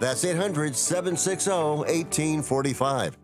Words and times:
That's 0.00 0.24
800 0.24 0.74
760 0.74 1.50
1845. 1.50 3.18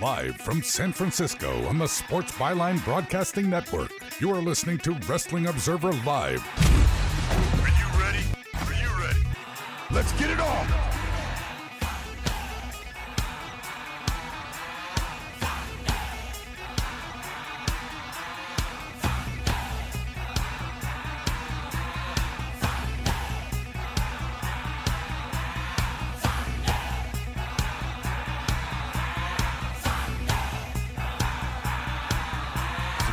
Live 0.00 0.36
from 0.38 0.62
San 0.62 0.90
Francisco 0.92 1.64
on 1.66 1.78
the 1.78 1.86
Sports 1.86 2.32
Byline 2.32 2.82
Broadcasting 2.84 3.48
Network, 3.48 3.92
you 4.20 4.32
are 4.34 4.40
listening 4.40 4.78
to 4.78 4.94
Wrestling 5.06 5.46
Observer 5.46 5.92
Live. 5.92 6.44
Are 7.60 7.68
you 7.68 8.00
ready? 8.00 8.24
Are 8.54 8.72
you 8.72 9.00
ready? 9.00 9.20
Let's 9.92 10.12
get 10.14 10.30
it 10.30 10.40
on! 10.40 10.91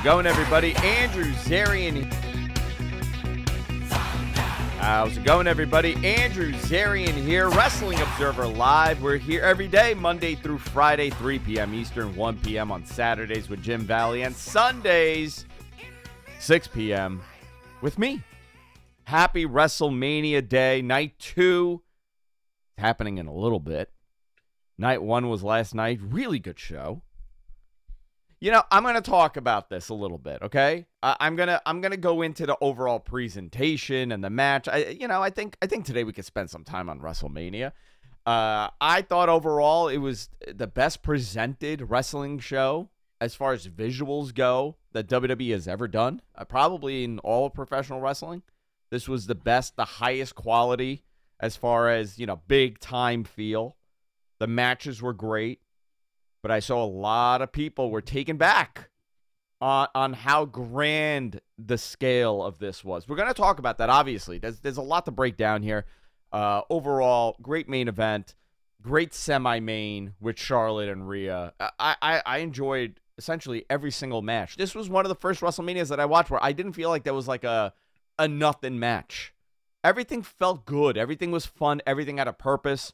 Going, 0.04 0.26
everybody? 0.26 0.74
Andrew 0.78 1.26
Zarian. 1.34 2.06
How's 4.80 5.18
it 5.18 5.26
going, 5.26 5.46
everybody? 5.46 5.94
Andrew 6.06 6.54
Zarian 6.54 7.14
here, 7.14 7.50
Wrestling 7.50 8.00
Observer 8.00 8.48
Live. 8.48 9.02
We're 9.02 9.18
here 9.18 9.42
every 9.42 9.68
day, 9.68 9.94
Monday 9.94 10.36
through 10.36 10.60
Friday, 10.60 11.10
3 11.10 11.40
p.m. 11.40 11.74
Eastern, 11.74 12.16
1 12.16 12.40
p.m. 12.40 12.72
on 12.72 12.86
Saturdays 12.86 13.50
with 13.50 13.62
Jim 13.62 13.82
Valley, 13.82 14.24
and 14.24 14.34
Sundays, 14.34 15.46
6 16.40 16.68
p.m. 16.70 17.22
with 17.82 18.00
me. 18.00 18.24
Happy 19.04 19.46
WrestleMania 19.46 20.48
Day, 20.48 20.82
night 20.82 21.20
two. 21.20 21.82
It's 22.78 22.82
happening 22.82 23.18
in 23.18 23.28
a 23.28 23.34
little 23.34 23.60
bit. 23.60 23.92
Night 24.78 25.04
one 25.04 25.28
was 25.28 25.44
last 25.44 25.76
night. 25.76 26.00
Really 26.02 26.40
good 26.40 26.58
show. 26.58 27.02
You 28.42 28.52
know, 28.52 28.64
I'm 28.72 28.84
to 28.96 29.02
talk 29.02 29.36
about 29.36 29.70
this 29.70 29.90
a 29.90 29.94
little 29.94 30.18
bit, 30.18 30.42
okay? 30.42 30.86
Uh, 31.04 31.16
I'm 31.20 31.36
to 31.50 31.62
I'm 31.66 31.82
to 31.82 31.98
go 31.98 32.22
into 32.22 32.46
the 32.46 32.58
overall 32.62 33.00
presentation 33.00 34.14
and 34.14 34.24
the 34.24 34.30
match. 34.30 34.70
I 34.70 34.96
you 34.98 35.08
know, 35.10 35.22
I 35.22 35.30
think 35.30 35.58
I 35.62 35.68
think 35.68 35.86
today 35.86 36.06
we 36.06 36.14
could 36.14 36.26
spend 36.26 36.50
some 36.50 36.64
time 36.64 36.90
on 36.90 37.02
WrestleMania. 37.02 37.74
Uh, 38.26 38.70
I 38.80 39.02
thought 39.02 39.28
overall 39.28 39.90
it 39.90 39.98
was 39.98 40.30
the 40.48 40.68
best 40.68 41.04
presented 41.04 41.90
wrestling 41.90 42.40
show 42.40 42.90
as 43.20 43.36
far 43.36 43.52
as 43.52 43.68
visuals 43.68 44.34
go 44.34 44.78
that 44.94 45.08
WWE 45.08 45.52
has 45.52 45.68
ever 45.68 45.88
done. 45.88 46.22
Uh, 46.36 46.46
probably 46.46 47.04
in 47.04 47.20
all 47.20 47.48
of 47.48 47.54
professional 47.54 48.00
wrestling. 48.00 48.44
This 48.90 49.08
was 49.08 49.28
the 49.28 49.36
best, 49.36 49.76
the 49.76 49.86
highest 49.86 50.36
quality 50.36 51.04
as 51.40 51.56
far 51.56 51.90
as, 51.90 52.18
you 52.18 52.26
know, 52.26 52.42
big 52.48 52.80
time 52.80 53.24
feel. 53.24 53.76
The 54.40 54.48
matches 54.48 55.02
were 55.02 55.14
great 55.14 55.60
but 56.42 56.52
I 56.52 56.60
saw 56.60 56.84
a 56.84 56.86
lot 56.86 57.42
of 57.42 57.52
people 57.52 57.92
were 57.92 58.02
taken 58.02 58.38
back 58.38 58.90
on 59.62 59.88
on 59.94 60.14
how 60.14 60.46
grand 60.46 61.42
the 61.58 61.78
scale 61.78 62.44
of 62.44 62.60
this 62.60 62.84
was. 62.84 63.08
We're 63.08 63.18
going 63.18 63.28
to 63.28 63.34
talk 63.34 63.60
about 63.60 63.78
that. 63.80 63.90
Obviously, 63.90 64.38
there's 64.38 64.60
there's 64.60 64.78
a 64.78 64.82
lot 64.82 65.06
to 65.06 65.12
break 65.12 65.38
down 65.38 65.64
here. 65.64 65.86
Uh, 66.32 66.62
overall, 66.70 67.36
great 67.42 67.68
main 67.68 67.88
event, 67.88 68.36
great 68.82 69.14
semi 69.14 69.60
main 69.60 70.14
with 70.20 70.38
Charlotte 70.40 70.90
and 70.90 71.08
Rhea. 71.08 71.54
I, 71.60 71.96
I 72.02 72.22
I 72.26 72.38
enjoyed 72.40 73.00
essentially 73.18 73.66
every 73.70 73.92
single 73.92 74.22
match. 74.22 74.56
This 74.56 74.74
was 74.74 74.90
one 74.90 75.06
of 75.06 75.10
the 75.10 75.16
first 75.16 75.42
WrestleManias 75.42 75.90
that 75.90 76.00
I 76.00 76.06
watched 76.06 76.32
where 76.32 76.44
I 76.44 76.54
didn't 76.54 76.74
feel 76.74 76.90
like 76.90 77.04
there 77.04 77.14
was 77.14 77.28
like 77.28 77.44
a 77.44 77.74
a 78.18 78.28
nothing 78.28 78.80
match. 78.80 79.34
Everything 79.84 80.22
felt 80.22 80.66
good. 80.66 80.98
Everything 80.98 81.32
was 81.32 81.46
fun. 81.46 81.82
Everything 81.86 82.18
had 82.18 82.28
a 82.28 82.34
purpose. 82.34 82.94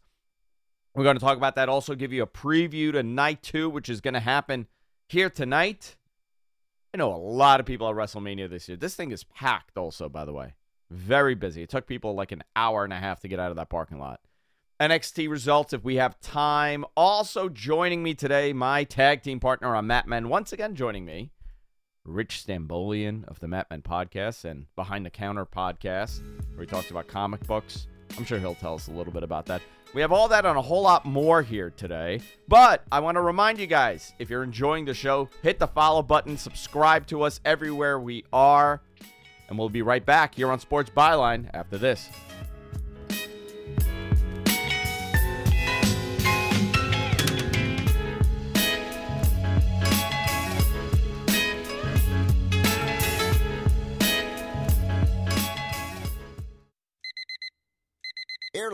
We're 0.95 1.03
going 1.03 1.17
to 1.17 1.23
talk 1.23 1.37
about 1.37 1.55
that. 1.55 1.67
Also, 1.67 1.93
give 1.93 2.13
you 2.13 2.23
a 2.23 2.27
preview 2.27 2.93
to 2.93 3.03
night 3.03 3.43
two, 3.43 3.69
which 3.69 3.89
is 3.89 3.99
going 3.99 4.13
to 4.13 4.19
happen 4.21 4.67
here 5.09 5.29
tonight. 5.29 5.97
I 6.93 6.97
know 6.97 7.13
a 7.13 7.17
lot 7.17 7.59
of 7.59 7.65
people 7.65 7.89
at 7.89 7.95
WrestleMania 7.95 8.49
this 8.49 8.69
year. 8.69 8.77
This 8.77 8.95
thing 8.95 9.11
is 9.11 9.25
packed, 9.25 9.77
also, 9.77 10.07
by 10.07 10.23
the 10.23 10.31
way. 10.31 10.53
Very 10.89 11.35
busy. 11.35 11.63
It 11.63 11.69
took 11.69 11.85
people 11.85 12.15
like 12.15 12.31
an 12.31 12.43
hour 12.55 12.85
and 12.85 12.93
a 12.93 12.97
half 12.97 13.19
to 13.21 13.27
get 13.27 13.39
out 13.39 13.49
of 13.49 13.57
that 13.57 13.69
parking 13.69 13.99
lot. 13.99 14.21
NXT 14.79 15.29
results 15.29 15.73
if 15.73 15.83
we 15.83 15.95
have 15.95 16.19
time. 16.21 16.85
Also 16.95 17.49
joining 17.49 18.01
me 18.01 18.13
today, 18.13 18.53
my 18.53 18.85
tag 18.85 19.21
team 19.21 19.41
partner 19.41 19.75
on 19.75 19.87
Mat 19.87 20.07
Men. 20.07 20.29
Once 20.29 20.53
again, 20.53 20.75
joining 20.75 21.03
me, 21.03 21.31
Rich 22.05 22.45
Stambolian 22.45 23.25
of 23.25 23.39
the 23.41 23.47
Mat 23.49 23.67
Men 23.69 23.81
podcast 23.81 24.45
and 24.45 24.67
Behind 24.75 25.05
the 25.05 25.09
Counter 25.09 25.45
podcast, 25.45 26.21
where 26.53 26.61
he 26.61 26.65
talks 26.65 26.91
about 26.91 27.07
comic 27.07 27.45
books. 27.47 27.87
I'm 28.17 28.25
sure 28.25 28.39
he'll 28.39 28.55
tell 28.55 28.75
us 28.75 28.87
a 28.87 28.91
little 28.91 29.13
bit 29.13 29.23
about 29.23 29.45
that. 29.47 29.61
We 29.93 30.01
have 30.01 30.11
all 30.11 30.27
that 30.27 30.45
and 30.45 30.57
a 30.57 30.61
whole 30.61 30.81
lot 30.81 31.05
more 31.05 31.41
here 31.41 31.69
today. 31.69 32.21
But 32.47 32.83
I 32.91 32.99
want 32.99 33.15
to 33.15 33.21
remind 33.21 33.59
you 33.59 33.67
guys 33.67 34.13
if 34.19 34.29
you're 34.29 34.43
enjoying 34.43 34.85
the 34.85 34.93
show, 34.93 35.29
hit 35.41 35.59
the 35.59 35.67
follow 35.67 36.01
button, 36.01 36.37
subscribe 36.37 37.07
to 37.07 37.21
us 37.23 37.39
everywhere 37.45 37.99
we 37.99 38.25
are, 38.33 38.81
and 39.47 39.57
we'll 39.57 39.69
be 39.69 39.81
right 39.81 40.05
back 40.05 40.35
here 40.35 40.51
on 40.51 40.59
Sports 40.59 40.89
Byline 40.89 41.49
after 41.53 41.77
this. 41.77 42.09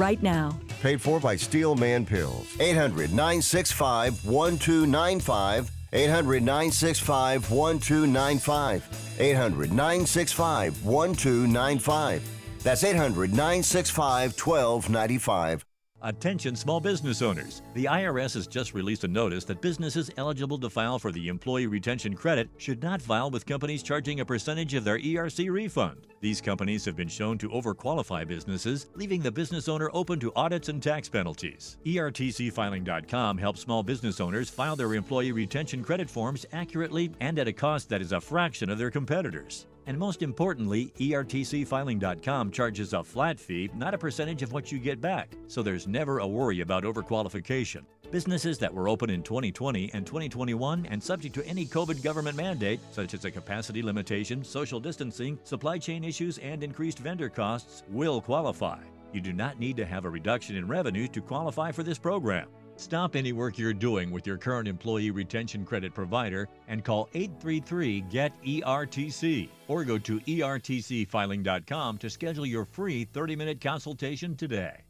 right 0.00 0.22
now. 0.22 0.58
Paid 0.80 1.00
for 1.00 1.20
by 1.20 1.36
Steelman 1.36 2.06
Pills. 2.06 2.56
800 2.58 3.10
965 3.10 4.24
1295. 4.24 5.70
800 5.92 6.42
965 6.42 7.50
1295. 7.50 9.16
800 9.20 9.72
965 9.72 10.84
1295. 10.84 12.22
That's 12.62 12.84
800 12.84 13.30
965 13.30 14.32
1295. 14.38 15.64
Attention 16.02 16.56
small 16.56 16.80
business 16.80 17.20
owners. 17.20 17.60
The 17.74 17.84
IRS 17.84 18.32
has 18.34 18.46
just 18.46 18.72
released 18.72 19.04
a 19.04 19.08
notice 19.08 19.44
that 19.44 19.60
businesses 19.60 20.10
eligible 20.16 20.58
to 20.58 20.70
file 20.70 20.98
for 20.98 21.12
the 21.12 21.28
Employee 21.28 21.66
Retention 21.66 22.14
Credit 22.14 22.48
should 22.56 22.82
not 22.82 23.02
file 23.02 23.30
with 23.30 23.44
companies 23.44 23.82
charging 23.82 24.20
a 24.20 24.24
percentage 24.24 24.72
of 24.72 24.84
their 24.84 24.98
ERC 24.98 25.50
refund. 25.50 26.06
These 26.22 26.40
companies 26.40 26.86
have 26.86 26.96
been 26.96 27.08
shown 27.08 27.36
to 27.38 27.50
overqualify 27.50 28.26
businesses, 28.26 28.86
leaving 28.94 29.20
the 29.20 29.30
business 29.30 29.68
owner 29.68 29.90
open 29.92 30.18
to 30.20 30.32
audits 30.36 30.70
and 30.70 30.82
tax 30.82 31.08
penalties. 31.08 31.76
ERTCfiling.com 31.84 33.36
helps 33.36 33.60
small 33.60 33.82
business 33.82 34.20
owners 34.20 34.48
file 34.48 34.76
their 34.76 34.94
Employee 34.94 35.32
Retention 35.32 35.84
Credit 35.84 36.08
forms 36.08 36.46
accurately 36.52 37.12
and 37.20 37.38
at 37.38 37.48
a 37.48 37.52
cost 37.52 37.90
that 37.90 38.00
is 38.00 38.12
a 38.12 38.20
fraction 38.20 38.70
of 38.70 38.78
their 38.78 38.90
competitors. 38.90 39.66
And 39.90 39.98
most 39.98 40.22
importantly, 40.22 40.92
ERTCfiling.com 41.00 42.52
charges 42.52 42.92
a 42.92 43.02
flat 43.02 43.40
fee, 43.40 43.68
not 43.74 43.92
a 43.92 43.98
percentage 43.98 44.40
of 44.40 44.52
what 44.52 44.70
you 44.70 44.78
get 44.78 45.00
back, 45.00 45.32
so 45.48 45.64
there's 45.64 45.88
never 45.88 46.20
a 46.20 46.26
worry 46.28 46.60
about 46.60 46.84
overqualification. 46.84 47.82
Businesses 48.12 48.56
that 48.58 48.72
were 48.72 48.88
open 48.88 49.10
in 49.10 49.24
2020 49.24 49.90
and 49.92 50.06
2021 50.06 50.86
and 50.86 51.02
subject 51.02 51.34
to 51.34 51.44
any 51.44 51.66
COVID 51.66 52.04
government 52.04 52.36
mandate, 52.36 52.78
such 52.92 53.14
as 53.14 53.24
a 53.24 53.32
capacity 53.32 53.82
limitation, 53.82 54.44
social 54.44 54.78
distancing, 54.78 55.40
supply 55.42 55.76
chain 55.76 56.04
issues, 56.04 56.38
and 56.38 56.62
increased 56.62 57.00
vendor 57.00 57.28
costs, 57.28 57.82
will 57.88 58.20
qualify. 58.20 58.78
You 59.12 59.20
do 59.20 59.32
not 59.32 59.58
need 59.58 59.76
to 59.78 59.86
have 59.86 60.04
a 60.04 60.10
reduction 60.10 60.54
in 60.54 60.68
revenue 60.68 61.08
to 61.08 61.20
qualify 61.20 61.72
for 61.72 61.82
this 61.82 61.98
program. 61.98 62.46
Stop 62.80 63.14
any 63.14 63.32
work 63.32 63.58
you're 63.58 63.74
doing 63.74 64.10
with 64.10 64.26
your 64.26 64.38
current 64.38 64.66
employee 64.66 65.10
retention 65.10 65.66
credit 65.66 65.92
provider 65.92 66.48
and 66.66 66.82
call 66.82 67.10
833 67.12 68.00
GET 68.08 68.32
ERTC 68.42 69.50
or 69.68 69.84
go 69.84 69.98
to 69.98 70.18
ERTCfiling.com 70.20 71.98
to 71.98 72.08
schedule 72.08 72.46
your 72.46 72.64
free 72.64 73.04
30 73.04 73.36
minute 73.36 73.60
consultation 73.60 74.34
today. 74.34 74.84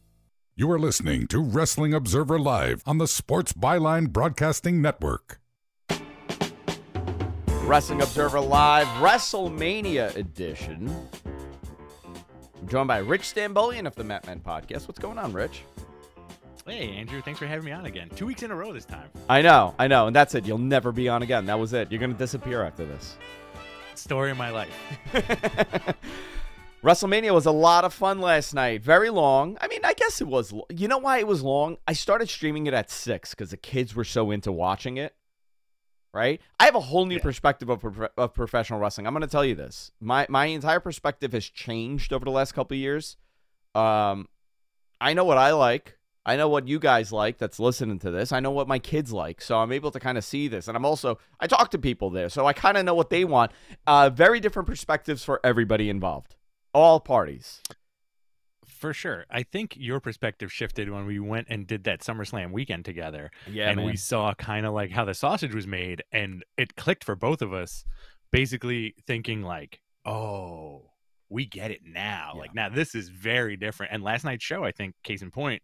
You 0.55 0.71
are 0.71 0.79
listening 0.79 1.27
to 1.27 1.39
Wrestling 1.39 1.93
Observer 1.93 2.39
Live 2.39 2.81
on 2.85 2.97
the 2.97 3.07
Sports 3.07 3.51
Byline 3.51 4.09
Broadcasting 4.09 4.81
Network. 4.81 5.41
Wrestling 7.65 8.01
Observer 8.01 8.39
Live, 8.39 8.87
WrestleMania 9.03 10.15
edition. 10.15 11.09
I'm 12.61 12.67
joined 12.69 12.87
by 12.87 12.99
Rich 12.99 13.23
Stambolian 13.23 13.85
of 13.85 13.95
the 13.95 14.05
Mat 14.05 14.25
Men 14.27 14.39
podcast. 14.39 14.87
What's 14.87 14.99
going 14.99 15.17
on, 15.17 15.33
Rich? 15.33 15.63
Hey, 16.65 16.91
Andrew, 16.95 17.21
thanks 17.21 17.39
for 17.39 17.47
having 17.47 17.65
me 17.65 17.71
on 17.71 17.85
again. 17.87 18.09
Two 18.15 18.27
weeks 18.27 18.43
in 18.43 18.51
a 18.51 18.55
row 18.55 18.71
this 18.71 18.85
time. 18.85 19.09
I 19.27 19.41
know, 19.41 19.73
I 19.79 19.87
know, 19.87 20.07
and 20.07 20.15
that's 20.15 20.35
it. 20.35 20.45
You'll 20.45 20.59
never 20.59 20.91
be 20.91 21.09
on 21.09 21.23
again. 21.23 21.45
That 21.47 21.59
was 21.59 21.73
it. 21.73 21.91
You're 21.91 21.99
going 21.99 22.11
to 22.13 22.17
disappear 22.17 22.61
after 22.63 22.85
this. 22.85 23.17
Story 23.95 24.29
of 24.31 24.37
my 24.37 24.51
life. 24.51 24.69
WrestleMania 26.83 27.33
was 27.33 27.45
a 27.47 27.51
lot 27.51 27.83
of 27.83 27.93
fun 27.93 28.21
last 28.21 28.53
night. 28.53 28.81
Very 28.83 29.09
long. 29.09 29.57
I 29.59 29.67
mean, 29.67 29.81
I 29.83 29.93
guess 29.93 30.21
it 30.21 30.27
was. 30.27 30.51
lo- 30.53 30.65
You 30.69 30.87
know 30.87 30.97
why 30.99 31.17
it 31.19 31.27
was 31.27 31.41
long? 31.43 31.77
I 31.87 31.93
started 31.93 32.29
streaming 32.29 32.67
it 32.67 32.73
at 32.73 32.89
six 32.91 33.31
because 33.31 33.49
the 33.51 33.57
kids 33.57 33.95
were 33.95 34.03
so 34.03 34.31
into 34.31 34.51
watching 34.51 34.97
it. 34.97 35.15
Right? 36.13 36.41
I 36.59 36.65
have 36.65 36.75
a 36.75 36.79
whole 36.79 37.05
new 37.05 37.15
Yeah. 37.15 37.21
perspective 37.21 37.69
of, 37.69 37.83
of 38.17 38.33
professional 38.33 38.79
wrestling. 38.79 39.07
I'm 39.07 39.13
going 39.13 39.21
to 39.21 39.27
tell 39.27 39.45
you 39.45 39.55
this. 39.55 39.91
My 40.01 40.25
my 40.29 40.45
entire 40.47 40.79
perspective 40.79 41.31
has 41.33 41.45
changed 41.45 42.11
over 42.13 42.25
the 42.25 42.31
last 42.31 42.51
couple 42.53 42.75
of 42.75 42.79
years. 42.79 43.15
Um, 43.75 44.27
I 44.99 45.13
know 45.13 45.23
what 45.23 45.37
I 45.37 45.51
like. 45.53 45.97
I 46.25 46.35
know 46.35 46.49
what 46.49 46.67
you 46.67 46.77
guys 46.77 47.11
like 47.11 47.39
that's 47.39 47.59
listening 47.59 47.97
to 47.99 48.11
this. 48.11 48.31
I 48.31 48.39
know 48.39 48.51
what 48.51 48.67
my 48.67 48.77
kids 48.77 49.11
like. 49.11 49.41
So 49.41 49.57
I'm 49.57 49.71
able 49.71 49.89
to 49.91 49.99
kind 49.99 50.17
of 50.17 50.23
see 50.23 50.47
this. 50.47 50.67
And 50.67 50.77
I'm 50.77 50.85
also, 50.85 51.17
I 51.39 51.47
talk 51.47 51.71
to 51.71 51.79
people 51.79 52.11
there. 52.11 52.29
So 52.29 52.45
I 52.45 52.53
kind 52.53 52.77
of 52.77 52.85
know 52.85 52.93
what 52.93 53.09
they 53.09 53.25
want. 53.25 53.51
Uh, 53.87 54.09
very 54.09 54.39
different 54.39 54.67
perspectives 54.67 55.23
for 55.23 55.39
everybody 55.43 55.89
involved, 55.89 56.35
all 56.73 56.99
parties. 56.99 57.61
For 58.67 58.93
sure. 58.93 59.25
I 59.31 59.43
think 59.43 59.75
your 59.77 59.99
perspective 59.99 60.51
shifted 60.51 60.89
when 60.89 61.07
we 61.07 61.19
went 61.19 61.47
and 61.49 61.65
did 61.65 61.85
that 61.85 62.01
SummerSlam 62.01 62.51
weekend 62.51 62.85
together. 62.85 63.31
Yeah, 63.47 63.69
and 63.69 63.77
man. 63.77 63.85
we 63.85 63.95
saw 63.95 64.33
kind 64.33 64.65
of 64.65 64.73
like 64.73 64.91
how 64.91 65.05
the 65.05 65.13
sausage 65.13 65.55
was 65.55 65.67
made. 65.67 66.03
And 66.11 66.43
it 66.57 66.75
clicked 66.75 67.03
for 67.03 67.15
both 67.15 67.41
of 67.41 67.51
us, 67.51 67.83
basically 68.31 68.95
thinking, 69.07 69.41
like, 69.41 69.81
oh, 70.05 70.91
we 71.29 71.45
get 71.45 71.71
it 71.71 71.81
now. 71.85 72.33
Like, 72.35 72.53
now 72.53 72.69
this 72.69 72.93
is 72.93 73.09
very 73.09 73.55
different. 73.55 73.91
And 73.91 74.03
last 74.03 74.23
night's 74.23 74.43
show, 74.43 74.63
I 74.63 74.71
think, 74.71 74.95
case 75.03 75.21
in 75.21 75.31
point, 75.31 75.61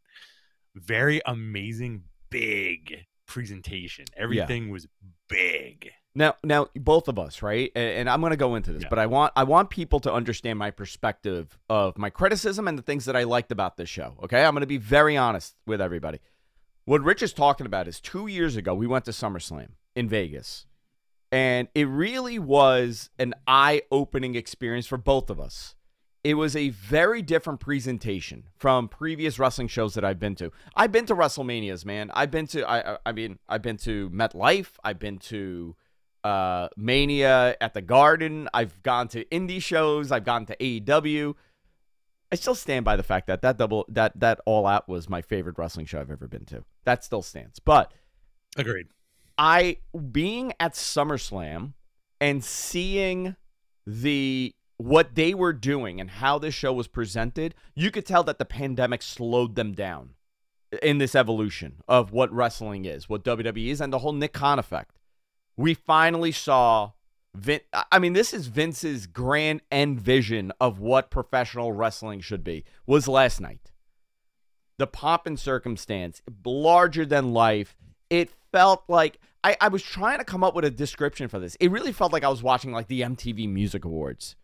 very 0.80 1.22
amazing, 1.26 2.04
big 2.30 3.06
presentation. 3.26 4.06
Everything 4.16 4.70
was 4.70 4.88
big. 5.30 5.92
Now, 6.16 6.36
now, 6.44 6.68
both 6.76 7.08
of 7.08 7.20
us, 7.20 7.44
right? 7.44 7.72
And, 7.76 7.90
and 8.00 8.10
I'm 8.10 8.22
going 8.22 8.32
to 8.32 8.38
go 8.38 8.56
into 8.56 8.74
this, 8.74 8.84
Yeah. 8.84 8.90
but 8.90 8.98
I 8.98 9.06
want 9.06 9.34
I 9.36 9.44
want 9.44 9.70
people 9.70 10.00
to 10.00 10.12
understand 10.12 10.58
my 10.58 10.72
perspective 10.72 11.60
of 11.70 11.98
my 11.98 12.10
criticism 12.10 12.68
and 12.68 12.76
the 12.78 12.82
things 12.82 13.06
that 13.06 13.16
I 13.16 13.24
liked 13.24 13.52
about 13.52 13.78
this 13.78 13.90
show. 13.90 14.16
Okay, 14.24 14.44
I'm 14.44 14.54
going 14.54 14.62
to 14.62 14.68
be 14.68 14.78
very 14.78 15.16
honest 15.16 15.56
with 15.68 15.80
everybody. 15.80 16.20
What 16.86 17.04
Rich 17.04 17.22
is 17.22 17.34
talking 17.34 17.66
about 17.68 17.88
is 17.88 18.00
two 18.00 18.26
years 18.28 18.56
ago 18.56 18.74
we 18.74 18.88
went 18.88 19.06
to 19.06 19.12
SummerSlam 19.12 19.72
in 19.96 20.10
Vegas, 20.10 20.66
and 21.32 21.68
it 21.76 21.84
really 21.88 22.40
was 22.40 23.12
an 23.20 23.36
eye-opening 23.46 24.34
experience 24.36 24.88
for 24.88 24.98
both 24.98 25.30
of 25.30 25.40
us. 25.40 25.76
It 26.28 26.34
was 26.34 26.58
a 26.58 26.70
very 26.70 27.22
different 27.22 27.62
presentation 27.62 28.44
from 28.58 28.90
previous 28.90 29.40
wrestling 29.40 29.70
shows 29.70 29.94
that 29.94 30.04
I've 30.04 30.20
been 30.20 30.36
to. 30.36 30.52
I've 30.76 30.92
been 30.92 31.06
to 31.06 31.16
WrestleManias, 31.16 31.86
man. 31.86 32.12
I've 32.14 32.32
been 32.32 32.48
to 32.48 32.70
I 32.70 32.98
I- 33.06 33.12
mean 33.14 33.40
I've 33.48 33.62
been 33.62 33.78
to 33.78 34.10
MetLife. 34.10 34.72
I've 34.84 35.00
been 35.00 35.20
to 35.20 35.78
uh, 36.26 36.68
Mania 36.76 37.56
at 37.62 37.74
the 37.74 37.82
Garden. 37.82 38.50
I've 38.54 38.84
gone 38.84 39.08
to 39.10 39.24
indie 39.26 39.62
shows. 39.62 40.12
I've 40.12 40.26
gone 40.26 40.46
to 40.48 40.58
AEW. 40.58 41.34
I 42.30 42.36
still 42.36 42.56
stand 42.56 42.84
by 42.84 42.98
the 42.98 43.04
fact 43.04 43.28
that 43.28 43.42
that 43.44 43.58
double 43.58 43.86
that 43.88 44.20
that 44.20 44.42
All 44.46 44.68
Out 44.68 44.90
was 44.90 45.08
my 45.08 45.22
favorite 45.22 45.58
wrestling 45.58 45.86
show 45.86 46.02
I've 46.02 46.12
ever 46.12 46.28
been 46.28 46.44
to. 46.48 46.66
That 46.84 47.06
still 47.06 47.22
stands. 47.22 47.60
But 47.60 47.94
Agreed. 48.58 48.88
I 49.38 49.78
being 50.12 50.52
at 50.60 50.74
SummerSlam 50.74 51.72
and 52.20 52.44
seeing 52.44 53.38
the 53.86 54.54
what 54.78 55.16
they 55.16 55.34
were 55.34 55.54
doing 55.54 56.00
and 56.00 56.10
how 56.10 56.38
this 56.38 56.54
show 56.54 56.72
was 56.72 56.88
presented, 56.88 57.56
you 57.76 57.92
could 57.92 58.06
tell 58.06 58.24
that 58.24 58.40
the 58.40 58.46
pandemic 58.46 59.02
slowed 59.02 59.56
them 59.56 59.74
down 59.74 60.12
in 60.82 60.98
this 60.98 61.16
evolution 61.16 61.82
of 61.88 62.12
what 62.12 62.32
wrestling 62.32 62.86
is, 62.86 63.10
what 63.10 63.24
WWE 63.24 63.68
is, 63.68 63.82
and 63.82 63.92
the 63.92 64.00
whole 64.00 64.14
Nick 64.14 64.34
Khan 64.34 64.60
effect. 64.60 65.00
We 65.56 65.74
finally 65.74 66.32
saw 66.32 66.92
Vin- 67.38 67.62
I 67.92 68.00
mean, 68.00 68.14
this 68.14 68.34
is 68.34 68.48
Vince's 68.48 69.06
grand 69.06 69.62
end 69.72 70.02
vision 70.02 70.52
of 70.60 70.80
what 70.80 71.12
professional 71.12 71.72
wrestling 71.72 72.20
should 72.20 72.44
be. 72.44 72.64
Was 72.86 73.08
last 73.08 73.40
night 73.40 73.72
the 74.78 74.88
pomp 74.88 75.26
and 75.26 75.40
circumstance, 75.40 76.22
larger 76.46 77.06
than 77.06 77.34
life. 77.34 77.76
It 78.10 78.32
felt 78.52 78.84
like 78.88 79.20
I, 79.44 79.58
I 79.60 79.68
was 79.68 79.84
trying 79.84 80.20
to 80.20 80.26
come 80.26 80.44
up 80.44 80.56
with 80.56 80.66
a 80.66 80.72
description 80.72 81.28
for 81.28 81.40
this. 81.40 81.56
It 81.60 81.72
really 81.72 81.92
felt 81.92 82.14
like 82.14 82.24
I 82.24 82.30
was 82.30 82.44
watching 82.44 82.72
like 82.72 82.88
the 82.88 83.02
MTV 83.02 83.50
Music 83.50 83.86
Awards. 83.86 84.36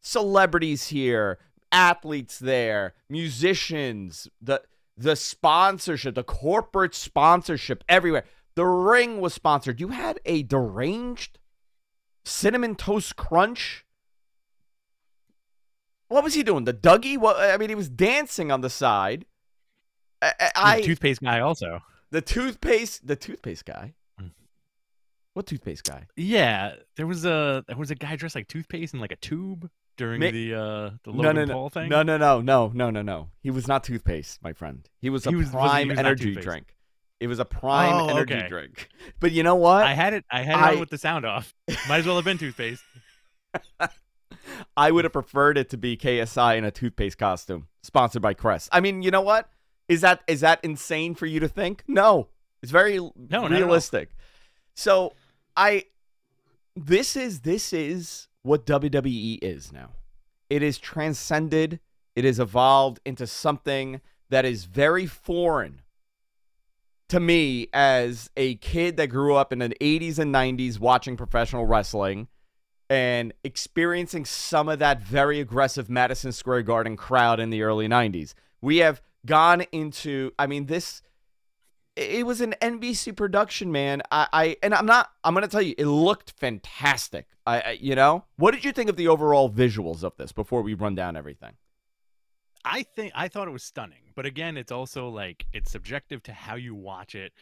Celebrities 0.00 0.88
here, 0.88 1.38
athletes 1.72 2.38
there, 2.38 2.94
musicians, 3.08 4.28
the 4.40 4.62
the 4.96 5.14
sponsorship, 5.14 6.14
the 6.14 6.24
corporate 6.24 6.94
sponsorship 6.94 7.84
everywhere. 7.88 8.24
The 8.56 8.64
ring 8.64 9.20
was 9.20 9.34
sponsored. 9.34 9.80
You 9.80 9.88
had 9.88 10.18
a 10.24 10.42
deranged 10.42 11.38
cinnamon 12.24 12.74
toast 12.74 13.14
crunch. 13.16 13.84
What 16.08 16.24
was 16.24 16.34
he 16.34 16.42
doing? 16.42 16.64
The 16.64 16.74
Dougie? 16.74 17.18
What 17.18 17.36
I 17.36 17.56
mean, 17.58 17.68
he 17.68 17.74
was 17.74 17.88
dancing 17.88 18.50
on 18.50 18.60
the 18.60 18.70
side 18.70 19.26
I, 20.20 20.50
I 20.56 20.76
a 20.78 20.82
toothpaste 20.82 21.22
guy 21.22 21.40
also. 21.40 21.80
the 22.10 22.20
toothpaste 22.20 23.06
the 23.06 23.16
toothpaste 23.16 23.64
guy. 23.64 23.94
Mm. 24.20 24.32
What 25.34 25.46
toothpaste 25.46 25.84
guy? 25.84 26.06
Yeah, 26.16 26.74
there 26.96 27.06
was 27.06 27.24
a 27.24 27.64
there 27.68 27.76
was 27.76 27.90
a 27.90 27.94
guy 27.94 28.16
dressed 28.16 28.34
like 28.34 28.48
toothpaste 28.48 28.94
in 28.94 29.00
like 29.00 29.12
a 29.12 29.16
tube 29.16 29.70
during 29.98 30.20
Ma- 30.20 30.30
the 30.30 30.54
uh 30.54 30.90
the 31.04 31.12
No, 31.12 31.12
Logan 31.12 31.36
no, 31.36 31.44
no, 31.44 31.52
Paul 31.52 31.68
thing. 31.68 31.88
no, 31.90 32.02
no, 32.02 32.16
no, 32.16 32.40
no, 32.40 32.70
no, 32.74 32.88
no, 32.90 33.02
no. 33.02 33.28
He 33.42 33.50
was 33.50 33.68
not 33.68 33.84
toothpaste, 33.84 34.42
my 34.42 34.54
friend. 34.54 34.88
He 35.02 35.10
was 35.10 35.26
a 35.26 35.30
He 35.30 35.36
was- 35.36 35.46
wasn't- 35.52 35.62
he 35.62 35.68
prime 35.68 35.88
was 35.88 35.96
not 35.96 36.06
energy 36.06 36.24
toothpaste. 36.24 36.46
drink. 36.46 36.74
It 37.20 37.26
was 37.26 37.38
a 37.40 37.44
prime 37.44 37.92
Oh, 37.94 38.08
energy 38.08 38.34
okay. 38.34 38.48
drink. 38.48 38.88
But 39.20 39.32
you 39.32 39.42
know 39.42 39.56
what? 39.56 39.84
I 39.84 39.92
had 39.92 40.14
it. 40.14 40.24
I 40.30 40.42
had 40.42 40.56
it 40.56 40.62
I- 40.62 40.72
on 40.74 40.80
with 40.80 40.88
the 40.90 40.98
sound 40.98 41.26
off. 41.26 41.52
Might 41.88 41.98
as 41.98 42.06
well 42.06 42.16
have 42.16 42.24
been 42.24 42.38
toothpaste. 42.38 42.82
I 44.76 44.90
would 44.90 45.04
have 45.04 45.12
preferred 45.12 45.58
it 45.58 45.68
to 45.70 45.76
be 45.76 45.96
KSI 45.96 46.56
in 46.56 46.64
a 46.64 46.70
toothpaste 46.70 47.18
costume, 47.18 47.68
sponsored 47.82 48.22
by 48.22 48.34
Crest. 48.34 48.68
I 48.72 48.80
mean, 48.80 49.02
you 49.02 49.10
know 49.10 49.20
what? 49.20 49.50
Is 49.88 50.00
that 50.02 50.22
is 50.26 50.40
that 50.40 50.60
insane 50.62 51.14
for 51.14 51.26
you 51.26 51.40
to 51.40 51.48
think? 51.48 51.82
No, 51.88 52.28
it's 52.62 52.70
very 52.72 52.98
not 52.98 53.12
at 53.16 53.34
all. 53.42 53.48
realistic. 53.48 54.10
So 54.74 55.14
I, 55.56 55.84
this 56.76 57.16
is 57.16 57.40
this 57.40 57.72
is 57.72 58.27
what 58.42 58.66
WWE 58.66 59.38
is 59.42 59.72
now. 59.72 59.90
It 60.50 60.62
is 60.62 60.78
transcended. 60.78 61.80
It 62.16 62.24
has 62.24 62.40
evolved 62.40 63.00
into 63.04 63.26
something 63.26 64.00
that 64.30 64.44
is 64.44 64.64
very 64.64 65.06
foreign 65.06 65.82
to 67.08 67.20
me 67.20 67.68
as 67.72 68.30
a 68.36 68.56
kid 68.56 68.96
that 68.98 69.06
grew 69.06 69.34
up 69.34 69.52
in 69.52 69.58
the 69.58 69.70
80s 69.80 70.18
and 70.18 70.34
90s 70.34 70.78
watching 70.78 71.16
professional 71.16 71.64
wrestling 71.64 72.28
and 72.90 73.32
experiencing 73.44 74.24
some 74.24 74.68
of 74.68 74.78
that 74.78 75.02
very 75.02 75.40
aggressive 75.40 75.88
Madison 75.90 76.32
Square 76.32 76.62
Garden 76.62 76.96
crowd 76.96 77.40
in 77.40 77.50
the 77.50 77.62
early 77.62 77.88
90s. 77.88 78.34
We 78.60 78.78
have 78.78 79.00
gone 79.26 79.62
into 79.72 80.30
I 80.38 80.46
mean 80.46 80.66
this 80.66 81.02
it 81.98 82.26
was 82.26 82.40
an 82.40 82.54
NBC 82.62 83.16
production, 83.16 83.72
man. 83.72 84.02
I, 84.10 84.28
I 84.32 84.56
and 84.62 84.74
I'm 84.74 84.86
not 84.86 85.10
I'm 85.24 85.34
going 85.34 85.42
to 85.42 85.50
tell 85.50 85.62
you 85.62 85.74
it 85.76 85.86
looked 85.86 86.32
fantastic. 86.38 87.26
I, 87.46 87.60
I 87.60 87.78
you 87.80 87.94
know, 87.94 88.24
what 88.36 88.54
did 88.54 88.64
you 88.64 88.72
think 88.72 88.88
of 88.88 88.96
the 88.96 89.08
overall 89.08 89.50
visuals 89.50 90.04
of 90.04 90.16
this 90.16 90.32
before 90.32 90.62
we 90.62 90.74
run 90.74 90.94
down 90.94 91.16
everything? 91.16 91.52
I 92.64 92.82
think 92.82 93.12
I 93.14 93.28
thought 93.28 93.48
it 93.48 93.52
was 93.52 93.62
stunning, 93.62 94.12
but 94.14 94.26
again, 94.26 94.56
it's 94.56 94.72
also 94.72 95.08
like 95.08 95.46
it's 95.52 95.70
subjective 95.70 96.22
to 96.24 96.32
how 96.32 96.54
you 96.54 96.74
watch 96.74 97.14
it. 97.14 97.32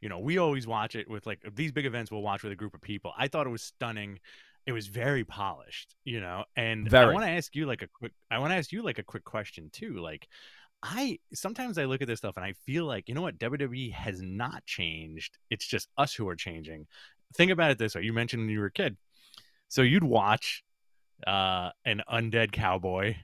You 0.00 0.08
know, 0.08 0.18
we 0.18 0.38
always 0.38 0.66
watch 0.66 0.94
it 0.94 1.08
with 1.08 1.26
like 1.26 1.40
these 1.54 1.72
big 1.72 1.86
events. 1.86 2.10
We'll 2.10 2.22
watch 2.22 2.42
with 2.42 2.52
a 2.52 2.56
group 2.56 2.74
of 2.74 2.80
people. 2.80 3.12
I 3.18 3.28
thought 3.28 3.46
it 3.46 3.50
was 3.50 3.62
stunning. 3.62 4.20
It 4.66 4.72
was 4.72 4.88
very 4.88 5.24
polished, 5.24 5.94
you 6.04 6.20
know. 6.20 6.44
And 6.56 6.92
I 6.94 7.12
want 7.12 7.24
to 7.24 7.30
ask 7.30 7.54
you 7.54 7.66
like 7.66 7.82
a 7.82 7.86
quick. 7.86 8.12
I 8.30 8.38
want 8.38 8.52
to 8.52 8.56
ask 8.56 8.72
you 8.72 8.82
like 8.82 8.98
a 8.98 9.02
quick 9.02 9.24
question 9.24 9.70
too. 9.72 9.98
Like, 9.98 10.28
I 10.82 11.18
sometimes 11.34 11.78
I 11.78 11.84
look 11.84 12.02
at 12.02 12.08
this 12.08 12.18
stuff 12.18 12.36
and 12.36 12.44
I 12.44 12.52
feel 12.64 12.84
like 12.84 13.08
you 13.08 13.14
know 13.14 13.22
what 13.22 13.38
WWE 13.38 13.92
has 13.92 14.20
not 14.22 14.64
changed. 14.66 15.38
It's 15.50 15.66
just 15.66 15.88
us 15.96 16.14
who 16.14 16.28
are 16.28 16.36
changing. 16.36 16.86
Think 17.34 17.50
about 17.50 17.70
it 17.70 17.78
this 17.78 17.94
way: 17.94 18.02
you 18.02 18.12
mentioned 18.12 18.42
when 18.42 18.50
you 18.50 18.60
were 18.60 18.66
a 18.66 18.72
kid, 18.72 18.96
so 19.68 19.82
you'd 19.82 20.04
watch 20.04 20.62
uh, 21.26 21.70
an 21.84 22.02
undead 22.12 22.52
cowboy 22.52 23.16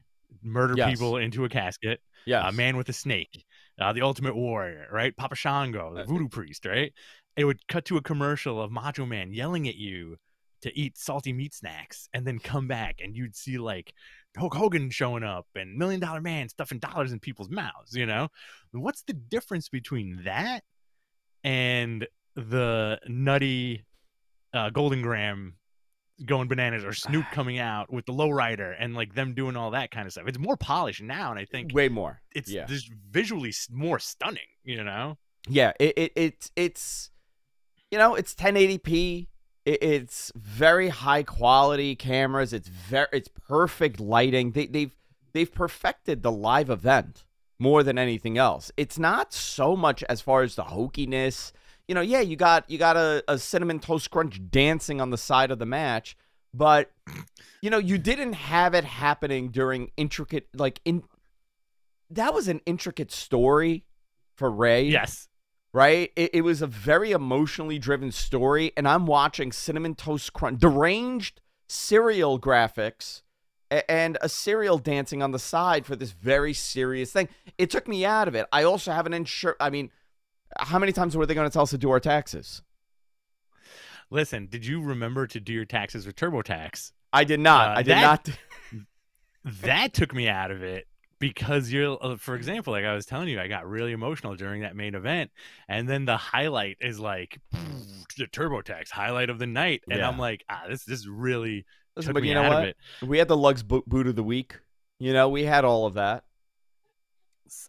murder 0.42 0.74
Yes. 0.76 0.90
people 0.90 1.18
into 1.18 1.44
a 1.44 1.48
casket 1.48 2.00
Yeah. 2.24 2.48
a 2.48 2.52
man 2.52 2.76
with 2.78 2.88
a 2.88 2.92
snake, 2.94 3.44
uh, 3.80 3.92
the 3.92 4.00
Ultimate 4.02 4.34
Warrior, 4.34 4.88
right? 4.90 5.14
Papa 5.16 5.34
Shango, 5.36 5.94
the 5.94 6.04
Voodoo 6.04 6.28
Priest, 6.28 6.64
right? 6.64 6.92
It 7.36 7.44
would 7.44 7.66
cut 7.68 7.84
to 7.86 7.98
a 7.98 8.02
commercial 8.02 8.60
of 8.60 8.72
Macho 8.72 9.04
Man 9.06 9.32
yelling 9.32 9.68
at 9.68 9.74
you 9.76 10.16
to 10.62 10.76
eat 10.78 10.96
salty 10.96 11.32
meat 11.32 11.52
snacks, 11.54 12.08
and 12.14 12.26
then 12.26 12.38
come 12.38 12.66
back, 12.66 12.96
and 13.02 13.14
you'd 13.16 13.36
see 13.36 13.58
like 13.58 13.92
Hulk 14.36 14.54
Hogan 14.54 14.90
showing 14.90 15.22
up 15.22 15.46
and 15.54 15.76
Million 15.76 16.00
Dollar 16.00 16.20
Man 16.20 16.48
stuffing 16.48 16.78
dollars 16.78 17.12
in 17.12 17.20
people's 17.20 17.50
mouths. 17.50 17.94
You 17.94 18.06
know, 18.06 18.28
what's 18.72 19.02
the 19.02 19.12
difference 19.12 19.68
between 19.68 20.22
that 20.24 20.62
and 21.44 22.06
the 22.34 22.98
nutty 23.08 23.84
uh, 24.54 24.70
Golden 24.70 25.02
Graham? 25.02 25.54
going 26.24 26.48
bananas 26.48 26.84
or 26.84 26.92
Snoop 26.92 27.24
coming 27.32 27.58
out 27.58 27.92
with 27.92 28.06
the 28.06 28.12
lowrider 28.12 28.74
and 28.78 28.94
like 28.94 29.14
them 29.14 29.34
doing 29.34 29.56
all 29.56 29.72
that 29.72 29.90
kind 29.90 30.06
of 30.06 30.12
stuff. 30.12 30.24
It's 30.26 30.38
more 30.38 30.56
polished 30.56 31.02
now, 31.02 31.30
and 31.30 31.38
I 31.38 31.44
think 31.44 31.74
Way 31.74 31.88
more. 31.88 32.20
it's 32.34 32.50
yeah. 32.50 32.66
just 32.66 32.90
visually 33.10 33.52
more 33.70 33.98
stunning. 33.98 34.42
You 34.64 34.84
know, 34.84 35.18
Yeah, 35.48 35.72
it, 35.80 35.94
it 35.96 36.12
it's 36.14 36.50
it's 36.56 37.10
you 37.90 37.98
know 37.98 38.14
it's 38.14 38.34
1080p. 38.34 39.28
It, 39.64 39.82
it's 39.82 40.32
very 40.34 40.88
high 40.88 41.22
quality 41.22 41.94
cameras. 41.94 42.52
It's 42.52 42.68
very 42.68 43.08
it's 43.12 43.28
perfect 43.28 44.00
lighting. 44.00 44.52
They, 44.52 44.66
they've 44.66 44.96
they've 45.32 45.52
perfected 45.52 46.22
the 46.22 46.32
live 46.32 46.70
event 46.70 47.24
more 47.58 47.82
than 47.82 47.96
anything 47.98 48.38
else. 48.38 48.72
It's 48.76 48.98
not 48.98 49.32
so 49.32 49.76
much 49.76 50.02
as 50.04 50.20
far 50.20 50.42
as 50.42 50.56
the 50.56 50.64
hokiness. 50.64 51.52
You 51.86 51.94
know, 51.94 52.00
yeah, 52.00 52.20
you 52.20 52.36
got 52.36 52.68
you 52.68 52.78
got 52.78 52.96
a, 52.96 53.22
a 53.28 53.38
cinnamon 53.38 53.78
toast 53.78 54.10
crunch 54.10 54.40
dancing 54.50 55.00
on 55.00 55.10
the 55.10 55.18
side 55.18 55.50
of 55.50 55.58
the 55.58 55.66
match, 55.66 56.16
but 56.52 56.90
you 57.62 57.70
know 57.70 57.78
you 57.78 57.98
didn't 57.98 58.34
have 58.34 58.74
it 58.74 58.84
happening 58.84 59.50
during 59.50 59.90
intricate 59.96 60.48
like 60.54 60.80
in. 60.84 61.04
That 62.10 62.34
was 62.34 62.48
an 62.48 62.60
intricate 62.66 63.10
story 63.10 63.84
for 64.34 64.50
Rhea 64.50 64.82
yes, 64.82 65.28
right? 65.72 66.10
It, 66.16 66.30
it 66.34 66.40
was 66.42 66.62
a 66.62 66.66
very 66.66 67.12
emotionally 67.12 67.78
driven 67.78 68.12
story, 68.12 68.72
and 68.76 68.86
I'm 68.86 69.06
watching 69.06 69.52
Cinnamon 69.52 69.94
Toast 69.94 70.32
Crunch, 70.32 70.60
deranged 70.60 71.40
cereal 71.68 72.38
graphics, 72.38 73.22
a- 73.70 73.90
and 73.90 74.18
a 74.20 74.28
cereal 74.28 74.78
dancing 74.78 75.22
on 75.22 75.30
the 75.30 75.38
side 75.38 75.86
for 75.86 75.96
this 75.96 76.12
very 76.12 76.52
serious 76.52 77.12
thing. 77.12 77.28
It 77.58 77.70
took 77.70 77.88
me 77.88 78.04
out 78.04 78.28
of 78.28 78.34
it. 78.34 78.46
I 78.52 78.64
also 78.64 78.92
have 78.92 79.06
an 79.06 79.14
insurance. 79.14 79.56
I 79.60 79.70
mean, 79.70 79.90
how 80.58 80.78
many 80.78 80.92
times 80.92 81.16
were 81.16 81.24
they 81.26 81.34
going 81.34 81.48
to 81.48 81.52
tell 81.52 81.62
us 81.62 81.70
to 81.70 81.78
do 81.78 81.90
our 81.90 82.00
taxes? 82.00 82.62
listen. 84.10 84.46
Did 84.46 84.66
you 84.66 84.82
remember 84.82 85.26
to 85.26 85.40
do 85.40 85.54
your 85.54 85.64
taxes 85.64 86.04
with 86.04 86.16
TurboTax? 86.16 86.92
I 87.14 87.24
did 87.24 87.40
not. 87.40 87.68
Uh, 87.68 87.72
I 87.78 87.82
did 87.82 87.92
that- 87.92 88.02
not. 88.28 88.28
That 89.62 89.92
took 89.92 90.14
me 90.14 90.28
out 90.28 90.52
of 90.52 90.62
it 90.62 90.86
because 91.22 91.72
you're, 91.72 91.96
uh, 92.02 92.16
for 92.16 92.34
example, 92.34 92.72
like 92.72 92.84
I 92.84 92.94
was 92.94 93.06
telling 93.06 93.28
you, 93.28 93.38
I 93.40 93.46
got 93.46 93.64
really 93.64 93.92
emotional 93.92 94.34
during 94.34 94.62
that 94.62 94.74
main 94.74 94.96
event, 94.96 95.30
and 95.68 95.88
then 95.88 96.04
the 96.04 96.16
highlight 96.16 96.78
is 96.80 96.98
like 96.98 97.38
the 98.18 98.26
TurboTax 98.26 98.90
highlight 98.90 99.30
of 99.30 99.38
the 99.38 99.46
night, 99.46 99.82
and 99.88 100.02
I'm 100.02 100.18
like, 100.18 100.44
ah, 100.50 100.64
this 100.68 100.84
this 100.84 101.06
really 101.06 101.64
Listen, 101.96 102.08
took 102.08 102.14
but 102.14 102.22
me 102.24 102.30
you 102.30 102.34
know 102.34 102.42
out 102.42 102.48
what? 102.50 102.58
of 102.62 102.64
it. 102.70 102.76
We 103.06 103.18
had 103.18 103.28
the 103.28 103.36
Lugz 103.36 103.62
bo- 103.62 103.84
boot 103.86 104.08
of 104.08 104.16
the 104.16 104.24
week. 104.24 104.58
You 104.98 105.12
know, 105.12 105.28
we 105.28 105.44
had 105.44 105.64
all 105.64 105.86
of 105.86 105.94
that. 105.94 106.24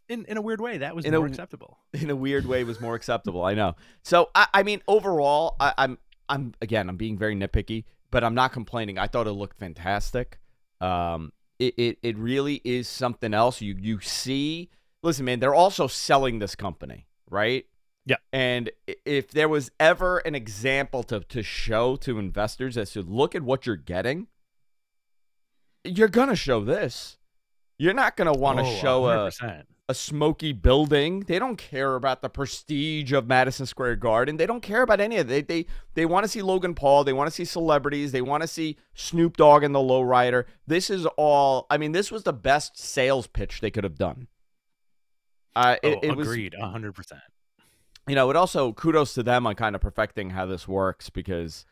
In 0.09 0.25
in 0.25 0.37
a 0.37 0.41
weird 0.41 0.59
way, 0.59 0.79
that 0.79 0.95
was 0.95 1.05
In 1.05 1.11
more 1.11 1.19
w- 1.19 1.31
acceptable. 1.31 1.77
in 1.93 2.09
a 2.09 2.15
weird 2.15 2.47
way 2.47 2.63
was 2.63 2.81
more 2.81 2.95
acceptable. 2.95 3.43
I 3.43 3.53
know. 3.53 3.75
So 4.01 4.31
I, 4.33 4.47
I 4.51 4.63
mean, 4.63 4.81
overall, 4.87 5.55
I, 5.59 5.75
I'm 5.77 5.99
I'm 6.27 6.53
again 6.59 6.89
I'm 6.89 6.97
being 6.97 7.19
very 7.19 7.35
nitpicky, 7.35 7.83
but 8.09 8.23
I'm 8.23 8.33
not 8.33 8.51
complaining. 8.51 8.97
I 8.97 9.05
thought 9.05 9.27
it 9.27 9.33
looked 9.33 9.59
fantastic. 9.59 10.39
Um, 10.81 11.31
it 11.67 11.73
it, 11.77 11.97
it 12.01 12.17
really 12.17 12.61
is 12.63 12.87
something 12.87 13.33
else. 13.33 13.61
You 13.61 13.75
you 13.79 13.99
see, 14.01 14.69
listen, 15.01 15.25
man, 15.25 15.39
they're 15.39 15.55
also 15.55 15.87
selling 15.87 16.39
this 16.39 16.55
company, 16.55 17.07
right? 17.29 17.65
Yeah. 18.05 18.17
And 18.31 18.71
if 19.05 19.31
there 19.31 19.47
was 19.47 19.71
ever 19.79 20.17
an 20.19 20.35
example 20.35 21.03
to 21.03 21.21
to 21.21 21.43
show 21.43 21.95
to 21.97 22.19
investors 22.19 22.77
as 22.77 22.91
to 22.91 23.01
look 23.01 23.35
at 23.35 23.43
what 23.43 23.65
you're 23.65 23.75
getting, 23.75 24.27
you're 25.83 26.09
gonna 26.09 26.35
show 26.35 26.63
this. 26.63 27.17
You're 27.83 27.93
not 27.93 28.15
gonna 28.15 28.33
want 28.33 28.59
to 28.59 28.65
Oh, 28.65 28.75
show 28.75 29.05
a 29.09 29.29
100%. 29.29 29.65
a 29.89 29.93
smoky 29.93 30.53
building. 30.53 31.19
They 31.21 31.37
don't 31.37 31.57
care 31.57 31.95
about 31.95 32.21
the 32.21 32.29
prestige 32.29 33.11
of 33.11 33.27
Madison 33.27 33.65
Square 33.65 33.97
Garden. 33.97 34.37
They 34.37 34.45
don't 34.45 34.61
care 34.61 34.83
about 34.83 35.01
any 35.01 35.17
of 35.17 35.29
it. 35.29 35.47
They 35.47 35.63
they, 35.63 35.69
they 35.95 36.05
want 36.05 36.23
to 36.23 36.29
see 36.29 36.41
Logan 36.41 36.75
Paul. 36.75 37.03
They 37.03 37.11
want 37.11 37.27
to 37.27 37.35
see 37.35 37.43
celebrities. 37.43 38.13
They 38.13 38.21
want 38.21 38.41
to 38.41 38.47
see 38.47 38.77
Snoop 38.93 39.35
Dogg 39.35 39.63
and 39.63 39.75
the 39.75 39.79
Lowrider. 39.79 40.45
This 40.65 40.89
is 40.89 41.05
all. 41.17 41.65
I 41.69 41.77
mean, 41.77 41.91
this 41.91 42.09
was 42.09 42.23
the 42.23 42.31
best 42.31 42.79
sales 42.79 43.27
pitch 43.27 43.59
they 43.59 43.69
could 43.71 43.83
have 43.83 43.97
done. 43.97 44.27
Uh, 45.55 45.75
it, 45.83 45.97
oh, 45.97 45.99
it 46.07 46.11
agreed, 46.11 46.55
a 46.59 46.67
hundred 46.69 46.93
percent. 46.95 47.21
you 48.07 48.15
know, 48.15 48.29
it 48.29 48.35
also 48.37 48.71
kudos 48.71 49.13
to 49.15 49.23
them 49.23 49.45
on 49.45 49.55
kind 49.55 49.75
of 49.75 49.81
perfecting 49.81 50.29
how 50.29 50.45
this 50.45 50.67
works 50.69 51.09
because 51.09 51.65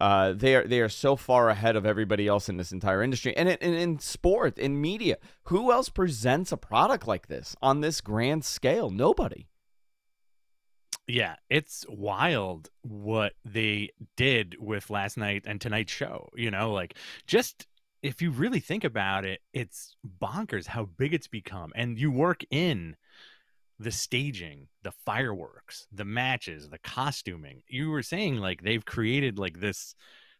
uh, 0.00 0.32
they 0.32 0.54
are 0.54 0.66
they 0.66 0.80
are 0.80 0.88
so 0.88 1.16
far 1.16 1.48
ahead 1.48 1.76
of 1.76 1.86
everybody 1.86 2.26
else 2.26 2.48
in 2.48 2.56
this 2.56 2.72
entire 2.72 3.02
industry 3.02 3.36
and 3.36 3.48
in, 3.48 3.56
in, 3.58 3.74
in 3.74 3.98
sport 3.98 4.58
in 4.58 4.80
media. 4.80 5.16
Who 5.44 5.72
else 5.72 5.88
presents 5.88 6.52
a 6.52 6.56
product 6.56 7.06
like 7.06 7.28
this 7.28 7.56
on 7.62 7.80
this 7.80 8.00
grand 8.00 8.44
scale? 8.44 8.90
Nobody. 8.90 9.48
Yeah, 11.08 11.36
it's 11.48 11.86
wild 11.88 12.68
what 12.82 13.34
they 13.44 13.90
did 14.16 14.56
with 14.58 14.90
last 14.90 15.16
night 15.16 15.44
and 15.46 15.60
tonight's 15.60 15.92
show. 15.92 16.28
You 16.34 16.50
know, 16.50 16.72
like 16.72 16.94
just 17.26 17.66
if 18.02 18.20
you 18.20 18.30
really 18.30 18.60
think 18.60 18.84
about 18.84 19.24
it, 19.24 19.40
it's 19.52 19.96
bonkers 20.20 20.66
how 20.66 20.84
big 20.84 21.14
it's 21.14 21.28
become. 21.28 21.72
And 21.74 21.98
you 21.98 22.10
work 22.10 22.44
in 22.50 22.96
the 23.78 23.90
staging, 23.90 24.68
the 24.82 24.92
fireworks, 25.04 25.86
the 25.92 26.04
matches, 26.04 26.68
the 26.68 26.78
costuming. 26.78 27.62
You 27.68 27.90
were 27.90 28.02
saying 28.02 28.36
like 28.36 28.62
they've 28.62 28.84
created 28.84 29.38
like 29.38 29.60
this 29.60 29.94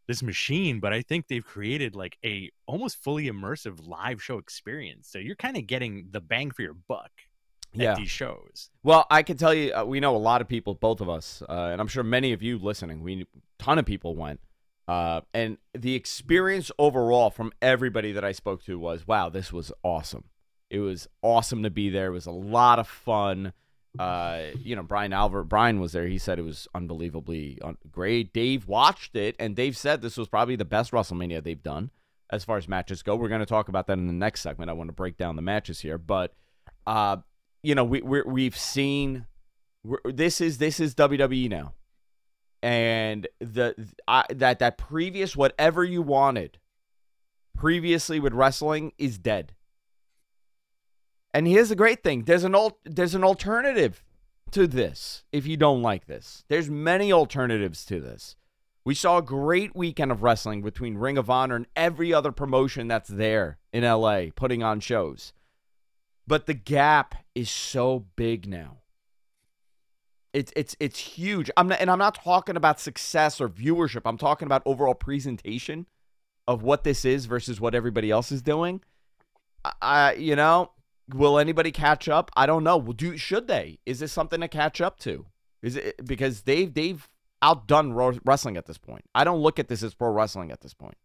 this 0.09 0.23
machine, 0.23 0.79
but 0.79 0.93
I 0.93 1.03
think 1.03 1.27
they've 1.27 1.45
created 1.45 1.97
like 1.97 2.17
a 2.25 2.51
almost 2.67 3.03
fully 3.03 3.29
immersive 3.29 3.87
live 3.87 4.23
show 4.23 4.39
experience. 4.39 5.09
So 5.09 5.19
you're 5.19 5.37
kind 5.37 5.57
of 5.57 5.67
getting 5.67 6.09
the 6.11 6.21
bang 6.21 6.51
for 6.51 6.63
your 6.63 6.75
buck. 6.75 7.11
Yeah. 7.73 7.91
at 7.91 7.99
these 7.99 8.11
shows. 8.11 8.71
Well, 8.85 9.05
I 9.11 9.23
can 9.23 9.37
tell 9.37 9.53
you, 9.53 9.75
uh, 9.75 9.85
we 9.85 10.01
know 10.01 10.17
a 10.17 10.19
lot 10.19 10.41
of 10.41 10.49
people, 10.49 10.75
both 10.75 11.03
of 11.03 11.11
us, 11.11 11.43
uh, 11.47 11.69
and 11.73 11.79
I'm 11.79 11.89
sure 11.89 12.03
many 12.03 12.33
of 12.33 12.43
you 12.43 12.59
listening. 12.59 13.03
We 13.03 13.27
ton 13.59 13.79
of 13.79 13.85
people 13.85 14.17
went, 14.17 14.41
uh, 14.89 15.21
and 15.35 15.59
the 15.75 15.95
experience 15.95 16.71
overall 16.79 17.29
from 17.29 17.53
everybody 17.61 18.13
that 18.13 18.25
I 18.25 18.33
spoke 18.33 18.65
to 18.65 18.79
was, 18.79 19.07
wow, 19.07 19.29
this 19.29 19.53
was 19.53 19.73
awesome. 19.83 20.25
It 20.71 20.81
was 20.81 21.09
awesome 21.23 21.63
to 21.63 21.71
be 21.71 21.91
there. 21.91 22.07
It 22.07 22.13
was 22.13 22.27
a 22.27 22.33
lot 22.33 22.79
of 22.79 22.89
fun. 22.89 23.53
Uh, 23.99 24.47
you 24.59 24.77
know, 24.77 24.83
Bryan 24.83 25.13
Alvarez, 25.13 25.47
Brian 25.49 25.81
was 25.81 25.93
there. 25.93 26.07
He 26.07 26.19
said 26.19 26.39
it 26.39 26.43
was 26.43 26.69
unbelievably 26.75 27.61
un- 27.63 27.79
great. 27.91 28.33
Dave 28.33 28.69
watched 28.69 29.17
it, 29.17 29.37
and 29.39 29.57
Dave 29.57 29.77
said 29.77 30.03
this 30.03 30.17
was 30.17 30.29
probably 30.29 30.57
the 30.57 30.65
best 30.65 30.93
WrestleMania 30.93 31.43
they've 31.43 31.63
done 31.63 31.91
as 32.31 32.45
far 32.45 32.59
as 32.59 32.69
matches 32.69 33.03
go. 33.03 33.17
We're 33.17 33.29
going 33.29 33.41
to 33.41 33.47
talk 33.47 33.69
about 33.69 33.87
that 33.87 33.99
in 33.99 34.07
the 34.07 34.13
next 34.13 34.41
segment. 34.41 34.71
I 34.71 34.75
want 34.75 34.89
to 34.89 34.95
break 34.95 35.17
down 35.17 35.37
the 35.37 35.43
matches 35.43 35.81
here, 35.81 35.99
but 35.99 36.35
uh, 36.87 37.19
you 37.63 37.75
know, 37.75 37.85
we 37.85 38.03
we're, 38.03 38.25
we've 38.27 38.57
seen 38.57 39.27
this 40.05 40.41
is 40.41 40.59
this 40.59 40.81
is 40.81 40.95
WWE 40.95 41.49
now, 41.49 41.73
and 42.63 43.27
the 43.41 43.75
I, 44.07 44.25
that 44.31 44.59
that 44.59 44.79
previous 44.79 45.37
whatever 45.37 45.85
you 45.85 46.03
wanted 46.03 46.59
previously 47.57 48.21
with 48.21 48.35
wrestling 48.35 48.93
is 48.99 49.19
dead. 49.19 49.55
And 51.37 51.47
here's 51.47 51.69
the 51.69 51.77
great 51.77 52.03
thing: 52.03 52.23
there's 52.23 52.45
an 52.45 52.55
al- 52.55 52.79
there's 52.85 53.15
an 53.15 53.23
alternative 53.23 54.03
to 54.53 54.67
this. 54.67 55.23
If 55.33 55.47
you 55.47 55.59
don't 55.59 55.83
like 55.83 56.07
this, 56.07 56.45
there's 56.49 56.71
many 56.71 57.13
alternatives 57.13 57.85
to 57.85 58.01
this. 58.01 58.37
We 58.87 58.95
saw 58.95 59.19
a 59.19 59.23
great 59.23 59.77
weekend 59.77 60.11
of 60.11 60.23
wrestling 60.23 60.63
between 60.63 60.97
Ring 60.97 61.19
of 61.19 61.29
Honor 61.29 61.57
and 61.57 61.67
every 61.77 62.11
other 62.11 62.33
promotion 62.33 62.89
that's 62.89 63.11
there 63.11 63.59
in 63.71 63.85
LA 63.85 64.29
putting 64.35 64.63
on 64.63 64.81
shows. 64.81 65.35
But 66.27 66.47
the 66.47 66.55
gap 66.55 67.17
is 67.35 67.51
so 67.51 68.07
big 68.17 68.49
now. 68.49 68.79
It's 70.33 70.55
it's 70.57 70.75
it's 70.81 70.99
huge. 70.99 71.51
I'm 71.59 71.69
not, 71.69 71.83
and 71.83 71.91
I'm 71.91 71.99
not 71.99 72.15
talking 72.15 72.57
about 72.57 72.81
success 72.81 73.43
or 73.43 73.51
viewership. 73.51 74.03
I'm 74.07 74.17
talking 74.17 74.47
about 74.47 74.63
overall 74.65 74.95
presentation 74.95 75.85
of 76.49 76.63
what 76.63 76.83
this 76.83 77.05
is 77.05 77.27
versus 77.27 77.61
what 77.61 77.75
everybody 77.75 78.11
else 78.11 78.33
is 78.33 78.41
doing. 78.41 78.81
I 79.83 80.15
you 80.15 80.35
know, 80.35 80.71
will 81.15 81.39
anybody 81.39 81.73
catch 81.73 82.09
up? 82.09 82.31
I 82.37 82.47
don't 82.47 82.65
know. 82.65 82.77
Will 82.77 82.93
do 82.93 83.17
should 83.17 83.49
they? 83.49 83.79
Is 83.87 84.01
this 84.01 84.13
something 84.13 84.41
to 84.41 84.49
catch 84.49 84.81
up 84.81 84.99
to? 85.01 85.27
Is 85.63 85.77
it 85.77 86.05
because 86.05 86.43
they've 86.43 86.73
they've 86.73 87.09
outdone 87.43 87.93
ro- 87.93 88.19
wrestling 88.25 88.57
at 88.57 88.67
this 88.67 88.79
point? 88.79 89.05
I 89.15 89.25
don't 89.25 89.41
look 89.41 89.59
at 89.59 89.69
this 89.69 89.83
as 89.83 89.95
pro 89.95 90.11
wrestling 90.11 90.51
at 90.51 90.61
this 90.61 90.75
point. 90.75 90.97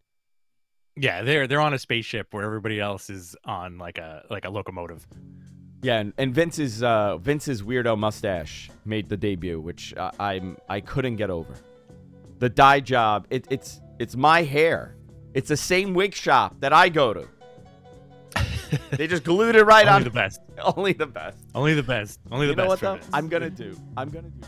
Yeah, 0.95 1.21
they're 1.21 1.47
they're 1.47 1.61
on 1.61 1.73
a 1.73 1.79
spaceship 1.79 2.33
where 2.33 2.43
everybody 2.43 2.79
else 2.79 3.09
is 3.09 3.35
on 3.45 3.77
like 3.77 3.97
a 3.97 4.25
like 4.29 4.45
a 4.45 4.49
locomotive. 4.49 5.07
Yeah, 5.83 5.99
and, 5.99 6.13
and 6.17 6.33
Vince's 6.33 6.83
uh, 6.83 7.17
Vince's 7.17 7.63
weirdo 7.63 7.97
mustache 7.97 8.69
made 8.85 9.09
the 9.09 9.17
debut, 9.17 9.59
which 9.59 9.93
uh, 9.95 10.11
I'm 10.19 10.57
I 10.69 10.81
couldn't 10.81 11.15
get 11.15 11.29
over. 11.29 11.53
The 12.39 12.49
dye 12.49 12.81
job, 12.81 13.25
it, 13.29 13.47
it's 13.49 13.81
it's 13.99 14.15
my 14.15 14.43
hair. 14.43 14.95
It's 15.33 15.47
the 15.47 15.57
same 15.57 15.93
wig 15.93 16.13
shop 16.13 16.57
that 16.59 16.73
I 16.73 16.89
go 16.89 17.13
to. 17.13 17.27
they 18.91 19.07
just 19.07 19.23
glued 19.23 19.55
it 19.55 19.63
right 19.63 19.87
on. 19.87 19.95
Only 19.95 19.95
on. 19.95 20.03
the 20.03 20.09
best. 20.09 20.41
Only 20.77 20.93
the 20.93 21.07
best. 21.07 21.37
Only 21.53 21.73
the 21.73 21.83
best. 21.83 22.19
Only 22.31 22.47
the 22.47 22.51
you 22.51 22.55
know 22.55 22.69
best. 22.69 22.83
what 22.83 23.01
though? 23.01 23.07
I'm 23.13 23.27
gonna 23.27 23.49
do. 23.49 23.75
I'm 23.97 24.09
gonna 24.09 24.29
do. 24.29 24.47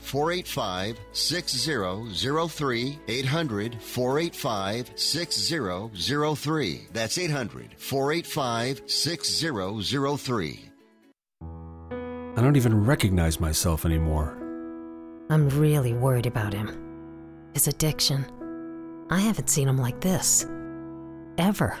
485 0.01 0.99
6003. 1.11 2.99
800 3.07 3.81
485 3.81 4.91
6003. 4.95 6.87
That's 6.91 7.17
800 7.17 7.75
485 7.77 8.81
6003. 8.85 10.71
I 12.37 12.41
don't 12.41 12.55
even 12.55 12.85
recognize 12.85 13.39
myself 13.39 13.85
anymore. 13.85 14.37
I'm 15.29 15.49
really 15.49 15.93
worried 15.93 16.25
about 16.25 16.53
him. 16.53 17.49
His 17.53 17.67
addiction. 17.67 18.25
I 19.09 19.19
haven't 19.19 19.49
seen 19.49 19.67
him 19.67 19.77
like 19.77 19.99
this. 19.99 20.45
Ever. 21.37 21.77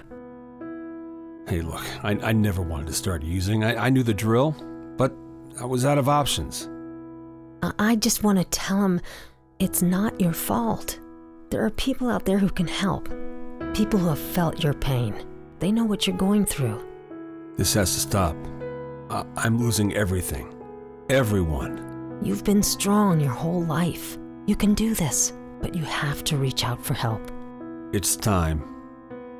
Hey, 1.47 1.61
look, 1.61 1.83
I, 2.03 2.11
I 2.21 2.33
never 2.33 2.61
wanted 2.61 2.87
to 2.87 2.93
start 2.93 3.23
using. 3.23 3.63
I, 3.63 3.85
I 3.85 3.89
knew 3.89 4.03
the 4.03 4.13
drill, 4.13 4.55
but 4.97 5.13
I 5.59 5.65
was 5.65 5.85
out 5.85 5.97
of 5.97 6.07
options. 6.07 6.69
I, 7.61 7.73
I 7.79 7.95
just 7.95 8.23
want 8.23 8.39
to 8.39 8.45
tell 8.45 8.83
him 8.83 9.01
it's 9.59 9.81
not 9.81 10.19
your 10.19 10.33
fault. 10.33 10.99
There 11.49 11.63
are 11.63 11.69
people 11.71 12.09
out 12.09 12.25
there 12.25 12.39
who 12.39 12.49
can 12.49 12.67
help. 12.67 13.05
People 13.73 13.99
who 13.99 14.09
have 14.09 14.19
felt 14.19 14.63
your 14.63 14.73
pain. 14.73 15.13
They 15.59 15.71
know 15.71 15.83
what 15.83 16.07
you're 16.07 16.17
going 16.17 16.45
through. 16.45 16.83
This 17.57 17.73
has 17.75 17.93
to 17.93 17.99
stop. 17.99 18.35
I, 19.09 19.25
I'm 19.35 19.59
losing 19.59 19.93
everything. 19.93 20.55
Everyone. 21.09 22.19
You've 22.23 22.43
been 22.43 22.63
strong 22.63 23.19
your 23.19 23.31
whole 23.31 23.63
life. 23.63 24.17
You 24.47 24.55
can 24.55 24.73
do 24.73 24.95
this, 24.95 25.33
but 25.61 25.75
you 25.75 25.83
have 25.83 26.23
to 26.25 26.37
reach 26.37 26.63
out 26.63 26.83
for 26.83 26.93
help. 26.93 27.21
It's 27.93 28.15
time. 28.15 28.63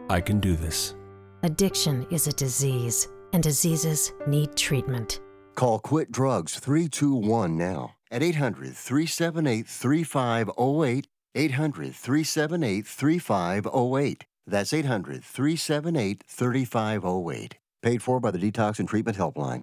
I 0.10 0.21
can 0.21 0.39
do 0.39 0.55
this. 0.55 0.95
Addiction 1.43 2.05
is 2.12 2.27
a 2.27 2.34
disease, 2.34 3.07
and 3.34 3.41
diseases 3.41 4.13
need 4.27 4.55
treatment. 4.55 5.21
Call 5.55 5.79
Quit 5.79 6.12
Drugs 6.12 6.60
321 6.60 7.57
now 7.57 7.95
at 8.12 8.21
800 8.21 8.76
378 8.76 9.67
3508. 9.67 11.08
800 11.34 11.95
378 11.95 12.86
3508. 12.86 14.26
That's 14.45 14.74
800 14.74 15.24
378 15.24 16.24
3508. 16.28 17.56
Paid 17.82 18.04
for 18.04 18.19
by 18.19 18.32
the 18.32 18.38
Detox 18.38 18.80
and 18.80 18.88
Treatment 18.88 19.17
Helpline. 19.17 19.62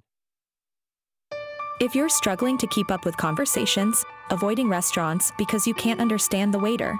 If 1.79 1.95
you're 1.95 2.09
struggling 2.09 2.57
to 2.57 2.67
keep 2.67 2.91
up 2.91 3.05
with 3.05 3.15
conversations, 3.15 4.03
avoiding 4.31 4.67
restaurants 4.67 5.31
because 5.37 5.65
you 5.65 5.73
can't 5.73 6.01
understand 6.01 6.53
the 6.53 6.59
waiter, 6.59 6.99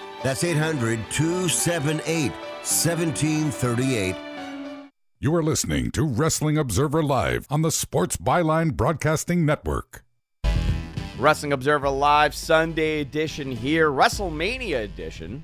That's 0.23 0.43
800 0.43 0.99
278 1.09 2.31
1738. 2.31 4.15
You 5.19 5.35
are 5.35 5.43
listening 5.43 5.91
to 5.91 6.03
Wrestling 6.03 6.57
Observer 6.59 7.01
Live 7.01 7.47
on 7.49 7.63
the 7.63 7.71
Sports 7.71 8.17
Byline 8.17 8.73
Broadcasting 8.73 9.45
Network. 9.45 10.03
Wrestling 11.17 11.53
Observer 11.53 11.89
Live 11.89 12.35
Sunday 12.35 13.01
edition 13.01 13.51
here, 13.51 13.89
WrestleMania 13.89 14.83
edition. 14.83 15.43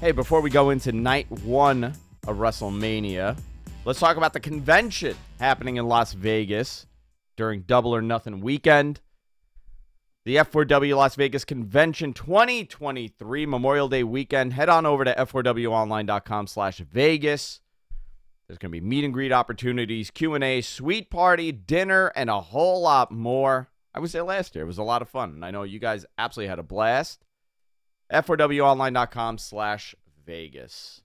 Hey, 0.00 0.12
before 0.12 0.42
we 0.42 0.50
go 0.50 0.70
into 0.70 0.92
night 0.92 1.30
one 1.30 1.84
of 1.84 2.36
WrestleMania, 2.36 3.38
let's 3.86 4.00
talk 4.00 4.18
about 4.18 4.34
the 4.34 4.40
convention 4.40 5.16
happening 5.38 5.76
in 5.76 5.86
Las 5.86 6.12
Vegas 6.12 6.86
during 7.36 7.62
Double 7.62 7.94
or 7.94 8.02
Nothing 8.02 8.40
weekend. 8.42 9.00
The 10.24 10.36
F4W 10.36 10.96
Las 10.96 11.16
Vegas 11.16 11.44
Convention 11.44 12.12
2023 12.12 13.44
Memorial 13.44 13.88
Day 13.88 14.04
weekend. 14.04 14.52
Head 14.52 14.68
on 14.68 14.86
over 14.86 15.04
to 15.04 15.12
f4wonline.com 15.12 16.46
slash 16.46 16.78
Vegas. 16.78 17.60
There's 18.46 18.58
going 18.58 18.70
to 18.70 18.80
be 18.80 18.86
meet 18.86 19.02
and 19.02 19.12
greet 19.12 19.32
opportunities, 19.32 20.12
Q&A, 20.12 20.60
sweet 20.60 21.10
party, 21.10 21.50
dinner, 21.50 22.12
and 22.14 22.30
a 22.30 22.40
whole 22.40 22.82
lot 22.82 23.10
more. 23.10 23.68
I 23.92 23.98
was 23.98 24.12
there 24.12 24.22
last 24.22 24.54
year. 24.54 24.62
It 24.62 24.68
was 24.68 24.78
a 24.78 24.84
lot 24.84 25.02
of 25.02 25.08
fun. 25.08 25.30
And 25.30 25.44
I 25.44 25.50
know 25.50 25.64
you 25.64 25.80
guys 25.80 26.06
absolutely 26.16 26.50
had 26.50 26.60
a 26.60 26.62
blast. 26.62 27.24
f4wonline.com 28.12 29.38
slash 29.38 29.96
Vegas. 30.24 31.01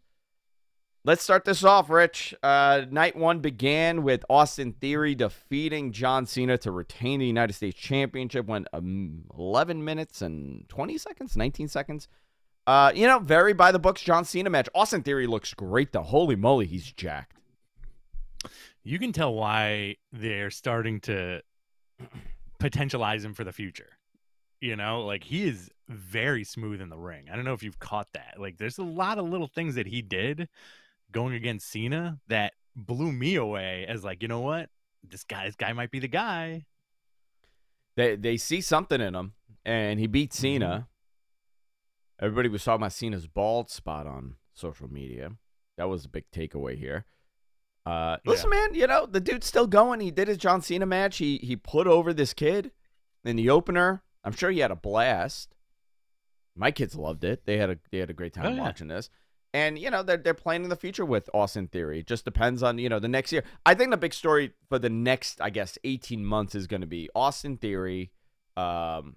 Let's 1.08 1.24
start 1.24 1.46
this 1.46 1.64
off, 1.64 1.90
Rich. 1.90 2.36
Uh, 2.44 2.82
night 2.92 3.16
one 3.16 3.40
began 3.40 4.04
with 4.04 4.26
Austin 4.30 4.74
Theory 4.74 5.16
defeating 5.16 5.94
John 5.94 6.26
Cena 6.26 6.58
to 6.58 6.70
retain 6.70 7.22
the 7.22 7.26
United 7.26 7.54
States 7.54 7.80
Championship. 7.80 8.46
Went 8.46 8.68
um, 8.74 9.24
11 9.40 9.86
minutes 9.86 10.22
and 10.22 10.68
20 10.68 10.98
seconds, 10.98 11.38
19 11.38 11.70
seconds. 11.70 12.10
Uh, 12.68 12.92
you 12.94 13.08
know, 13.08 13.20
very 13.20 13.54
by 13.54 13.72
the 13.72 13.80
books 13.80 14.02
John 14.02 14.26
Cena 14.26 14.50
match. 14.50 14.68
Austin 14.76 15.02
Theory 15.02 15.28
looks 15.28 15.54
great, 15.54 15.94
though. 15.94 16.02
Holy 16.02 16.36
moly, 16.36 16.66
he's 16.66 16.92
jacked. 16.92 17.38
You 18.84 19.00
can 19.00 19.14
tell 19.14 19.34
why 19.34 19.96
they're 20.12 20.52
starting 20.52 21.00
to 21.02 21.42
potentialize 22.60 23.24
him 23.24 23.34
for 23.34 23.46
the 23.46 23.54
future. 23.54 23.92
You 24.60 24.76
know, 24.76 25.06
like 25.06 25.24
he 25.24 25.48
is 25.48 25.72
very 25.88 26.44
smooth 26.44 26.82
in 26.82 26.90
the 26.90 26.98
ring. 26.98 27.28
I 27.32 27.38
don't 27.38 27.46
know 27.46 27.54
if 27.54 27.64
you've 27.64 27.80
caught 27.80 28.12
that. 28.12 28.36
Like, 28.38 28.58
there's 28.58 28.78
a 28.78 28.84
lot 28.84 29.20
of 29.20 29.30
little 29.30 29.48
things 29.48 29.76
that 29.76 29.88
he 29.88 30.02
did 30.02 30.50
going 31.12 31.34
against 31.34 31.70
Cena 31.70 32.20
that 32.28 32.54
blew 32.76 33.12
me 33.12 33.36
away 33.36 33.86
as 33.88 34.04
like, 34.04 34.22
you 34.22 34.28
know 34.28 34.42
what? 34.42 34.70
This 35.08 35.24
guy, 35.24 35.46
this 35.46 35.56
guy 35.56 35.74
might 35.74 35.92
be 35.92 36.00
the 36.00 36.08
guy. 36.08 36.66
They 37.96 38.16
they 38.16 38.38
see 38.38 38.62
something 38.62 39.02
in 39.02 39.16
him, 39.16 39.34
and 39.66 40.00
he 40.00 40.08
beat 40.08 40.34
Cena. 40.34 40.88
Everybody 42.20 42.50
was 42.50 42.64
talking 42.64 42.82
about 42.82 42.94
Cena's 42.94 43.28
bald 43.28 43.70
spot 43.70 44.08
on 44.08 44.36
social 44.54 44.88
media. 44.92 45.32
That 45.78 45.90
was 45.90 46.06
a 46.06 46.10
big 46.10 46.26
takeaway 46.32 46.78
here. 46.78 47.06
Uh, 47.86 48.18
listen, 48.26 48.50
man, 48.50 48.74
you 48.74 48.86
know 48.86 49.06
the 49.06 49.20
dude's 49.22 49.48
still 49.48 49.68
going. 49.68 50.00
He 50.02 50.12
did 50.12 50.28
his 50.28 50.38
John 50.38 50.62
Cena 50.62 50.86
match. 50.86 51.18
He 51.18 51.38
he 51.38 51.56
put 51.56 51.88
over 51.88 52.14
this 52.14 52.34
kid 52.34 52.72
in 53.24 53.36
the 53.36 53.50
opener. 53.50 54.04
I'm 54.24 54.34
sure 54.34 54.52
he 54.52 54.60
had 54.60 54.72
a 54.72 54.76
blast. 54.76 55.56
My 56.56 56.72
kids 56.72 56.96
loved 56.96 57.24
it. 57.24 57.46
They 57.46 57.58
had 57.58 57.70
a 57.70 57.78
they 57.92 58.00
had 58.00 58.10
a 58.10 58.14
great 58.14 58.34
time 58.34 58.46
Oh, 58.48 58.50
yeah. 58.56 58.62
watching 58.62 58.88
this. 58.90 59.10
And 59.54 59.80
you 59.80 59.90
know 59.90 60.04
they're 60.04 60.18
they're 60.18 60.34
planning 60.34 60.70
the 60.70 60.76
future 60.76 61.06
with 61.06 61.30
Austin 61.34 61.68
Theory. 61.68 62.00
It 62.00 62.08
just 62.08 62.26
depends 62.26 62.62
on 62.62 62.78
you 62.78 62.90
know 62.90 63.00
the 63.00 63.08
next 63.08 63.32
year. 63.32 63.44
I 63.66 63.74
think 63.74 63.92
the 63.92 63.98
big 63.98 64.14
story 64.14 64.54
for 64.70 64.78
the 64.78 64.90
next 64.90 65.42
I 65.42 65.50
guess 65.50 65.78
18 65.84 66.26
months 66.26 66.54
is 66.54 66.68
going 66.68 66.82
to 66.82 66.88
be 66.88 67.10
Austin 67.16 67.58
Theory, 67.58 68.12
um, 68.56 69.16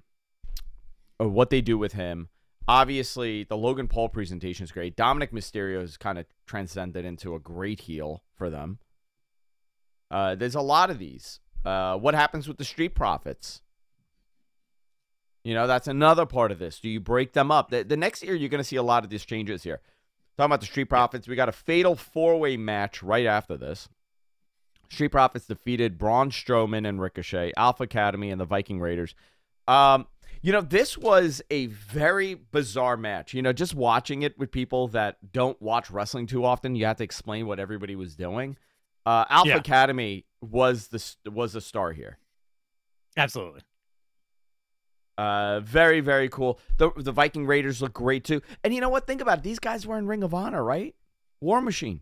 or 1.18 1.28
what 1.28 1.50
they 1.50 1.60
do 1.60 1.76
with 1.76 1.92
him. 1.92 2.28
Obviously, 2.68 3.44
the 3.44 3.56
Logan 3.56 3.88
Paul 3.88 4.08
presentation 4.08 4.64
is 4.64 4.70
great. 4.70 4.96
Dominik 4.96 5.32
Mysterio 5.32 5.80
has 5.80 5.96
kind 5.96 6.18
of 6.18 6.26
transcended 6.46 7.04
into 7.04 7.34
a 7.34 7.40
great 7.40 7.80
heel 7.80 8.22
for 8.36 8.48
them. 8.48 8.78
Uh, 10.10 10.36
there's 10.36 10.54
a 10.54 10.60
lot 10.60 10.90
of 10.90 10.98
these. 10.98 11.40
Uh, 11.64 11.96
what 11.96 12.14
happens 12.14 12.46
with 12.48 12.58
the 12.58 12.64
Street 12.64 12.94
Profits? 12.94 13.62
You 15.44 15.54
know, 15.54 15.66
that's 15.66 15.88
another 15.88 16.26
part 16.26 16.52
of 16.52 16.58
this. 16.58 16.80
Do 16.80 16.88
you 16.88 17.00
break 17.00 17.32
them 17.32 17.50
up? 17.50 17.70
The, 17.70 17.82
the 17.82 17.96
next 17.96 18.22
year, 18.22 18.34
you're 18.34 18.48
going 18.48 18.60
to 18.60 18.64
see 18.64 18.76
a 18.76 18.82
lot 18.82 19.04
of 19.04 19.10
these 19.10 19.24
changes 19.24 19.62
here. 19.62 19.80
Talking 20.40 20.52
about 20.52 20.60
the 20.60 20.66
Street 20.68 20.86
Profits, 20.86 21.28
we 21.28 21.36
got 21.36 21.50
a 21.50 21.52
fatal 21.52 21.94
four 21.94 22.40
way 22.40 22.56
match 22.56 23.02
right 23.02 23.26
after 23.26 23.58
this. 23.58 23.90
Street 24.88 25.08
Profits 25.08 25.44
defeated 25.44 25.98
Braun 25.98 26.30
Strowman 26.30 26.88
and 26.88 26.98
Ricochet, 26.98 27.52
Alpha 27.58 27.82
Academy, 27.82 28.30
and 28.30 28.40
the 28.40 28.46
Viking 28.46 28.80
Raiders. 28.80 29.14
Um, 29.68 30.06
you 30.40 30.50
know, 30.50 30.62
this 30.62 30.96
was 30.96 31.42
a 31.50 31.66
very 31.66 32.32
bizarre 32.32 32.96
match. 32.96 33.34
You 33.34 33.42
know, 33.42 33.52
just 33.52 33.74
watching 33.74 34.22
it 34.22 34.38
with 34.38 34.50
people 34.50 34.88
that 34.88 35.18
don't 35.30 35.60
watch 35.60 35.90
wrestling 35.90 36.26
too 36.26 36.46
often, 36.46 36.74
you 36.74 36.86
have 36.86 36.96
to 36.96 37.04
explain 37.04 37.46
what 37.46 37.60
everybody 37.60 37.94
was 37.94 38.16
doing. 38.16 38.56
Uh, 39.04 39.26
Alpha 39.28 39.50
Yeah. 39.50 39.56
Academy 39.58 40.24
was 40.40 40.88
the 40.88 41.30
was 41.30 41.52
the 41.52 41.60
star 41.60 41.92
here. 41.92 42.16
Absolutely. 43.14 43.60
Uh, 45.20 45.60
very 45.60 46.00
very 46.00 46.30
cool. 46.30 46.58
The 46.78 46.90
the 46.96 47.12
Viking 47.12 47.44
Raiders 47.44 47.82
look 47.82 47.92
great 47.92 48.24
too. 48.24 48.40
And 48.64 48.72
you 48.74 48.80
know 48.80 48.88
what? 48.88 49.06
Think 49.06 49.20
about 49.20 49.38
it. 49.38 49.44
These 49.44 49.58
guys 49.58 49.86
were 49.86 49.98
in 49.98 50.06
Ring 50.06 50.22
of 50.22 50.32
Honor, 50.32 50.64
right? 50.64 50.94
War 51.42 51.60
Machine. 51.60 52.00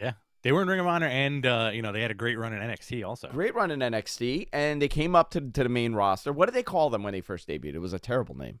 Yeah. 0.00 0.12
They 0.42 0.50
were 0.50 0.62
in 0.62 0.68
Ring 0.68 0.80
of 0.80 0.86
Honor 0.86 1.08
and 1.08 1.44
uh, 1.44 1.70
you 1.74 1.82
know, 1.82 1.92
they 1.92 2.00
had 2.00 2.10
a 2.10 2.14
great 2.14 2.38
run 2.38 2.54
in 2.54 2.62
NXT 2.62 3.06
also. 3.06 3.28
Great 3.28 3.54
run 3.54 3.70
in 3.70 3.80
NXT, 3.80 4.48
and 4.50 4.80
they 4.80 4.88
came 4.88 5.14
up 5.14 5.30
to 5.32 5.42
to 5.42 5.62
the 5.62 5.68
main 5.68 5.92
roster. 5.92 6.32
What 6.32 6.46
did 6.46 6.54
they 6.54 6.62
call 6.62 6.88
them 6.88 7.02
when 7.02 7.12
they 7.12 7.20
first 7.20 7.46
debuted? 7.48 7.74
It 7.74 7.80
was 7.80 7.92
a 7.92 7.98
terrible 7.98 8.34
name. 8.34 8.60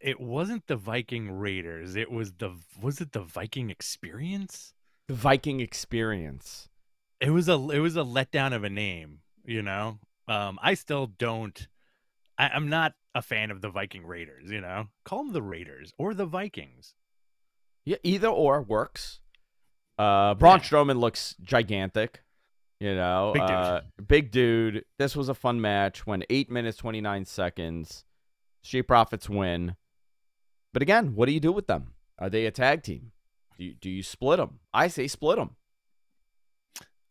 It 0.00 0.18
wasn't 0.18 0.66
the 0.66 0.76
Viking 0.76 1.30
Raiders. 1.30 1.94
It 1.94 2.10
was 2.10 2.32
the 2.32 2.56
was 2.82 3.00
it 3.00 3.12
the 3.12 3.22
Viking 3.22 3.70
Experience? 3.70 4.74
The 5.06 5.14
Viking 5.14 5.60
Experience. 5.60 6.68
It 7.20 7.30
was 7.30 7.48
a 7.48 7.54
it 7.70 7.78
was 7.78 7.96
a 7.96 8.00
letdown 8.00 8.52
of 8.52 8.64
a 8.64 8.70
name, 8.70 9.20
you 9.44 9.62
know. 9.62 10.00
Um, 10.26 10.58
I 10.60 10.74
still 10.74 11.06
don't. 11.06 11.68
I, 12.38 12.48
I'm 12.48 12.68
not 12.68 12.92
a 13.14 13.22
fan 13.22 13.50
of 13.50 13.60
the 13.60 13.68
Viking 13.68 14.06
Raiders. 14.06 14.50
You 14.50 14.60
know, 14.60 14.88
call 15.04 15.24
them 15.24 15.32
the 15.32 15.42
Raiders 15.42 15.92
or 15.98 16.14
the 16.14 16.26
Vikings. 16.26 16.94
Yeah, 17.84 17.96
either 18.02 18.28
or 18.28 18.62
works. 18.62 19.20
Uh, 19.98 20.34
Braun 20.34 20.60
Strowman 20.60 20.98
looks 20.98 21.36
gigantic. 21.42 22.22
You 22.80 22.94
know, 22.94 23.30
Big 23.32 23.42
dude. 23.42 23.50
Uh, 23.50 23.80
big 24.06 24.30
dude. 24.30 24.84
This 24.98 25.14
was 25.14 25.28
a 25.28 25.34
fun 25.34 25.60
match. 25.60 26.06
Went 26.06 26.24
eight 26.28 26.50
minutes 26.50 26.76
twenty 26.76 27.00
nine 27.00 27.24
seconds. 27.24 28.04
Street 28.62 28.82
Profits 28.82 29.28
win. 29.28 29.76
But 30.72 30.82
again, 30.82 31.14
what 31.14 31.26
do 31.26 31.32
you 31.32 31.40
do 31.40 31.52
with 31.52 31.66
them? 31.66 31.92
Are 32.18 32.28
they 32.28 32.46
a 32.46 32.50
tag 32.50 32.82
team? 32.82 33.12
Do 33.56 33.64
you, 33.64 33.74
do 33.74 33.88
you 33.88 34.02
split 34.02 34.38
them? 34.38 34.58
I 34.72 34.88
say 34.88 35.06
split 35.06 35.36
them. 35.36 35.56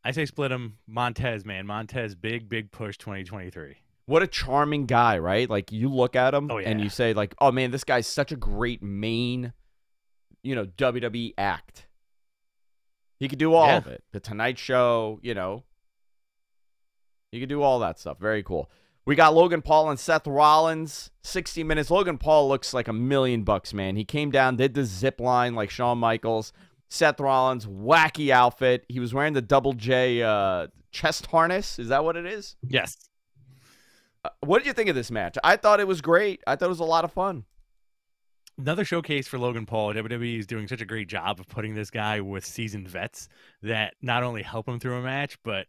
I 0.04 0.12
say 0.12 0.26
split 0.26 0.50
them. 0.50 0.80
Montez, 0.86 1.46
man, 1.46 1.66
Montez, 1.66 2.16
big 2.16 2.50
big 2.50 2.72
push 2.72 2.98
2023. 2.98 3.78
What 4.06 4.22
a 4.24 4.28
charming 4.28 4.86
guy, 4.86 5.18
right? 5.18 5.50
Like 5.50 5.72
you 5.72 5.90
look 5.90 6.16
at 6.16 6.34
him 6.34 6.52
Oh, 6.52 6.58
and 6.58 6.82
you 6.82 6.90
say, 6.90 7.14
like, 7.14 7.34
oh 7.40 7.52
man, 7.52 7.72
this 7.72 7.84
guy's 7.84 8.08
such 8.08 8.32
a 8.32 8.36
great 8.36 8.84
main, 8.84 9.54
you 10.44 10.56
know, 10.56 10.66
WWE 10.66 11.34
act. 11.38 11.88
He 13.20 13.30
could 13.30 13.40
do 13.40 13.54
all 13.54 13.68
Yeah. 13.68 13.78
of 13.78 13.88
it. 13.88 14.04
The 14.12 14.20
Tonight 14.20 14.58
Show, 14.58 15.20
you 15.24 15.34
know. 15.34 15.64
He 17.32 17.40
could 17.40 17.50
do 17.50 17.62
all 17.62 17.80
that 17.80 18.00
stuff. 18.00 18.20
Very 18.20 18.44
cool. 18.44 18.70
We 19.06 19.16
got 19.16 19.34
Logan 19.34 19.62
Paul 19.62 19.90
and 19.90 20.00
Seth 20.00 20.28
Rollins. 20.28 21.10
60 21.24 21.64
minutes. 21.64 21.90
Logan 21.90 22.18
Paul 22.18 22.48
looks 22.48 22.74
like 22.74 22.88
a 22.88 22.94
million 22.94 23.44
bucks, 23.44 23.74
man. 23.74 23.96
He 23.96 24.06
came 24.06 24.32
down, 24.32 24.56
did 24.56 24.74
the 24.74 24.84
zip 24.86 25.20
line 25.20 25.56
like 25.56 25.70
Shawn 25.70 25.98
Michaels. 25.98 26.54
Seth 26.90 27.20
Rollins, 27.20 27.66
wacky 27.66 28.30
outfit. 28.30 28.86
He 28.88 29.00
was 29.00 29.14
wearing 29.14 29.34
the 29.34 29.42
double 29.42 29.74
J 29.74 30.22
uh, 30.22 30.68
chest 30.92 31.26
harness. 31.28 31.80
Is 31.80 31.88
that 31.90 32.04
what 32.04 32.16
it 32.16 32.26
is? 32.26 32.56
Yes. 32.68 32.96
Uh, 34.24 34.30
what 34.42 34.60
did 34.60 34.68
you 34.68 34.74
think 34.74 34.90
of 34.90 34.96
this 34.96 35.12
match? 35.12 35.38
I 35.44 35.58
thought 35.58 35.80
it 35.80 35.88
was 35.88 36.02
great. 36.02 36.42
I 36.48 36.56
thought 36.56 36.66
it 36.66 36.70
was 36.70 36.80
a 36.80 36.86
lot 36.86 37.04
of 37.04 37.12
fun. 37.12 37.46
Another 38.58 38.86
showcase 38.86 39.28
for 39.28 39.40
Logan 39.40 39.66
Paul. 39.66 39.94
WWE 39.94 40.40
is 40.40 40.48
doing 40.48 40.68
such 40.68 40.82
a 40.82 40.86
great 40.86 41.08
job 41.08 41.40
of 41.40 41.48
putting 41.48 41.74
this 41.74 41.90
guy 41.90 42.22
with 42.22 42.46
seasoned 42.46 42.88
vets 42.88 43.28
that 43.64 43.96
not 44.02 44.24
only 44.24 44.44
help 44.44 44.68
him 44.68 44.80
through 44.80 44.98
a 44.98 45.02
match, 45.02 45.38
but 45.44 45.66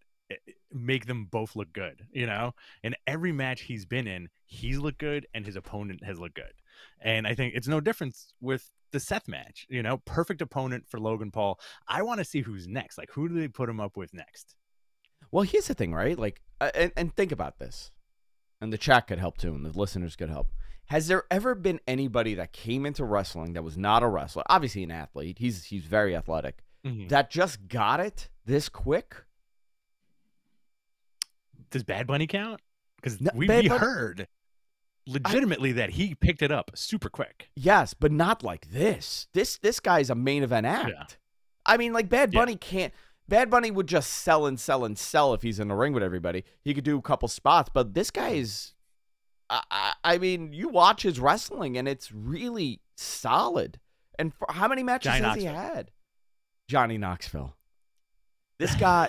make 0.73 1.07
them 1.07 1.27
both 1.31 1.57
look 1.57 1.73
good. 1.73 2.07
You 2.12 2.27
know, 2.27 2.55
in 2.83 2.95
every 3.07 3.33
match 3.33 3.62
he's 3.62 3.87
been 3.87 4.07
in, 4.07 4.29
he's 4.47 4.79
looked 4.79 4.99
good 4.99 5.27
and 5.35 5.47
his 5.47 5.57
opponent 5.57 6.05
has 6.05 6.19
looked 6.19 6.37
good. 6.37 6.53
And 7.01 7.27
I 7.27 7.35
think 7.35 7.55
it's 7.55 7.69
no 7.69 7.81
difference 7.81 8.33
with 8.40 8.71
the 8.93 9.01
Seth 9.01 9.29
match. 9.29 9.67
You 9.69 9.83
know, 9.83 9.99
perfect 10.05 10.43
opponent 10.43 10.85
for 10.88 11.01
Logan 11.01 11.31
Paul. 11.31 11.59
I 11.88 12.03
want 12.03 12.19
to 12.19 12.25
see 12.25 12.40
who's 12.40 12.67
next. 12.67 12.99
Like, 12.99 13.11
who 13.12 13.29
do 13.29 13.35
they 13.35 13.49
put 13.49 13.69
him 13.69 13.81
up 13.81 13.97
with 13.97 14.14
next? 14.14 14.57
Well, 15.31 15.45
here's 15.45 15.67
the 15.67 15.75
thing, 15.75 15.95
right? 15.95 16.19
Like, 16.19 16.40
uh, 16.61 16.71
and, 16.75 16.93
and 16.97 17.14
think 17.14 17.33
about 17.33 17.59
this, 17.59 17.90
and 18.61 18.73
the 18.73 18.79
chat 18.79 19.07
could 19.07 19.19
help 19.19 19.38
too, 19.38 19.55
and 19.55 19.64
the 19.64 19.79
listeners 19.79 20.17
could 20.17 20.31
help. 20.31 20.49
Has 20.87 21.07
there 21.09 21.25
ever 21.31 21.55
been 21.55 21.81
anybody 21.88 22.35
that 22.35 22.53
came 22.53 22.85
into 22.85 23.05
wrestling 23.05 23.55
that 23.55 23.62
was 23.64 23.77
not 23.79 24.03
a 24.03 24.09
wrestler, 24.09 24.43
obviously 24.49 24.83
an 24.83 24.90
athlete? 24.90 25.38
He's 25.38 25.64
he's 25.64 25.85
very 25.85 26.14
athletic. 26.14 26.62
Mhm. 26.85 27.09
That 27.09 27.31
just 27.31 27.69
got 27.69 28.01
it 28.01 28.29
this 28.45 28.69
quick? 28.69 29.25
Does 31.71 31.83
Bad 31.83 32.07
Bunny 32.07 32.27
count? 32.27 32.61
Because 32.97 33.21
No, 33.21 33.31
we, 33.35 33.40
we 33.40 33.47
Bunny- 33.47 33.69
heard 33.69 34.29
legitimately 35.07 35.73
that 35.73 35.90
he 35.90 36.14
picked 36.14 36.43
it 36.43 36.51
up 36.53 36.71
super 36.75 37.09
quick. 37.09 37.51
Yes, 37.57 37.95
but 37.95 38.12
not 38.12 38.43
like 38.43 38.71
this. 38.71 39.27
This 39.33 39.59
this 39.59 39.81
guy's 39.81 40.11
a 40.11 40.14
main 40.14 40.43
event 40.43 40.67
act. 40.67 41.19
I 41.67 41.77
mean, 41.77 41.93
like 41.93 42.09
Bad 42.09 42.33
Yeah. 42.33 42.40
Bunny 42.40 42.57
can't. 42.57 42.93
Bad 43.29 43.51
Bunny 43.51 43.71
would 43.71 43.87
just 43.87 44.11
sell 44.11 44.47
and 44.47 44.61
sell 44.61 44.85
and 44.85 44.99
sell 44.99 45.33
if 45.33 45.43
he's 45.43 45.59
in 45.59 45.69
the 45.69 45.75
ring 45.75 45.93
with 45.93 46.03
everybody. 46.03 46.45
He 46.63 46.75
could 46.75 46.85
do 46.85 46.99
a 46.99 47.03
couple 47.03 47.29
spots, 47.29 47.71
but 47.73 47.95
this 47.95 48.11
guy 48.11 48.31
is. 48.31 48.73
I, 49.51 49.63
I, 49.71 49.93
I 50.05 50.19
mean, 50.19 50.53
you 50.53 50.69
watch 50.69 51.03
his 51.03 51.21
wrestling 51.21 51.77
and 51.77 51.87
it's 51.87 52.13
really 52.13 52.81
solid. 52.97 53.79
And 54.19 54.33
for 54.33 54.47
how 54.51 54.69
many 54.69 54.83
matches 54.83 55.13
Johnny 55.13 55.25
has 55.25 55.37
he 55.37 55.45
had? 55.45 55.91
Johnny 56.69 56.99
Knoxville. 56.99 57.55
This 58.59 58.75
guy, 58.77 59.09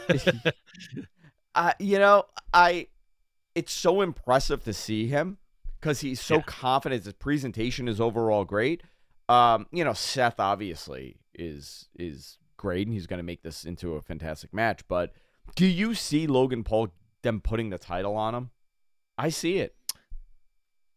uh, 1.56 1.74
you 1.80 2.00
know, 2.00 2.26
I. 2.54 2.88
It's 3.54 3.72
so 3.72 4.02
impressive 4.02 4.66
to 4.66 4.74
see 4.74 5.08
him 5.08 5.38
because 5.80 6.02
he's 6.02 6.20
so 6.20 6.42
confident. 6.42 7.06
His 7.06 7.14
presentation 7.14 7.88
is 7.88 8.02
overall 8.02 8.44
great. 8.44 8.84
Um, 9.30 9.66
you 9.72 9.86
know, 9.86 9.94
Seth 9.94 10.42
obviously 10.42 11.20
is 11.34 11.88
is 11.98 12.38
great, 12.66 12.88
and 12.88 12.94
he's 12.96 13.06
going 13.06 13.20
to 13.20 13.24
make 13.24 13.44
this 13.44 13.64
into 13.64 13.94
a 13.94 14.02
fantastic 14.02 14.52
match. 14.52 14.82
But 14.88 15.14
do 15.56 15.68
you 15.68 15.94
see 15.94 16.26
Logan 16.26 16.64
Paul 16.64 16.88
them 17.22 17.40
putting 17.40 17.70
the 17.70 17.78
title 17.78 18.16
on 18.16 18.34
him? 18.34 18.50
I 19.20 19.30
see 19.30 19.60
it. 19.60 19.76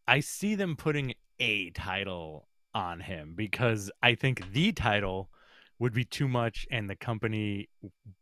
I 0.06 0.20
see 0.20 0.54
them 0.54 0.76
putting 0.76 1.12
a 1.38 1.68
title 1.70 2.48
on 2.74 3.00
him 3.00 3.34
because 3.36 3.90
I 4.02 4.14
think 4.14 4.50
the 4.52 4.72
title 4.72 5.28
would 5.78 5.92
be 5.92 6.06
too 6.06 6.26
much 6.26 6.66
and 6.70 6.88
the 6.88 6.96
company 6.96 7.68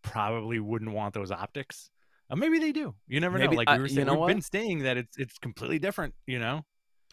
probably 0.03 0.59
wouldn't 0.59 0.91
want 0.91 1.15
those 1.15 1.31
optics. 1.31 1.89
Uh, 2.29 2.35
maybe 2.35 2.59
they 2.59 2.73
do. 2.73 2.97
You 3.07 3.21
never 3.21 3.39
Maybe- 3.39 3.55
know. 3.55 3.59
Like 3.59 3.71
we 3.71 3.79
were 3.79 3.87
you 3.87 3.95
saying, 3.95 4.07
know 4.09 4.19
we've 4.19 4.35
been 4.35 4.43
saying 4.43 4.81
that 4.81 4.97
it's 4.97 5.17
it's 5.17 5.39
completely 5.39 5.79
different, 5.79 6.15
you 6.27 6.41
know? 6.41 6.65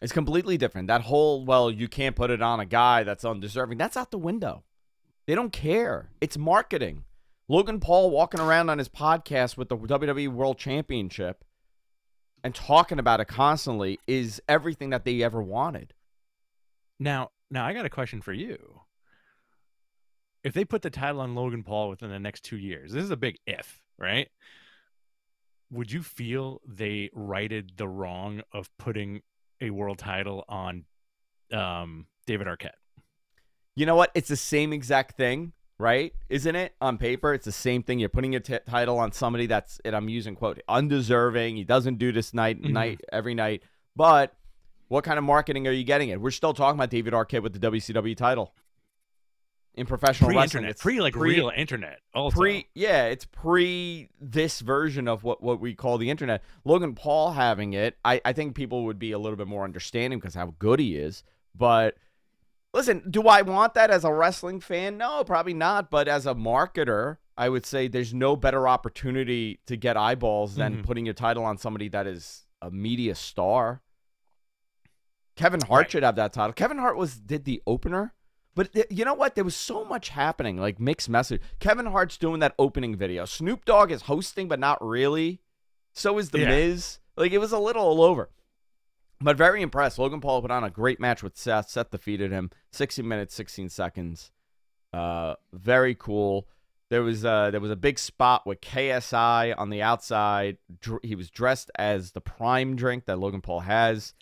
It's 0.02 0.12
completely 0.12 0.58
different. 0.58 0.88
That 0.88 1.02
whole 1.02 1.44
well, 1.44 1.70
you 1.70 1.86
can't 1.86 2.16
put 2.16 2.30
it 2.30 2.42
on 2.42 2.58
a 2.58 2.66
guy 2.66 3.04
that's 3.04 3.24
undeserving. 3.24 3.78
That's 3.78 3.96
out 3.96 4.10
the 4.10 4.18
window. 4.18 4.64
They 5.26 5.34
don't 5.34 5.52
care. 5.52 6.10
It's 6.20 6.36
marketing. 6.36 7.04
Logan 7.48 7.80
Paul 7.80 8.10
walking 8.10 8.40
around 8.40 8.70
on 8.70 8.78
his 8.78 8.88
podcast 8.88 9.56
with 9.56 9.68
the 9.68 9.76
WWE 9.76 10.28
World 10.28 10.58
Championship 10.58 11.44
and 12.42 12.54
talking 12.54 12.98
about 12.98 13.20
it 13.20 13.26
constantly 13.26 13.98
is 14.06 14.40
everything 14.48 14.90
that 14.90 15.04
they 15.04 15.22
ever 15.22 15.42
wanted. 15.42 15.94
Now, 16.98 17.30
now 17.50 17.66
I 17.66 17.72
got 17.72 17.86
a 17.86 17.90
question 17.90 18.20
for 18.20 18.32
you. 18.32 18.80
If 20.42 20.52
they 20.52 20.64
put 20.64 20.82
the 20.82 20.90
title 20.90 21.22
on 21.22 21.34
Logan 21.34 21.62
Paul 21.62 21.88
within 21.88 22.10
the 22.10 22.18
next 22.18 22.44
two 22.44 22.58
years, 22.58 22.92
this 22.92 23.02
is 23.02 23.10
a 23.10 23.16
big 23.16 23.38
if, 23.46 23.80
right? 23.98 24.28
Would 25.70 25.90
you 25.90 26.02
feel 26.02 26.60
they 26.66 27.10
righted 27.14 27.72
the 27.76 27.88
wrong 27.88 28.42
of 28.52 28.68
putting 28.78 29.22
a 29.60 29.70
world 29.70 29.98
title 29.98 30.44
on 30.48 30.84
um, 31.50 32.06
David 32.26 32.46
Arquette? 32.46 32.72
You 33.76 33.86
know 33.86 33.96
what? 33.96 34.10
It's 34.14 34.28
the 34.28 34.36
same 34.36 34.72
exact 34.72 35.16
thing, 35.16 35.52
right? 35.78 36.12
Isn't 36.28 36.54
it? 36.54 36.74
On 36.80 36.96
paper, 36.98 37.34
it's 37.34 37.44
the 37.44 37.52
same 37.52 37.82
thing. 37.82 37.98
You're 37.98 38.08
putting 38.08 38.34
a 38.34 38.40
t- 38.40 38.58
title 38.68 38.98
on 38.98 39.12
somebody 39.12 39.46
that's, 39.46 39.80
and 39.84 39.96
I'm 39.96 40.08
using 40.08 40.36
quote, 40.36 40.60
undeserving. 40.68 41.56
He 41.56 41.64
doesn't 41.64 41.98
do 41.98 42.12
this 42.12 42.32
night, 42.32 42.62
Mhm. 42.62 42.70
night 42.70 43.00
every 43.12 43.34
night. 43.34 43.62
But 43.96 44.36
what 44.88 45.02
kind 45.04 45.18
of 45.18 45.24
marketing 45.24 45.66
are 45.66 45.72
you 45.72 45.84
getting 45.84 46.10
it? 46.10 46.20
We're 46.20 46.30
still 46.30 46.54
talking 46.54 46.78
about 46.78 46.90
David 46.90 47.12
Arquette 47.14 47.42
with 47.42 47.52
the 47.52 47.58
WCW 47.58 48.14
title 48.14 48.54
in 49.74 49.86
professional 49.86 50.30
wrestling. 50.30 50.42
Pre-internet, 50.62 50.70
It's 50.70 50.82
pre 50.82 51.00
like 51.00 51.16
real 51.16 51.50
internet. 51.56 51.98
Also, 52.14 52.38
pre 52.38 52.68
yeah 52.74 53.06
it's 53.06 53.24
pre 53.24 54.08
this 54.20 54.60
version 54.60 55.08
of 55.08 55.24
what 55.24 55.42
what 55.42 55.58
we 55.58 55.74
call 55.74 55.98
the 55.98 56.10
internet 56.10 56.42
logan 56.64 56.94
paul 56.94 57.32
having 57.32 57.72
it 57.72 57.96
i 58.04 58.20
i 58.24 58.32
think 58.32 58.54
people 58.54 58.84
would 58.84 59.00
be 59.00 59.10
a 59.10 59.18
little 59.18 59.36
bit 59.36 59.48
more 59.48 59.64
understanding 59.64 60.20
because 60.20 60.36
how 60.36 60.54
good 60.60 60.78
he 60.78 60.94
is 60.94 61.24
but 61.56 61.96
listen 62.74 63.02
do 63.08 63.22
i 63.28 63.40
want 63.40 63.72
that 63.74 63.90
as 63.90 64.04
a 64.04 64.12
wrestling 64.12 64.60
fan 64.60 64.98
no 64.98 65.24
probably 65.24 65.54
not 65.54 65.90
but 65.90 66.06
as 66.08 66.26
a 66.26 66.34
marketer 66.34 67.16
i 67.38 67.48
would 67.48 67.64
say 67.64 67.88
there's 67.88 68.12
no 68.12 68.36
better 68.36 68.68
opportunity 68.68 69.60
to 69.66 69.76
get 69.76 69.96
eyeballs 69.96 70.56
than 70.56 70.78
Mhm. 70.78 70.84
putting 70.84 71.06
your 71.06 71.14
title 71.14 71.44
on 71.44 71.56
somebody 71.56 71.88
that 71.88 72.06
is 72.06 72.44
a 72.60 72.70
media 72.70 73.14
star 73.14 73.80
kevin 75.36 75.60
hart 75.62 75.70
Right. 75.84 75.90
should 75.90 76.02
have 76.02 76.16
that 76.16 76.32
title 76.32 76.52
kevin 76.52 76.78
hart 76.78 76.96
was 76.96 77.16
did 77.16 77.44
the 77.44 77.62
opener 77.66 78.12
but 78.56 78.72
th- 78.72 78.86
you 78.88 79.04
know 79.04 79.14
what? 79.14 79.34
There 79.34 79.42
was 79.42 79.56
so 79.56 79.84
much 79.84 80.10
happening, 80.10 80.58
like 80.58 80.78
mixed 80.78 81.08
message. 81.08 81.42
Kevin 81.58 81.86
Hart's 81.86 82.16
doing 82.16 82.38
that 82.38 82.54
opening 82.56 82.94
video. 82.94 83.24
Snoop 83.24 83.64
Dogg 83.64 83.90
is 83.90 84.02
hosting, 84.02 84.46
but 84.46 84.60
not 84.60 84.78
really. 84.80 85.40
So 85.92 86.18
is 86.18 86.30
The 86.30 86.38
Yeah. 86.38 86.48
Miz. 86.50 87.00
Like 87.16 87.32
it 87.32 87.38
was 87.38 87.50
a 87.50 87.58
little 87.58 87.82
all 87.84 88.00
over. 88.00 88.30
But 89.24 89.38
very 89.38 89.62
impressed. 89.62 89.98
Logan 89.98 90.20
Paul 90.20 90.42
put 90.42 90.50
on 90.50 90.64
a 90.64 90.70
great 90.70 91.00
match 91.00 91.22
with 91.22 91.34
Seth. 91.34 91.70
Seth 91.70 91.90
defeated 91.90 92.30
him. 92.30 92.50
60 92.72 93.00
minutes, 93.00 93.34
16 93.34 93.70
seconds. 93.70 94.30
Uh, 94.92 95.36
very 95.50 95.94
cool. 95.94 96.46
There 96.90 97.02
was 97.02 97.24
uh, 97.24 97.50
there 97.50 97.60
was 97.60 97.70
a 97.70 97.76
big 97.76 97.98
spot 97.98 98.46
with 98.46 98.60
KSI 98.60 99.54
on 99.56 99.70
the 99.70 99.80
outside. 99.80 100.58
Dr- 100.78 101.00
he 101.02 101.14
was 101.14 101.30
dressed 101.30 101.70
as 101.76 102.12
the 102.12 102.20
prime 102.20 102.76
drink 102.76 103.06
that 103.06 103.18
Logan 103.18 103.40
Paul 103.40 103.60
has. 103.60 104.12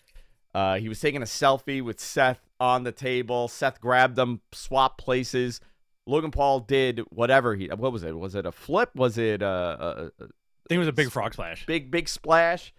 Uh, 0.55 0.77
he 0.77 0.87
was 0.87 1.01
taking 1.01 1.21
a 1.21 1.25
selfie 1.25 1.81
with 1.81 1.99
Seth 1.99 2.39
on 2.61 2.83
the 2.83 2.93
table. 2.93 3.49
Seth 3.49 3.81
grabbed 3.81 4.15
them, 4.15 4.39
swapped 4.53 4.99
places. 4.99 5.59
Logan 6.07 6.31
Paul 6.31 6.61
did 6.61 7.01
whatever 7.09 7.55
he. 7.55 7.67
What 7.67 7.91
was 7.91 8.03
it? 8.03 8.17
Was 8.17 8.35
it 8.35 8.45
a 8.45 8.53
flip? 8.53 8.91
Was 8.95 9.17
it 9.17 9.41
a, 9.41 9.47
a, 9.47 9.89
a 10.23 10.25
I 10.25 10.69
think 10.69 10.77
it 10.77 10.77
was 10.77 10.87
a 10.87 10.93
big 10.93 11.11
frog 11.11 11.33
splash. 11.33 11.65
big 11.65 11.91
big 11.91 12.07
splash 12.07 12.73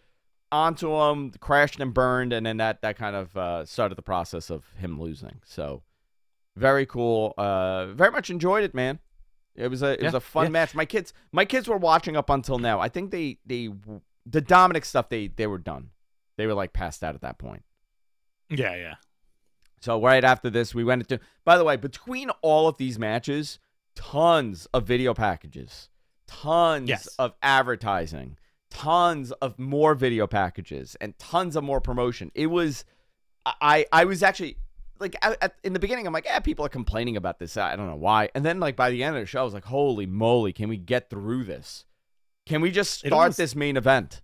onto 0.53 0.95
him, 0.95 1.33
crashed 1.41 1.81
and 1.81 1.93
burned, 1.93 2.33
and 2.33 2.47
then 2.47 2.59
that 2.59 2.83
that 2.83 2.97
kind 2.97 3.17
of 3.17 3.37
uh, 3.37 3.65
started 3.65 3.97
the 3.97 4.03
process 4.03 4.51
of 4.51 4.65
him 4.79 5.01
losing. 5.01 5.41
So 5.45 5.83
very 6.57 6.87
cool. 6.87 7.35
Uh, 7.37 7.87
very 7.87 8.11
much 8.11 8.31
enjoyed 8.31 8.65
it, 8.65 8.75
man. 8.75 9.01
It 9.57 9.69
was 9.69 9.83
a 9.83 9.93
it 9.93 10.03
was 10.03 10.15
a 10.15 10.21
fun 10.21 10.47
yeah. 10.47 10.51
match. 10.51 10.75
My 10.75 10.85
kids 10.85 11.13
my 11.33 11.45
kids 11.45 11.69
were 11.69 11.77
watching 11.77 12.17
up 12.17 12.31
until 12.31 12.59
now. 12.59 12.81
I 12.81 12.89
think 12.89 13.11
they 13.11 13.39
they 13.47 13.71
the 14.27 14.43
Dominik 14.43 14.85
stuff 14.85 15.09
they 15.09 15.29
they 15.29 15.47
were 15.47 15.59
done. 15.59 15.91
They 16.37 16.47
were 16.47 16.55
like 16.55 16.73
passed 16.73 17.05
out 17.05 17.15
at 17.15 17.21
that 17.21 17.39
point. 17.39 17.63
Yeah, 18.51 18.75
yeah. 18.75 18.95
So 19.81 20.01
right 20.01 20.25
after 20.25 20.51
this, 20.51 20.75
we 20.75 20.83
went 20.83 21.03
into. 21.03 21.23
By 21.45 21.57
the 21.59 21.65
way, 21.65 21.77
between 21.77 22.31
all 22.43 22.67
of 22.69 22.79
these 22.79 22.99
matches, 22.99 23.59
tons 23.95 24.67
of 24.73 24.87
video 24.87 25.15
packages, 25.15 25.89
tons 26.27 26.89
Yes. 26.89 27.07
of 27.19 27.35
advertising, 27.43 28.39
tons 28.75 29.33
of 29.33 29.59
more 29.59 29.95
video 29.95 30.27
packages, 30.27 30.97
and 31.01 31.19
tons 31.19 31.57
of 31.57 31.65
more 31.65 31.81
promotion. 31.81 32.31
It 32.35 32.49
was, 32.49 32.85
I 33.47 33.87
I 33.91 34.05
was 34.05 34.23
actually 34.23 34.59
like 35.01 35.17
at, 35.23 35.39
at- 35.43 35.55
in 35.65 35.73
the 35.73 35.79
beginning, 35.79 36.07
I'm 36.07 36.13
like, 36.13 36.27
yeah, 36.27 36.41
people 36.41 36.67
are 36.67 36.69
complaining 36.71 37.17
about 37.17 37.39
this. 37.39 37.57
I 37.57 37.75
don't 37.77 37.87
know 37.89 37.97
why. 37.97 38.29
And 38.35 38.45
then 38.45 38.61
like 38.61 38.77
by 38.77 38.91
the 38.91 39.03
end 39.03 39.17
of 39.17 39.23
the 39.23 39.27
show, 39.27 39.41
I 39.41 39.45
was 39.45 39.55
like, 39.55 39.65
holy 39.65 40.07
moly, 40.07 40.53
can 40.53 40.69
we 40.69 40.77
get 40.77 41.09
through 41.09 41.45
this? 41.45 41.85
Can 42.47 42.61
we 42.61 42.71
just 42.71 42.99
start 42.99 43.13
almost- 43.13 43.39
this 43.39 43.55
main 43.57 43.77
event? 43.79 44.21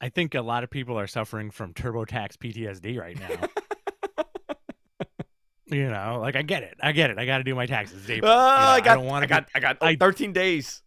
I 0.00 0.10
think 0.10 0.34
a 0.34 0.42
lot 0.42 0.62
of 0.62 0.68
people 0.70 0.98
are 0.98 1.06
suffering 1.06 1.50
from 1.50 1.72
TurboTax 1.72 2.36
PTSD 2.36 2.98
right 3.00 3.18
now. 3.18 3.48
you 5.66 5.88
know, 5.88 6.18
like 6.20 6.36
I 6.36 6.42
get 6.42 6.62
it, 6.62 6.76
I 6.82 6.92
get 6.92 7.10
it. 7.10 7.18
I 7.18 7.24
got 7.26 7.38
to 7.38 7.44
do 7.44 7.54
my 7.54 7.64
taxes. 7.66 8.08
April. 8.10 8.30
Oh, 8.30 8.34
You 8.34 8.40
know, 8.60 8.68
I 8.72 8.80
got, 8.80 8.94
don't 8.96 9.06
want 9.06 9.24
I 9.24 9.26
got, 9.26 9.48
I 9.54 9.60
got 9.60 9.78
oh, 9.80 9.94
13 9.98 10.32
days. 10.32 10.82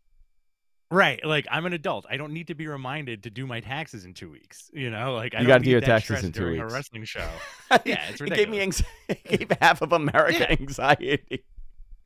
Right, 0.91 1.23
like 1.23 1.45
I'm 1.51 1.65
an 1.67 1.73
adult. 1.73 2.05
I 2.09 2.17
don't 2.17 2.33
need 2.33 2.47
to 2.47 2.55
be 2.55 2.65
reminded 2.67 3.23
to 3.23 3.29
do 3.29 3.45
my 3.45 3.59
taxes 3.59 4.05
in 4.05 4.13
two 4.15 4.31
weeks. 4.31 4.71
You 4.73 4.89
know, 4.89 5.13
like 5.13 5.35
I 5.35 5.41
You 5.41 5.47
gotta 5.47 5.63
do 5.63 5.69
your 5.69 5.81
taxes 5.81 6.23
in 6.23 6.31
two 6.31 6.47
weeks. 6.51 6.61
a 6.61 6.73
wrestling 6.73 7.03
show. 7.05 7.29
yeah, 7.85 8.09
it's 8.09 8.19
it 8.21 8.33
gave 8.33 8.49
me 8.49 8.59
anxiety. 8.61 8.89
it 9.09 9.23
gave 9.49 9.57
half 9.61 9.81
of 9.83 9.91
America 9.91 10.39
Yeah. 10.39 10.57
anxiety. 10.59 11.43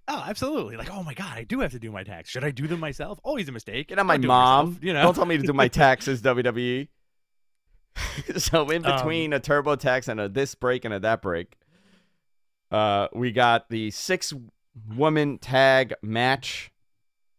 Oh, 0.10 0.22
absolutely. 0.28 0.76
Like, 0.76 0.92
oh 0.92 1.02
my 1.02 1.14
god, 1.14 1.32
I 1.38 1.44
do 1.46 1.62
have 1.62 1.72
to 1.72 1.80
do 1.80 1.90
my 1.90 2.04
tax. 2.04 2.30
Should 2.30 2.44
I 2.44 2.52
do 2.52 2.68
them 2.68 2.82
myself? 2.82 3.20
Always 3.24 3.48
a 3.48 3.54
mistake. 3.54 3.88
Get 3.88 4.00
on 4.00 4.06
my 4.06 4.16
Don't 4.16 4.22
do 4.24 4.26
it 4.26 4.28
mom. 4.28 4.80
you 4.82 4.92
know, 4.92 5.02
Don't 5.02 5.14
tell 5.16 5.26
me 5.26 5.38
to 5.38 5.44
do 5.44 5.54
my 5.54 5.70
taxes, 5.70 6.22
WWE. 6.22 6.90
so 8.38 8.70
in 8.70 8.86
Um, 8.86 8.96
between 8.98 9.32
a 9.32 9.40
turbo 9.40 9.78
tax 9.78 10.10
and 10.10 10.20
a 10.20 10.28
this 10.28 10.56
break 10.56 10.84
and 10.84 10.94
a 10.94 11.00
that 11.00 11.22
break, 11.22 11.56
uh, 12.70 13.08
we 13.14 13.32
got 13.32 13.70
the 13.70 13.92
six 13.92 14.34
woman 14.94 15.38
tag 15.38 15.94
match. 16.02 16.72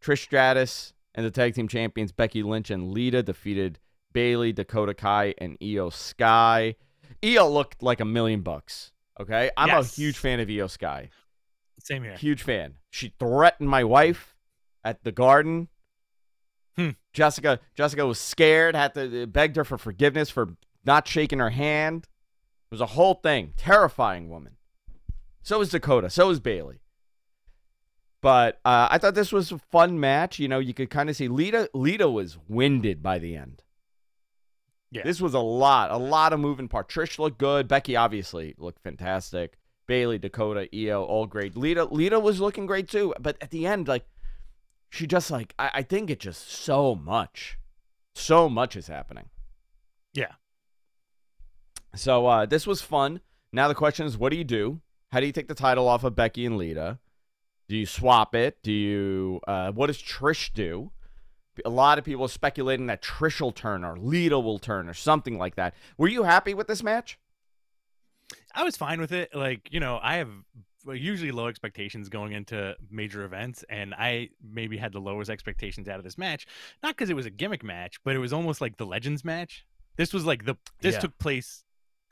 Trish 0.03 0.23
Stratus 0.23 0.93
and 1.15 1.25
the 1.25 1.31
tag 1.31 1.55
team 1.55 1.69
champions 1.69 2.13
Becky 2.13 2.43
Lynch 2.43 2.71
and 2.71 2.91
Lita 2.93 3.23
defeated 3.23 3.79
Bayley, 4.13 4.53
Dakota 4.53 4.95
Kai, 4.95 5.35
and 5.39 5.59
Iyo 5.61 5.93
Sky. 5.93 6.77
Iyo 7.23 7.53
looked 7.53 7.83
like 7.83 8.01
a 8.01 8.05
million 8.05 8.41
bucks. 8.43 8.93
Okay, 9.21 9.51
I'm 9.57 9.69
Yes. 9.69 9.97
a 9.97 10.01
huge 10.01 10.19
fan 10.19 10.41
of 10.41 10.49
Iyo 10.49 10.69
Sky. 10.71 11.11
Same 11.81 12.03
here. 12.03 12.17
Huge 12.17 12.43
fan. 12.43 12.75
She 12.91 13.13
threatened 13.19 13.69
my 13.69 13.85
wife 13.85 14.35
at 14.85 15.05
the 15.05 15.13
garden. 15.13 15.69
Hmm. 16.77 16.91
Jessica 17.13 17.61
Jessica 17.77 18.05
was 18.07 18.19
scared, 18.19 18.75
had 18.75 18.95
to 18.95 19.27
begged 19.27 19.57
her 19.57 19.65
for 19.65 19.79
forgiveness 19.79 20.31
for 20.31 20.57
not 20.85 21.07
shaking 21.07 21.39
her 21.39 21.51
hand. 21.51 22.05
It 22.71 22.75
was 22.75 22.81
a 22.81 22.87
whole 22.87 23.15
thing. 23.15 23.53
Terrifying 23.57 24.29
woman. 24.29 24.57
So 25.43 25.61
is 25.61 25.69
Dakota. 25.71 26.11
So 26.11 26.31
is 26.31 26.41
Bayley. 26.41 26.81
But 28.25 28.59
uh, 28.65 28.89
I 28.91 28.97
thought 28.97 29.15
this 29.15 29.33
was 29.33 29.53
a 29.53 29.59
fun 29.59 30.01
match. 30.01 30.39
You 30.39 30.49
know, 30.49 30.59
you 30.59 30.73
could 30.73 30.89
kind 30.89 31.11
of 31.11 31.17
see 31.17 31.29
Lita. 31.29 31.69
Lita 31.75 32.09
was 32.09 32.39
winded 32.49 33.03
by 33.03 33.19
the 33.19 33.37
end. 33.37 33.63
Yeah. 34.91 35.03
This 35.05 35.21
was 35.21 35.35
a 35.35 35.41
lot, 35.41 35.91
a 35.91 35.99
lot 35.99 36.33
of 36.33 36.41
moving 36.41 36.67
parts. 36.67 36.95
Trish 36.95 37.19
looked 37.19 37.37
good. 37.37 37.69
Becky 37.69 37.97
obviously 37.97 38.55
looked 38.57 38.83
fantastic. 38.83 39.59
Bayley, 39.87 40.19
Dakota, 40.19 40.71
Iyo, 40.73 41.07
all 41.07 41.27
great. 41.27 41.55
Lita, 41.55 41.85
Lita 41.85 42.19
was 42.19 42.41
looking 42.41 42.65
great 42.65 42.89
too. 42.89 43.13
But 43.21 43.37
at 43.43 43.51
the 43.51 43.67
end, 43.67 43.89
like, 43.89 44.07
she 44.89 45.07
just 45.07 45.31
like 45.31 45.53
I, 45.59 45.71
I 45.75 45.83
think 45.83 46.09
it 46.09 46.19
just 46.19 46.51
so 46.51 46.95
much, 46.95 47.59
so 48.15 48.49
much 48.49 48.75
is 48.75 48.87
happening. 48.87 49.29
Yeah. 50.15 50.33
So 51.95 52.27
uh, 52.27 52.47
this 52.47 52.67
was 52.67 52.81
fun. 52.81 53.21
Now 53.53 53.69
the 53.69 53.75
question 53.75 54.07
is, 54.07 54.17
what 54.17 54.31
do 54.31 54.39
you 54.39 54.45
do? 54.45 54.81
How 55.13 55.21
do 55.21 55.27
you 55.27 55.33
take 55.33 55.49
the 55.49 55.55
title 55.55 55.89
off 55.89 56.05
of 56.05 56.17
Becky 56.17 56.47
and 56.47 56.57
Lita? 56.57 57.01
Do 57.69 57.77
you 57.77 57.87
swap 57.87 58.35
it? 58.35 58.59
Do 58.63 58.73
you? 58.73 59.41
Uh, 59.47 59.73
what 59.73 59.87
does 59.87 59.99
Trish 59.99 60.53
do? 60.53 60.91
A 61.65 61.71
lot 61.71 61.99
of 61.99 62.05
people 62.05 62.25
are 62.25 62.29
speculating 62.29 62.87
that 62.87 63.01
Trish 63.03 63.41
will 63.41 63.53
turn 63.53 63.85
or 63.85 63.97
Lita 63.97 64.39
will 64.41 64.59
turn 64.59 64.89
or 64.89 64.95
something 64.95 65.39
like 65.39 65.55
that. 65.55 65.75
Were 65.97 66.09
you 66.09 66.25
happy 66.25 66.53
with 66.53 66.67
this 66.67 66.83
match? 66.83 67.19
I 68.55 68.65
was 68.65 68.77
fine 68.77 69.01
with 69.01 69.13
it. 69.13 69.35
Like, 69.35 69.69
you 69.73 69.81
know, 69.81 69.99
I 70.03 70.17
have 70.17 70.31
usually 70.87 71.31
low 71.33 71.47
expectations 71.47 72.09
going 72.09 72.33
into 72.33 72.77
major 72.91 73.25
events, 73.25 73.65
and 73.69 73.95
I 73.95 74.31
maybe 74.43 74.77
had 74.77 74.93
the 74.93 75.01
lowest 75.01 75.31
expectations 75.31 75.89
out 75.89 75.99
of 75.99 76.05
this 76.05 76.19
match. 76.19 76.47
Not 76.83 76.97
because 76.97 77.09
it 77.09 77.15
was 77.17 77.27
a 77.27 77.31
gimmick 77.31 77.63
match, 77.65 77.99
but 78.05 78.15
it 78.15 78.19
was 78.19 78.33
almost 78.33 78.61
like 78.61 78.77
the 78.77 78.87
Legends 78.87 79.25
match. 79.25 79.65
This 79.97 80.13
was 80.13 80.25
like 80.27 80.45
the 80.45 80.57
this 80.81 80.95
Yeah. 80.95 81.01
took 81.01 81.19
place. 81.19 81.65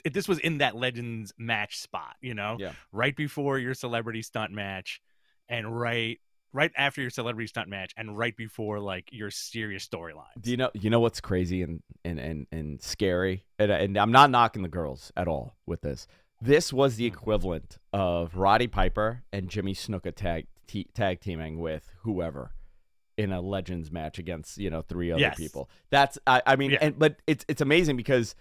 It, 0.05 0.15
this 0.15 0.27
was 0.29 0.39
in 0.39 0.59
that 0.59 0.77
Legends 0.77 1.33
match 1.37 1.79
spot, 1.79 2.17
you 2.21 2.35
know, 2.35 2.57
Yeah. 2.59 2.73
right 2.93 3.15
before 3.15 3.59
your 3.59 3.75
celebrity 3.75 4.23
stunt 4.23 4.53
match, 4.53 5.01
and 5.49 5.79
right 5.79 6.19
right 6.53 6.71
after 6.77 7.01
your 7.01 7.11
celebrity 7.11 7.47
stunt 7.47 7.69
match, 7.69 7.93
and 7.97 8.17
right 8.17 8.37
before 8.37 8.79
like 8.79 9.09
your 9.11 9.31
serious 9.31 9.87
storyline. 9.87 10.27
Do 10.41 10.51
you 10.51 10.57
know? 10.57 10.71
You 10.75 10.91
know 10.91 11.01
what's 11.01 11.21
crazy 11.21 11.63
and 11.63 11.83
and 12.05 12.19
and, 12.19 12.47
and 12.53 12.83
scary? 12.83 13.45
And, 13.59 13.71
and 13.71 13.97
I'm 13.97 14.13
not 14.13 14.31
knocking 14.31 14.63
the 14.63 14.69
girls 14.69 15.13
at 15.17 15.29
all 15.29 15.57
with 15.67 15.83
this. 15.83 16.07
This 16.41 16.73
was 16.73 16.97
the 16.97 17.09
hmm. 17.09 17.15
equivalent 17.15 17.79
of 17.93 18.37
Roddy 18.37 18.67
Piper 18.67 19.23
and 19.33 19.49
Jimmy 19.49 19.75
Snuka 19.75 20.15
tag 20.15 20.47
t- 20.67 20.89
tag 20.95 21.21
teaming 21.21 21.59
with 21.59 21.91
whoever 22.03 22.53
in 23.17 23.31
a 23.31 23.41
Legends 23.41 23.91
match 23.91 24.19
against 24.19 24.59
you 24.59 24.71
know 24.71 24.83
three 24.83 25.11
other 25.11 25.21
Yes. 25.21 25.37
people. 25.37 25.71
That's 25.91 26.19
I, 26.27 26.43
I 26.47 26.57
mean, 26.57 26.73
Yeah. 26.73 26.79
and 26.83 26.99
but 26.99 27.21
it's 27.27 27.45
it's 27.49 27.61
amazing 27.61 27.97
because 27.97 28.35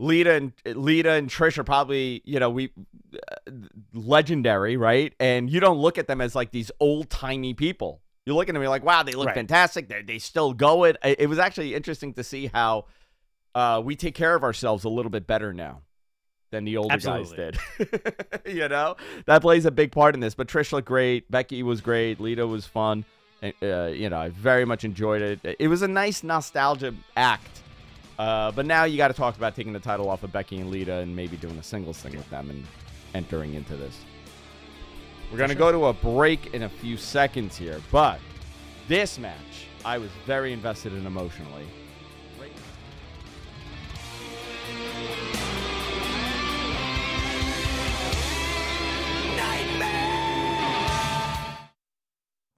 Lita 0.00 0.32
and 0.32 0.52
Lita 0.64 1.10
and 1.12 1.28
Trish 1.28 1.58
are 1.58 1.64
probably 1.64 2.22
you 2.24 2.40
know 2.40 2.48
we 2.50 2.70
uh, 3.14 3.50
legendary, 3.92 4.76
right? 4.76 5.12
And 5.20 5.50
you 5.50 5.60
don't 5.60 5.78
look 5.78 5.98
at 5.98 6.06
them 6.06 6.20
as 6.20 6.34
like 6.34 6.50
these 6.50 6.70
old 6.80 7.10
timey 7.10 7.54
people. 7.54 8.00
You 8.26 8.34
look 8.34 8.48
at 8.48 8.54
you're 8.54 8.68
like, 8.68 8.84
wow, 8.84 9.02
they 9.02 9.12
look 9.12 9.26
Right. 9.26 9.34
fantastic. 9.34 9.88
They 9.88 10.02
they 10.02 10.18
still 10.18 10.52
go 10.52 10.84
it. 10.84 10.96
It 11.04 11.28
was 11.28 11.38
actually 11.38 11.74
interesting 11.74 12.14
to 12.14 12.24
see 12.24 12.46
how 12.46 12.86
uh, 13.54 13.82
we 13.84 13.96
take 13.96 14.14
care 14.14 14.34
of 14.34 14.42
ourselves 14.44 14.84
a 14.84 14.88
little 14.88 15.10
bit 15.10 15.26
better 15.26 15.52
now 15.52 15.82
than 16.50 16.64
the 16.64 16.76
older 16.76 16.92
Absolutely. 16.94 17.36
guys 17.36 17.58
did. 17.76 18.46
you 18.46 18.68
know 18.68 18.96
that 19.26 19.42
plays 19.42 19.64
a 19.66 19.70
big 19.70 19.92
part 19.92 20.14
in 20.14 20.20
this. 20.20 20.34
But 20.34 20.48
Trish 20.48 20.72
looked 20.72 20.88
great. 20.88 21.30
Becky 21.30 21.62
was 21.62 21.80
great. 21.80 22.20
Lita 22.20 22.46
was 22.46 22.66
fun. 22.66 23.04
And, 23.42 23.54
Uh, 23.62 23.86
you 23.86 24.08
know, 24.10 24.18
I 24.18 24.28
very 24.30 24.64
much 24.64 24.84
enjoyed 24.84 25.22
it. 25.22 25.56
It 25.58 25.68
was 25.68 25.82
a 25.82 25.88
nice 25.88 26.22
nostalgia 26.22 26.94
act. 27.16 27.62
Uh, 28.20 28.52
but 28.52 28.66
now 28.66 28.84
you 28.84 28.98
got 28.98 29.08
to 29.08 29.14
talk 29.14 29.38
about 29.38 29.56
taking 29.56 29.72
the 29.72 29.80
title 29.80 30.10
off 30.10 30.22
of 30.22 30.30
Becky 30.30 30.58
and 30.58 30.70
Lita 30.70 30.96
and 30.96 31.16
maybe 31.16 31.38
doing 31.38 31.56
a 31.56 31.62
singles 31.62 31.96
thing 31.96 32.14
with 32.14 32.28
them 32.28 32.50
and 32.50 32.66
entering 33.14 33.54
into 33.54 33.78
this. 33.78 33.96
We're 35.32 35.38
going 35.38 35.48
to 35.48 35.54
go 35.54 35.72
to 35.72 35.86
a 35.86 35.94
break 35.94 36.52
in 36.52 36.64
a 36.64 36.68
few 36.68 36.98
seconds 36.98 37.56
here, 37.56 37.80
but 37.90 38.20
this 38.88 39.18
match 39.18 39.68
I 39.86 39.96
was 39.96 40.10
very 40.26 40.52
invested 40.52 40.92
in 40.92 41.06
emotionally. 41.06 41.64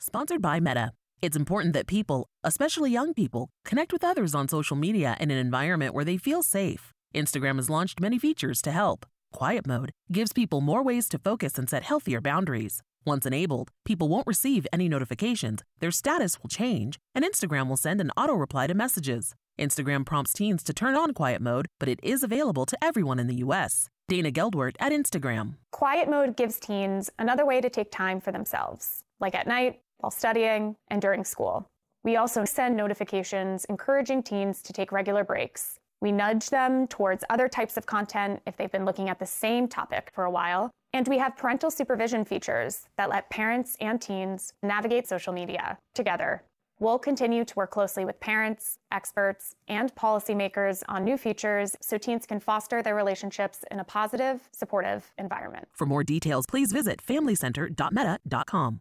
Sponsored 0.01 0.42
by 0.42 0.59
Meta. 0.59 0.90
It's 1.22 1.37
important 1.37 1.72
that 1.74 1.87
people, 1.87 2.26
especially 2.42 2.90
young 2.90 3.14
people, 3.14 3.48
connect 3.64 3.92
with 3.92 4.02
others 4.02 4.35
on 4.35 4.48
social 4.48 4.76
media 4.76 5.16
in 5.20 5.30
an 5.30 5.38
environment 5.38 5.94
where 5.94 6.04
they 6.04 6.16
feel 6.16 6.42
safe. 6.42 6.90
Instagram 7.14 7.56
has 7.56 7.70
launched 7.70 8.00
many 8.00 8.18
features 8.18 8.61
to 8.62 8.72
help. 8.72 9.06
Quiet 9.32 9.64
mode 9.64 9.90
gives 10.11 10.32
people 10.32 10.61
more 10.61 10.82
ways 10.82 11.08
to 11.08 11.20
focus 11.20 11.58
and 11.58 11.70
set 11.70 11.85
healthier 11.85 12.20
boundaries. 12.20 12.82
Once 13.06 13.24
enabled, 13.24 13.70
people 13.85 14.08
won't 14.08 14.26
receive 14.26 14.66
any 14.72 14.88
notifications, 14.88 15.62
their 15.78 15.92
status 15.92 16.42
will 16.42 16.48
change, 16.48 16.98
and 17.14 17.24
Instagram 17.24 17.68
will 17.68 17.76
send 17.76 18.00
an 18.00 18.11
auto 18.16 18.35
reply 18.35 18.66
to 18.66 18.74
messages. 18.74 19.32
Instagram 19.61 20.04
prompts 20.04 20.32
teens 20.32 20.64
to 20.64 20.74
turn 20.74 20.96
on 20.96 21.14
quiet 21.14 21.40
mode, 21.40 21.66
but 21.78 21.88
it 21.88 22.00
is 22.02 22.24
available 22.24 22.66
to 22.66 22.76
everyone 22.82 23.20
in 23.20 23.28
the 23.28 23.44
US. 23.46 23.88
Dana 24.08 24.32
Geldwert 24.32 24.74
at 24.80 24.90
Instagram. 24.90 25.54
Quiet 25.70 26.11
mode 26.11 26.37
gives 26.37 26.58
teens 26.58 27.11
another 27.16 27.46
way 27.46 27.61
to 27.61 27.70
take 27.70 27.92
time 27.92 28.20
for 28.20 28.32
themselves, 28.32 29.04
like 29.20 29.37
at 29.37 29.46
night, 29.46 29.78
while 30.02 30.10
studying, 30.10 30.76
and 30.88 31.00
during 31.00 31.24
school. 31.24 31.66
We 32.04 32.16
also 32.16 32.44
send 32.44 32.76
notifications 32.76 33.64
encouraging 33.66 34.24
teens 34.24 34.60
to 34.62 34.72
take 34.72 34.92
regular 34.92 35.24
breaks. 35.24 35.78
We 36.00 36.10
nudge 36.10 36.50
them 36.50 36.88
towards 36.88 37.24
other 37.30 37.48
types 37.48 37.76
of 37.76 37.86
content 37.86 38.42
if 38.44 38.56
they've 38.56 38.70
been 38.70 38.84
looking 38.84 39.08
at 39.08 39.20
the 39.20 39.26
same 39.26 39.68
topic 39.68 40.10
for 40.12 40.24
a 40.24 40.30
while. 40.30 40.70
And 40.92 41.06
we 41.06 41.18
have 41.18 41.36
parental 41.36 41.70
supervision 41.70 42.24
features 42.24 42.88
that 42.96 43.08
let 43.08 43.30
parents 43.30 43.76
and 43.80 44.00
teens 44.00 44.52
navigate 44.62 45.06
social 45.06 45.32
media 45.32 45.78
together. 45.94 46.42
We'll 46.80 46.98
continue 46.98 47.44
to 47.44 47.54
work 47.54 47.70
closely 47.70 48.04
with 48.04 48.18
parents, 48.18 48.78
experts, 48.90 49.54
and 49.68 49.94
policymakers 49.94 50.82
on 50.88 51.04
new 51.04 51.16
features 51.16 51.76
so 51.80 51.96
teens 51.96 52.26
can 52.26 52.40
foster 52.40 52.82
their 52.82 52.96
relationships 52.96 53.64
in 53.70 53.78
a 53.78 53.84
positive, 53.84 54.48
supportive 54.50 55.12
environment. 55.16 55.68
For 55.72 55.86
more 55.86 56.02
details, 56.02 56.46
please 56.46 56.72
visit 56.72 57.00
familycenter.meta.com. 57.00 58.80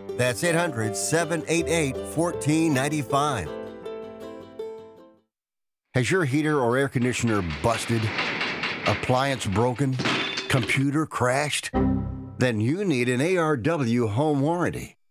That's 0.21 0.43
800 0.43 0.95
788 0.95 1.95
1495. 1.95 3.49
Has 5.95 6.11
your 6.11 6.25
heater 6.25 6.59
or 6.59 6.77
air 6.77 6.87
conditioner 6.87 7.43
busted? 7.63 8.03
Appliance 8.85 9.47
broken? 9.47 9.95
Computer 10.47 11.07
crashed? 11.07 11.71
Then 12.37 12.61
you 12.61 12.85
need 12.85 13.09
an 13.09 13.19
ARW 13.19 14.09
home 14.11 14.41
warranty. 14.41 14.95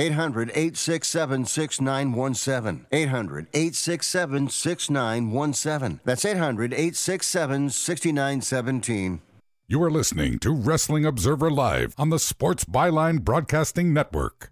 800 0.00 0.50
867 0.54 1.44
6917. 1.44 2.86
800 2.90 3.46
867 3.52 4.48
6917. 4.48 6.00
That's 6.04 6.24
800 6.24 6.72
867 6.72 7.70
6917. 7.70 9.20
You 9.68 9.82
are 9.82 9.90
listening 9.90 10.38
to 10.40 10.52
Wrestling 10.52 11.04
Observer 11.04 11.50
Live 11.50 11.94
on 11.98 12.08
the 12.08 12.18
Sports 12.18 12.64
Byline 12.64 13.20
Broadcasting 13.22 13.92
Network. 13.92 14.50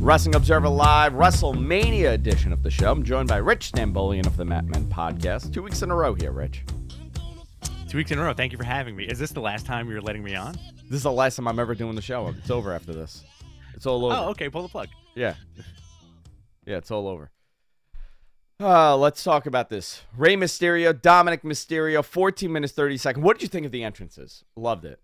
Wrestling 0.00 0.34
Observer 0.34 0.68
Live, 0.68 1.12
WrestleMania 1.12 2.14
edition 2.14 2.54
of 2.54 2.62
the 2.62 2.70
show. 2.70 2.90
I'm 2.90 3.04
joined 3.04 3.28
by 3.28 3.36
Rich 3.36 3.70
Stambolian 3.70 4.26
of 4.26 4.34
the 4.38 4.46
Mat 4.46 4.64
Men 4.64 4.86
podcast. 4.86 5.52
Two 5.52 5.62
weeks 5.62 5.82
in 5.82 5.90
a 5.90 5.94
row 5.94 6.14
here, 6.14 6.32
Rich. 6.32 6.62
Two 7.86 7.98
weeks 7.98 8.10
in 8.10 8.18
a 8.18 8.22
row. 8.22 8.32
Thank 8.32 8.52
you 8.52 8.58
for 8.58 8.64
having 8.64 8.96
me. 8.96 9.04
Is 9.04 9.18
this 9.18 9.30
the 9.30 9.42
last 9.42 9.66
time 9.66 9.90
you're 9.90 10.00
letting 10.00 10.24
me 10.24 10.34
on? 10.34 10.54
This 10.84 10.96
is 10.96 11.02
the 11.02 11.12
last 11.12 11.36
time 11.36 11.46
I'm 11.46 11.58
ever 11.58 11.74
doing 11.74 11.94
the 11.94 12.02
show. 12.02 12.28
It's 12.28 12.50
over 12.50 12.72
after 12.72 12.94
this. 12.94 13.22
It's 13.74 13.84
all 13.84 14.06
over. 14.06 14.14
Oh, 14.16 14.28
okay. 14.30 14.48
Pull 14.48 14.62
the 14.62 14.68
plug. 14.70 14.88
Yeah. 15.14 15.34
Yeah, 16.64 16.78
it's 16.78 16.90
all 16.90 17.06
over. 17.06 17.30
Uh, 18.58 18.96
let's 18.96 19.22
talk 19.22 19.44
about 19.44 19.68
this. 19.68 20.02
Rey 20.16 20.34
Mysterio, 20.34 20.94
Dominik 20.94 21.42
Mysterio, 21.42 22.02
14 22.02 22.50
minutes, 22.50 22.72
30 22.72 22.96
seconds. 22.96 23.24
What 23.24 23.36
did 23.38 23.42
you 23.42 23.48
think 23.48 23.66
of 23.66 23.72
the 23.72 23.84
entrances? 23.84 24.44
Loved 24.56 24.86
it. 24.86 24.98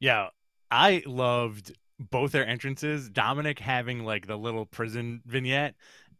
Yeah, 0.00 0.28
I 0.72 1.04
loved 1.06 1.72
both 2.00 2.32
their 2.32 2.46
entrances. 2.46 3.10
Dominik 3.10 3.58
having 3.58 4.04
like 4.04 4.26
the 4.26 4.36
little 4.36 4.66
prison 4.66 5.20
vignette, 5.26 5.74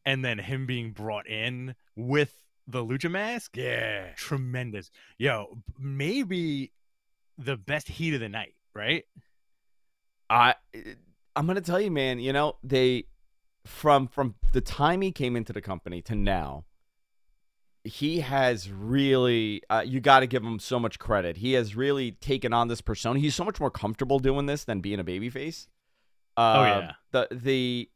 and 0.05 0.25
then 0.25 0.39
him 0.39 0.67
being 0.67 0.93
brought 0.93 1.27
in 1.27 1.75
with 1.97 2.45
the 2.67 2.85
lucha 2.85 3.11
mask. 3.11 3.57
Yeah, 3.57 4.13
tremendous. 4.17 4.91
Yo, 5.19 5.59
maybe 5.79 6.73
the 7.39 7.57
best 7.57 7.89
heat 7.89 8.15
of 8.15 8.21
the 8.21 8.29
night, 8.29 8.55
right? 8.75 9.05
I 10.29 10.55
I'm 11.35 11.47
gonna 11.47 11.61
tell 11.61 11.81
you, 11.81 11.91
man. 11.91 12.19
You 12.19 12.33
know 12.33 12.57
they 12.63 13.07
from 13.67 14.07
from 14.07 14.35
the 14.53 14.61
time 14.61 15.01
he 15.01 15.13
came 15.13 15.37
into 15.37 15.53
the 15.53 15.61
company 15.61 16.03
to 16.03 16.15
now, 16.15 16.65
he 17.91 18.21
has 18.21 18.71
really 18.71 19.63
uh, 19.69 19.83
you 19.85 20.01
got 20.01 20.21
to 20.21 20.27
give 20.27 20.43
him 20.43 20.59
so 20.59 20.79
much 20.79 20.99
credit. 20.99 21.39
He 21.39 21.55
has 21.55 21.75
really 21.75 22.13
taken 22.13 22.53
on 22.53 22.69
this 22.69 22.81
persona. 22.81 23.19
He's 23.19 23.35
so 23.35 23.45
much 23.45 23.59
more 23.59 23.71
comfortable 23.71 24.19
doing 24.19 24.47
this 24.47 24.65
than 24.65 24.81
being 24.81 25.01
a 25.01 25.05
babyface. 25.05 25.67
Uh, 26.37 26.55
oh 26.57 26.65
yeah. 26.65 26.93
The 27.11 27.29
the 27.33 27.91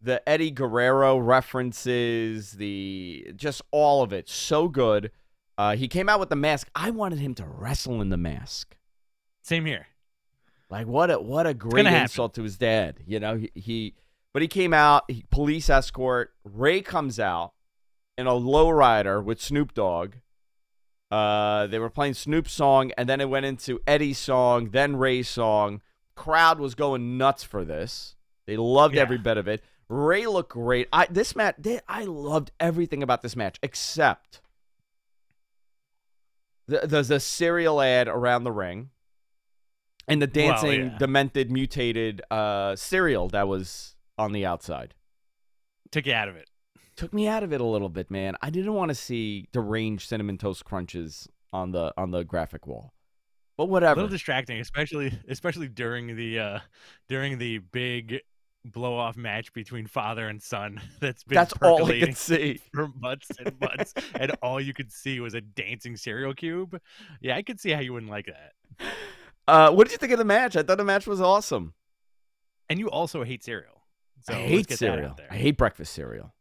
the 0.00 0.28
Eddie 0.28 0.52
Guerrero 0.52 1.18
references, 1.18 2.52
the 2.52 3.32
just 3.36 3.62
all 3.72 4.02
of 4.02 4.12
it, 4.12 4.28
so 4.28 4.68
good. 4.68 5.10
Uh, 5.58 5.76
he 5.76 5.88
came 5.88 6.08
out 6.08 6.20
with 6.20 6.28
the 6.28 6.36
mask. 6.36 6.70
I 6.74 6.90
wanted 6.90 7.18
him 7.18 7.34
to 7.34 7.44
wrestle 7.44 8.00
in 8.00 8.08
the 8.08 8.16
mask. 8.16 8.76
Same 9.42 9.66
here. 9.66 9.88
Like 10.70 10.86
what 10.86 11.10
a 11.10 11.20
what 11.20 11.46
a 11.46 11.54
great 11.54 11.86
insult 11.86 12.34
to 12.34 12.44
his 12.44 12.56
dad. 12.56 13.00
You 13.06 13.18
know 13.18 13.36
he, 13.36 13.50
he 13.54 13.94
but 14.32 14.40
he 14.40 14.48
came 14.48 14.72
out. 14.72 15.02
He, 15.08 15.24
police 15.30 15.68
escort. 15.68 16.32
Rey 16.44 16.80
comes 16.80 17.18
out 17.18 17.52
in 18.18 18.26
a 18.26 18.32
lowrider 18.32 19.22
with 19.22 19.40
Snoop 19.40 19.74
Dogg. 19.74 20.14
Uh, 21.10 21.66
they 21.66 21.78
were 21.78 21.90
playing 21.90 22.14
Snoop's 22.14 22.52
song, 22.52 22.90
and 22.96 23.08
then 23.08 23.20
it 23.20 23.28
went 23.28 23.44
into 23.46 23.80
Eddie's 23.86 24.18
song, 24.18 24.70
then 24.70 24.96
Rey's 24.96 25.28
song. 25.28 25.82
Crowd 26.14 26.58
was 26.58 26.74
going 26.74 27.18
nuts 27.18 27.42
for 27.44 27.64
this. 27.64 28.16
They 28.46 28.56
loved 28.56 28.94
Yeah. 28.94 29.02
every 29.02 29.18
bit 29.18 29.36
of 29.36 29.46
it. 29.46 29.62
Rey 29.88 30.26
looked 30.26 30.52
great. 30.52 30.88
I 30.92 31.06
this 31.10 31.36
match, 31.36 31.56
they, 31.58 31.80
I 31.86 32.04
loved 32.04 32.50
everything 32.58 33.02
about 33.02 33.20
this 33.20 33.36
match 33.36 33.58
except 33.62 34.40
the, 36.66 36.86
the, 36.86 37.16
a 37.16 37.20
cereal 37.20 37.80
ad 37.82 38.08
around 38.08 38.44
the 38.44 38.52
ring, 38.52 38.90
and 40.08 40.22
the 40.22 40.30
Well, 40.34 40.48
dancing, 40.52 40.80
yeah. 40.92 40.98
demented, 40.98 41.50
mutated 41.50 42.22
uh, 42.30 42.74
cereal 42.76 43.28
that 43.30 43.48
was 43.48 43.96
on 44.18 44.32
the 44.32 44.46
outside 44.46 44.94
Took 45.90 46.06
you 46.06 46.14
out 46.14 46.28
of 46.28 46.36
it. 46.36 46.48
Took 46.96 47.12
me 47.12 47.26
out 47.26 47.42
of 47.42 47.52
it 47.52 47.60
a 47.60 47.64
little 47.64 47.88
bit, 47.88 48.10
man. 48.10 48.36
I 48.42 48.50
didn't 48.50 48.74
want 48.74 48.90
to 48.90 48.94
see 48.94 49.48
deranged 49.52 50.08
cinnamon 50.08 50.38
toast 50.38 50.64
crunches 50.64 51.28
on 51.52 51.72
the 51.72 51.92
on 51.96 52.10
the 52.10 52.24
graphic 52.24 52.66
wall. 52.66 52.92
But 53.56 53.66
whatever. 53.66 54.00
A 54.00 54.02
little 54.02 54.10
distracting, 54.10 54.60
especially 54.60 55.12
especially 55.28 55.68
during 55.68 56.16
the 56.16 56.38
uh 56.38 56.58
during 57.08 57.38
the 57.38 57.58
big 57.58 58.20
blow 58.64 58.96
off 58.96 59.16
match 59.16 59.52
between 59.52 59.86
father 59.88 60.28
and 60.28 60.40
son 60.40 60.80
that's 61.00 61.24
been 61.24 61.34
That's 61.34 61.52
all 61.62 61.74
I 61.74 61.78
percolating 61.78 62.06
could 62.10 62.16
see. 62.16 62.60
for 62.72 62.88
months 62.96 63.28
and 63.44 63.58
months 63.60 63.92
and 64.14 64.30
all 64.40 64.60
you 64.60 64.72
could 64.72 64.92
see 64.92 65.18
was 65.18 65.34
a 65.34 65.40
dancing 65.40 65.96
cereal 65.96 66.32
cube 66.32 66.80
yeah 67.20 67.34
i 67.34 67.42
could 67.42 67.58
see 67.58 67.70
how 67.70 67.80
you 67.80 67.92
wouldn't 67.92 68.12
like 68.12 68.26
that 68.26 68.86
Uh, 69.48 69.72
what 69.72 69.88
did 69.88 69.90
you 69.92 69.98
think 69.98 70.12
of 70.12 70.18
the 70.20 70.24
match? 70.24 70.54
I 70.54 70.62
thought 70.62 70.78
the 70.78 70.84
match 70.84 71.08
was 71.08 71.20
awesome. 71.20 71.74
and 72.70 72.78
you 72.78 72.88
also 72.88 73.24
hate 73.24 73.42
cereal 73.42 73.82
so 74.20 74.32
I 74.32 74.36
hate 74.36 74.70
cereal. 74.70 75.16
I 75.28 75.36
hate 75.36 75.56
breakfast 75.58 75.92
cereal. 75.92 76.32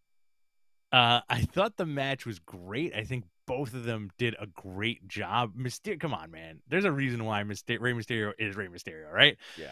Uh, 0.92 1.22
I 1.30 1.42
thought 1.42 1.78
the 1.78 1.86
match 1.86 2.26
was 2.26 2.40
great. 2.40 2.94
I 2.96 3.04
think 3.04 3.24
both 3.48 3.74
of 3.74 3.84
them 3.84 4.12
did 4.18 4.36
a 4.40 4.48
great 4.48 5.08
job. 5.08 5.56
Mysterio, 5.56 6.00
come 6.00 6.14
on, 6.14 6.32
man. 6.32 6.62
There's 6.68 6.86
a 6.86 6.92
reason 6.92 7.24
why 7.26 7.44
Myster- 7.44 7.80
Rey 7.80 7.94
Mysterio 7.94 8.34
is 8.38 8.56
Rey 8.56 8.68
Mysterio, 8.68 9.12
right? 9.12 9.38
Yeah. 9.58 9.72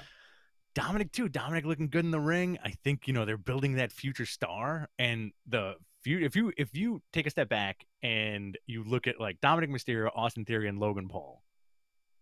Dominik 0.76 1.11
too. 1.11 1.28
Dominik 1.28 1.65
looking 1.65 1.89
good 1.89 2.05
in 2.05 2.11
the 2.11 2.20
ring. 2.20 2.57
I 2.63 2.72
think 2.72 3.07
you 3.07 3.13
know 3.13 3.26
they're 3.26 3.38
building 3.38 3.76
that 3.76 3.91
future 3.91 4.26
star, 4.26 4.88
and 4.97 5.32
the 5.47 5.76
few. 6.03 6.20
If 6.20 6.36
you 6.36 6.53
if 6.57 6.76
you 6.76 7.01
take 7.11 7.28
a 7.28 7.30
step 7.30 7.49
back 7.49 7.86
and 8.01 8.57
you 8.67 8.84
look 8.84 9.07
at 9.07 9.20
like 9.20 9.41
Dominik 9.41 9.70
Mysterio, 9.70 10.09
Austin 10.15 10.45
Theory, 10.45 10.70
and 10.70 10.80
Logan 10.80 11.09
Paul, 11.09 11.43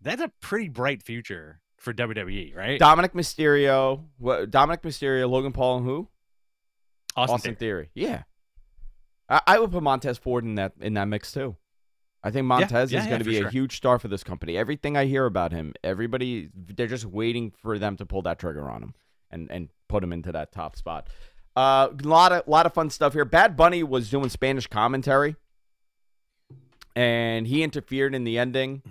that's 0.02 0.22
a 0.22 0.32
pretty 0.42 0.70
bright 0.70 1.04
future 1.04 1.60
for 1.78 1.94
WWE, 1.94 2.56
right? 2.56 2.80
Dominik 2.80 3.14
Mysterio, 3.14 4.06
what, 4.18 4.50
Dominik 4.50 4.82
Mysterio, 4.82 5.30
Logan 5.30 5.52
Paul, 5.52 5.78
and 5.78 5.86
who? 5.86 6.08
Austin, 7.16 7.56
Theory. 7.56 7.90
Yeah, 7.96 8.24
I, 9.30 9.42
I 9.48 9.60
would 9.60 9.72
put 9.72 9.84
Montez 9.84 10.18
Ford 10.18 10.44
in 10.44 10.56
that 10.56 10.74
in 10.80 10.94
that 10.96 11.08
mix 11.08 11.32
too. 11.32 11.56
I 12.24 12.32
think 12.32 12.46
Montez 12.46 12.92
yeah, 12.92 13.00
is 13.00 13.06
yeah, 13.06 13.10
going 13.10 13.20
to 13.20 13.26
for 13.26 13.32
be 13.32 13.40
a 13.40 13.50
huge 13.50 13.78
star 13.78 14.00
for 14.00 14.08
this 14.08 14.24
company. 14.24 14.58
Everything 14.58 14.98
I 14.98 15.06
hear 15.06 15.26
about 15.26 15.52
him, 15.52 15.74
everybody 15.84 16.50
they're 16.54 16.88
just 16.88 17.06
waiting 17.06 17.54
for 17.62 17.78
them 17.78 17.96
to 17.98 18.06
pull 18.06 18.22
that 18.24 18.40
trigger 18.40 18.70
on 18.70 18.84
him 18.84 18.94
and 19.32 19.52
and 19.52 19.70
put 19.88 20.04
him 20.04 20.12
into 20.12 20.32
that 20.32 20.52
top 20.52 20.76
spot. 20.76 21.08
A 21.56 21.60
uh, 21.60 21.94
lot 22.04 22.32
of 22.32 22.48
lot 22.48 22.66
of 22.66 22.74
fun 22.74 22.90
stuff 22.90 23.14
here. 23.14 23.26
Bad 23.26 23.56
Bunny 23.56 23.84
was 23.84 24.10
doing 24.10 24.30
Spanish 24.30 24.68
commentary, 24.68 25.36
and 26.96 27.48
he 27.48 27.64
interfered 27.64 28.14
in 28.14 28.24
the 28.24 28.38
ending. 28.38 28.82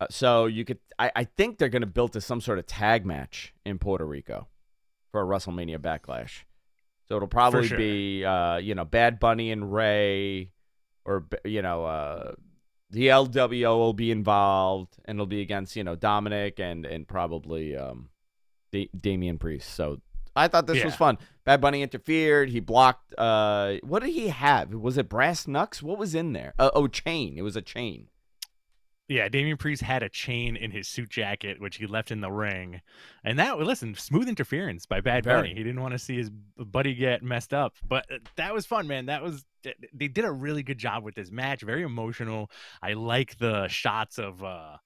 Uh, 0.00 0.06
so 0.10 0.46
you 0.46 0.64
could, 0.64 0.78
I, 0.98 1.12
I 1.14 1.24
think 1.24 1.58
they're 1.58 1.68
going 1.68 1.82
to 1.82 1.86
build 1.86 2.12
to 2.14 2.20
some 2.20 2.40
sort 2.40 2.58
of 2.58 2.66
tag 2.66 3.06
match 3.06 3.54
in 3.64 3.78
Puerto 3.78 4.04
Rico 4.04 4.48
for 5.12 5.22
a 5.22 5.24
WrestleMania 5.24 5.78
Backlash. 5.78 6.42
So 7.12 7.16
it'll 7.16 7.28
probably 7.28 7.68
sure. 7.68 7.76
be, 7.76 8.24
uh, 8.24 8.56
you 8.56 8.74
know, 8.74 8.86
Bad 8.86 9.20
Bunny 9.20 9.50
and 9.50 9.70
Rey, 9.70 10.48
or 11.04 11.26
you 11.44 11.60
know, 11.60 11.84
uh, 11.84 12.32
the 12.88 13.08
LWO 13.08 13.76
will 13.76 13.92
be 13.92 14.10
involved, 14.10 14.94
and 15.04 15.16
it'll 15.16 15.26
be 15.26 15.42
against 15.42 15.76
you 15.76 15.84
know 15.84 15.94
Dominik 15.94 16.58
and 16.58 16.86
and 16.86 17.06
probably 17.06 17.76
um, 17.76 18.08
da- 18.70 18.88
Damian 18.98 19.36
Priest. 19.36 19.74
So 19.74 20.00
I 20.34 20.48
thought 20.48 20.66
this 20.66 20.82
was 20.82 20.96
fun. 20.96 21.18
Bad 21.44 21.60
Bunny 21.60 21.82
interfered. 21.82 22.48
He 22.48 22.60
blocked. 22.60 23.12
Uh, 23.18 23.74
what 23.82 24.02
did 24.02 24.14
he 24.14 24.28
have? 24.28 24.72
Was 24.72 24.96
it 24.96 25.10
brass 25.10 25.46
knucks? 25.46 25.82
What 25.82 25.98
was 25.98 26.14
in 26.14 26.32
there? 26.32 26.54
Uh, 26.58 26.70
oh, 26.74 26.86
chain. 26.86 27.34
It 27.36 27.42
was 27.42 27.56
a 27.56 27.62
chain. 27.62 28.08
Yeah, 29.08 29.28
Damian 29.28 29.56
Priest 29.58 29.82
had 29.82 30.02
a 30.02 30.08
chain 30.08 30.56
in 30.56 30.70
his 30.70 30.88
suit 30.88 31.10
jacket, 31.10 31.60
which 31.60 31.76
he 31.76 31.86
left 31.86 32.10
in 32.10 32.20
the 32.20 32.30
ring, 32.30 32.80
and 33.24 33.38
that 33.38 33.58
was 33.58 33.66
listen, 33.66 33.94
smooth 33.94 34.28
interference 34.28 34.86
by 34.86 35.00
Bad 35.00 35.24
Very. 35.24 35.38
Bunny. 35.42 35.48
He 35.54 35.62
didn't 35.62 35.82
want 35.82 35.92
to 35.92 35.98
see 35.98 36.16
his 36.16 36.30
buddy 36.56 36.94
get 36.94 37.22
messed 37.22 37.52
up, 37.52 37.74
but 37.86 38.06
uh, 38.10 38.18
that 38.36 38.54
was 38.54 38.64
fun, 38.64 38.86
man. 38.86 39.06
That 39.06 39.22
was 39.22 39.44
they 39.92 40.08
did 40.08 40.24
a 40.24 40.32
really 40.32 40.62
good 40.62 40.78
job 40.78 41.04
with 41.04 41.14
this 41.14 41.30
match. 41.30 41.62
Very 41.62 41.82
emotional. 41.82 42.50
I 42.82 42.94
like 42.94 43.36
the 43.38 43.68
shots 43.68 44.18
of 44.18 44.42
uh, 44.42 44.76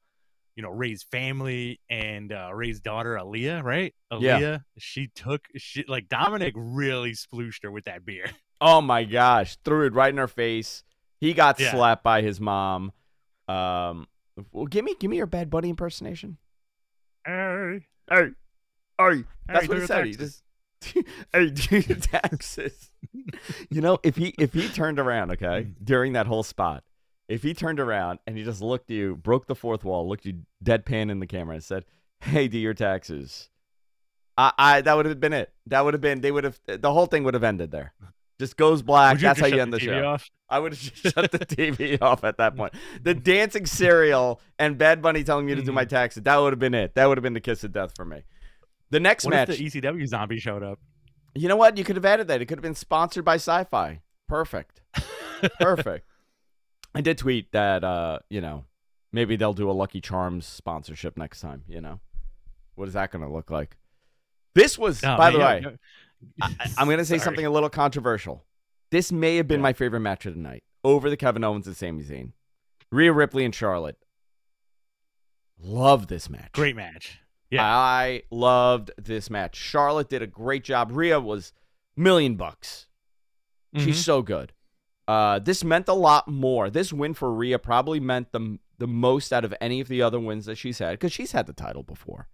you 0.57 0.63
know 0.63 0.71
Rey's 0.71 1.03
family 1.05 1.79
and 1.91 2.33
uh, 2.33 2.51
Rey's 2.53 2.81
daughter 2.81 3.19
Aaliyah. 3.23 3.63
Right, 3.63 3.95
Aaliyah, 4.13 4.41
Yeah. 4.41 4.59
She 4.79 5.09
took 5.15 5.43
she 5.57 5.85
like 5.87 6.09
Dominik 6.09 6.53
really 6.57 7.13
splooshed 7.13 7.63
her 7.63 7.71
with 7.71 7.85
that 7.85 8.05
beer. 8.05 8.31
Oh 8.61 8.81
my 8.81 9.05
gosh, 9.05 9.59
threw 9.65 9.87
it 9.87 9.93
right 9.93 10.09
in 10.11 10.17
her 10.17 10.27
face. 10.27 10.83
He 11.21 11.35
got 11.35 11.61
Yeah. 11.61 11.71
slapped 11.73 12.03
by 12.03 12.23
his 12.23 12.41
mom. 12.41 12.93
Um, 13.49 14.07
well, 14.53 14.67
give 14.67 14.85
me 14.85 14.95
give 14.99 15.11
me 15.11 15.17
your 15.17 15.27
Bad 15.27 15.51
Bunny 15.51 15.71
impersonation. 15.71 16.39
Hey, 17.25 17.87
hey, 18.11 18.31
hey. 18.99 19.25
That's 19.49 19.63
Hey, 19.63 19.69
what 19.69 19.79
he 19.79 19.87
said. 19.87 20.07
He 20.07 20.13
just 20.15 20.43
hey, 21.33 21.51
do 21.51 21.79
your 21.79 21.99
taxes. 21.99 22.91
you 23.71 23.81
know, 23.81 23.99
if 24.03 24.17
he 24.17 24.35
if 24.39 24.53
he 24.53 24.69
turned 24.69 24.99
around, 24.99 25.31
okay, 25.33 25.69
during 25.83 26.13
that 26.15 26.27
whole 26.27 26.43
spot, 26.43 26.85
if 27.29 27.43
he 27.43 27.55
turned 27.55 27.81
around 27.81 28.19
and 28.27 28.37
he 28.37 28.45
just 28.45 28.61
looked 28.61 28.91
at 28.91 28.95
you, 28.97 29.17
broke 29.17 29.47
the 29.47 29.55
fourth 29.55 29.85
wall, 29.85 30.09
looked 30.09 30.27
you 30.27 30.43
deadpan 30.65 31.11
in 31.11 31.21
the 31.21 31.27
camera, 31.27 31.55
and 31.55 31.65
said, 31.65 31.85
"Hey, 32.21 32.49
do 32.49 32.59
your 32.59 32.75
taxes." 32.75 33.49
I, 34.39 34.53
I 34.59 34.81
that 34.83 34.95
would 34.97 35.07
have 35.07 35.19
been 35.21 35.33
it. 35.33 35.53
That 35.67 35.85
would 35.85 35.95
have 35.95 36.01
been 36.01 36.21
they 36.21 36.31
would 36.31 36.45
have 36.45 36.61
the 36.67 36.93
whole 36.93 37.07
thing 37.07 37.25
would 37.25 37.35
have 37.35 37.45
ended 37.45 37.71
there. 37.71 37.95
Just 38.39 38.57
goes 38.57 38.83
black. 38.83 39.19
That's 39.19 39.41
how 39.41 39.47
you 39.47 39.61
end 39.61 39.73
the, 39.73 39.79
the 39.79 39.85
show. 39.85 40.05
off? 40.05 40.29
I 40.49 40.59
would 40.59 40.73
have 40.73 40.81
just 40.81 41.15
shut 41.15 41.33
the 41.33 41.39
TV 41.47 42.01
off 42.03 42.23
at 42.23 42.37
that 42.39 42.55
point. 42.57 42.75
The 43.03 43.15
dancing 43.15 43.67
cereal 43.67 44.41
and 44.59 44.77
Bad 44.77 45.01
Bunny 45.03 45.25
telling 45.25 45.47
me 45.47 45.55
to 45.55 45.63
do 45.63 45.73
my 45.73 45.85
taxes. 45.85 46.23
That 46.25 46.37
would 46.37 46.53
have 46.53 46.59
been 46.61 46.75
it. 46.75 46.95
That 46.95 47.07
would 47.07 47.17
have 47.19 47.23
been 47.23 47.33
the 47.33 47.41
kiss 47.41 47.65
of 47.65 47.73
death 47.73 47.93
for 47.97 48.05
me. 48.05 48.25
The 48.91 49.01
next 49.01 49.25
What 49.25 49.33
match. 49.35 49.49
the 49.49 49.55
ECW 49.57 50.07
zombie 50.07 50.39
showed 50.39 50.63
up? 50.63 50.79
You 51.35 51.49
know 51.49 51.57
what? 51.57 51.77
You 51.77 51.85
could 51.85 51.97
have 51.97 52.05
added 52.05 52.29
that. 52.29 52.41
It 52.41 52.47
could 52.47 52.59
have 52.59 52.63
been 52.63 52.75
sponsored 52.75 53.25
by 53.25 53.35
Sci-Fi. 53.37 54.01
Perfect. 54.29 54.81
Perfect. 55.61 56.07
I 56.95 57.01
did 57.01 57.19
tweet 57.19 57.53
that 57.53 57.85
uh, 57.85 58.19
you 58.31 58.41
know, 58.41 58.65
maybe 59.13 59.37
they'll 59.37 59.53
do 59.53 59.71
a 59.71 59.73
Lucky 59.73 60.01
Charms 60.01 60.47
sponsorship 60.47 61.17
next 61.17 61.41
time, 61.41 61.63
you 61.69 61.81
know. 61.81 62.01
What 62.75 62.89
is 62.89 62.95
that 62.95 63.11
going 63.11 63.25
to 63.25 63.31
look 63.33 63.51
like? 63.51 63.77
This 64.55 64.79
was 64.79 65.03
Oh, 65.05 65.17
by 65.17 65.31
man, 65.31 65.33
the 65.63 65.69
way, 65.69 65.77
I, 66.43 66.55
I'm 66.79 66.87
going 66.87 66.99
to 66.99 67.05
say 67.05 67.19
Sorry. 67.19 67.25
something 67.25 67.47
a 67.47 67.51
little 67.51 67.69
controversial. 67.71 68.45
This 68.91 69.11
may 69.13 69.37
have 69.37 69.49
been 69.49 69.61
my 69.61 69.73
favorite 69.73 70.01
match 70.01 70.27
of 70.27 70.35
the 70.35 70.41
night 70.41 70.63
over 70.85 71.11
the 71.11 71.17
Kevin 71.17 71.43
Owens 71.45 71.67
and 71.67 71.77
Sami 71.77 72.03
Zayn. 72.05 72.33
Rhea 72.93 73.13
Ripley 73.13 73.45
and 73.45 73.55
Charlotte. 73.55 73.97
Love 75.59 76.07
this 76.07 76.29
match. 76.29 76.53
Great 76.53 76.77
match. 76.77 77.19
Yeah. 77.51 77.65
I 77.67 78.23
loved 78.31 78.91
this 78.99 79.31
match. 79.31 79.57
Charlotte 79.57 80.09
did 80.09 80.23
a 80.23 80.27
great 80.27 80.65
job. 80.65 80.91
Rhea 80.93 81.19
was 81.21 81.53
million 81.97 82.37
bucks. 82.37 82.87
Mhm. 83.75 83.81
She's 83.85 84.05
so 84.05 84.23
good. 84.23 84.53
Uh, 85.09 85.39
this 85.39 85.63
meant 85.65 85.89
a 85.89 85.95
lot 85.95 86.27
more. 86.29 86.69
This 86.71 86.93
win 86.93 87.15
for 87.15 87.33
Rhea 87.33 87.59
probably 87.59 88.01
meant 88.01 88.33
the 88.33 88.59
the 88.79 88.87
most 88.87 89.33
out 89.33 89.45
of 89.45 89.55
any 89.61 89.81
of 89.81 89.89
the 89.89 90.03
other 90.03 90.21
wins 90.21 90.45
that 90.45 90.57
she's 90.59 90.79
had 90.81 90.93
because 90.93 91.13
she's 91.13 91.33
had 91.33 91.47
the 91.47 91.53
title 91.55 91.83
before. 91.83 92.29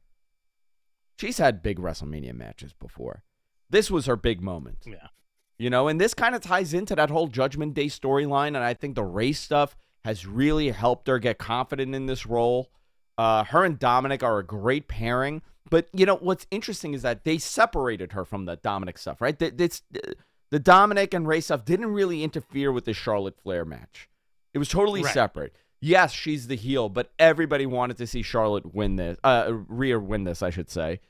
She's 1.21 1.39
had 1.39 1.63
big 1.63 1.79
WrestleMania 1.79 2.35
matches 2.35 2.73
before. 2.73 3.23
This 3.73 3.91
was 3.91 4.07
her 4.07 4.15
big 4.17 4.41
moment. 4.41 4.79
Yeah. 4.87 5.09
You 5.59 5.71
know, 5.71 5.89
and 5.89 6.01
this 6.01 6.15
kind 6.15 6.35
of 6.35 6.41
ties 6.41 6.73
into 6.73 6.95
that 6.95 7.11
whole 7.11 7.27
Judgment 7.27 7.75
Day 7.75 7.87
storyline. 7.87 8.49
And 8.49 8.59
I 8.59 8.75
think 8.75 8.95
the 8.95 9.03
race 9.05 9.41
stuff 9.41 9.77
has 10.05 10.27
really 10.27 10.71
helped 10.71 11.09
her 11.09 11.19
get 11.19 11.39
confident 11.39 11.95
in 11.95 12.07
this 12.07 12.27
role. 12.27 12.71
Uh, 13.19 13.45
her 13.45 13.65
and 13.65 13.79
Dominik 13.79 14.23
are 14.23 14.39
a 14.39 14.45
great 14.45 14.89
pairing. 14.89 15.43
But, 15.71 15.89
you 15.93 16.05
know, 16.07 16.17
what's 16.17 16.47
interesting 16.51 16.93
is 16.95 17.03
that 17.03 17.25
they 17.25 17.39
separated 17.39 18.13
her 18.13 18.25
from 18.25 18.45
the 18.45 18.57
Dominik 18.57 18.99
stuff, 18.99 19.21
right? 19.21 19.39
This, 19.39 19.83
the 20.51 20.61
Dominik 20.61 21.15
and 21.15 21.27
Rey 21.27 21.41
stuff 21.41 21.65
didn't 21.65 21.87
really 21.87 22.23
interfere 22.23 22.71
with 22.73 22.85
the 22.85 22.93
Charlotte 22.93 23.39
Flair 23.43 23.65
match. 23.65 24.09
It 24.53 24.59
was 24.59 24.69
totally 24.69 25.03
Right. 25.03 25.15
separate. 25.15 25.55
Yes, 25.81 26.13
she's 26.13 26.47
the 26.47 26.57
heel, 26.57 26.89
but 26.89 27.11
everybody 27.19 27.65
wanted 27.67 27.97
to 27.99 28.07
see 28.07 28.23
Charlotte 28.23 28.75
win 28.75 28.97
this. 28.97 29.19
Uh, 29.25 29.51
Rhea 29.67 29.99
win 29.99 30.25
this, 30.25 30.43
I 30.43 30.51
should 30.51 30.69
say. 30.71 31.01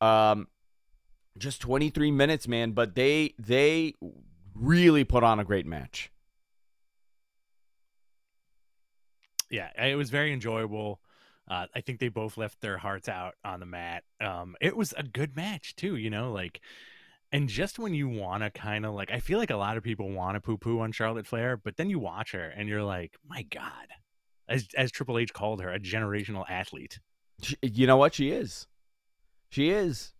Um, 0.00 0.48
just 1.38 1.60
23 1.60 2.10
minutes, 2.10 2.48
man, 2.48 2.72
but 2.72 2.94
they 2.94 3.34
they 3.38 3.94
really 4.54 5.04
put 5.04 5.22
on 5.22 5.38
a 5.38 5.44
great 5.44 5.66
match. 5.66 6.10
yeah, 9.50 9.70
it 9.82 9.96
was 9.96 10.10
very 10.10 10.32
enjoyable. 10.32 11.00
Uh, 11.48 11.66
I 11.74 11.80
think 11.80 12.00
they 12.00 12.08
both 12.08 12.36
left 12.36 12.60
their 12.60 12.78
hearts 12.78 13.08
out 13.08 13.34
on 13.44 13.60
the 13.60 13.66
mat. 13.66 14.02
Um, 14.20 14.56
it 14.60 14.76
was 14.76 14.92
a 14.96 15.02
good 15.04 15.36
match 15.36 15.76
too, 15.76 15.96
you 15.96 16.10
know, 16.10 16.32
like, 16.32 16.60
and 17.32 17.48
just 17.48 17.78
when 17.78 17.94
you 17.94 18.08
want 18.08 18.42
to 18.42 18.50
kind 18.50 18.84
of 18.84 18.94
like, 18.94 19.10
I 19.12 19.20
feel 19.20 19.38
like 19.38 19.50
a 19.50 19.56
lot 19.56 19.76
of 19.76 19.82
people 19.82 20.10
want 20.10 20.36
to 20.36 20.40
poo 20.40 20.56
poo 20.56 20.80
on 20.80 20.92
Charlotte 20.92 21.26
Flair, 21.26 21.56
but 21.56 21.76
then 21.76 21.90
you 21.90 21.98
watch 21.98 22.32
her 22.32 22.48
and 22.48 22.68
you're 22.68 22.82
like, 22.82 23.16
my 23.28 23.42
God, 23.42 23.88
as 24.48 24.68
as 24.76 24.90
Triple 24.90 25.18
H 25.18 25.32
called 25.32 25.60
her, 25.60 25.70
a 25.70 25.80
generational 25.80 26.44
athlete. 26.48 26.98
You 27.60 27.86
know 27.86 27.98
what? 27.98 28.14
She 28.14 28.30
is. 28.30 28.66
She 29.50 29.68
is. 29.70 30.14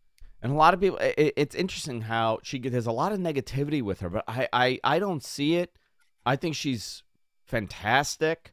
And 0.46 0.54
a 0.54 0.56
lot 0.58 0.74
of 0.74 0.80
people, 0.80 0.98
it, 0.98 1.32
it's 1.36 1.56
interesting 1.56 2.02
how 2.02 2.38
she 2.44 2.60
there's 2.60 2.86
a 2.86 2.92
lot 2.92 3.10
of 3.10 3.18
negativity 3.18 3.82
with 3.82 3.98
her, 3.98 4.08
but 4.08 4.22
I, 4.28 4.46
I, 4.52 4.78
I 4.84 4.98
don't 5.00 5.24
see 5.24 5.56
it. 5.56 5.76
I 6.24 6.36
think 6.36 6.54
she's 6.54 7.02
fantastic. 7.46 8.52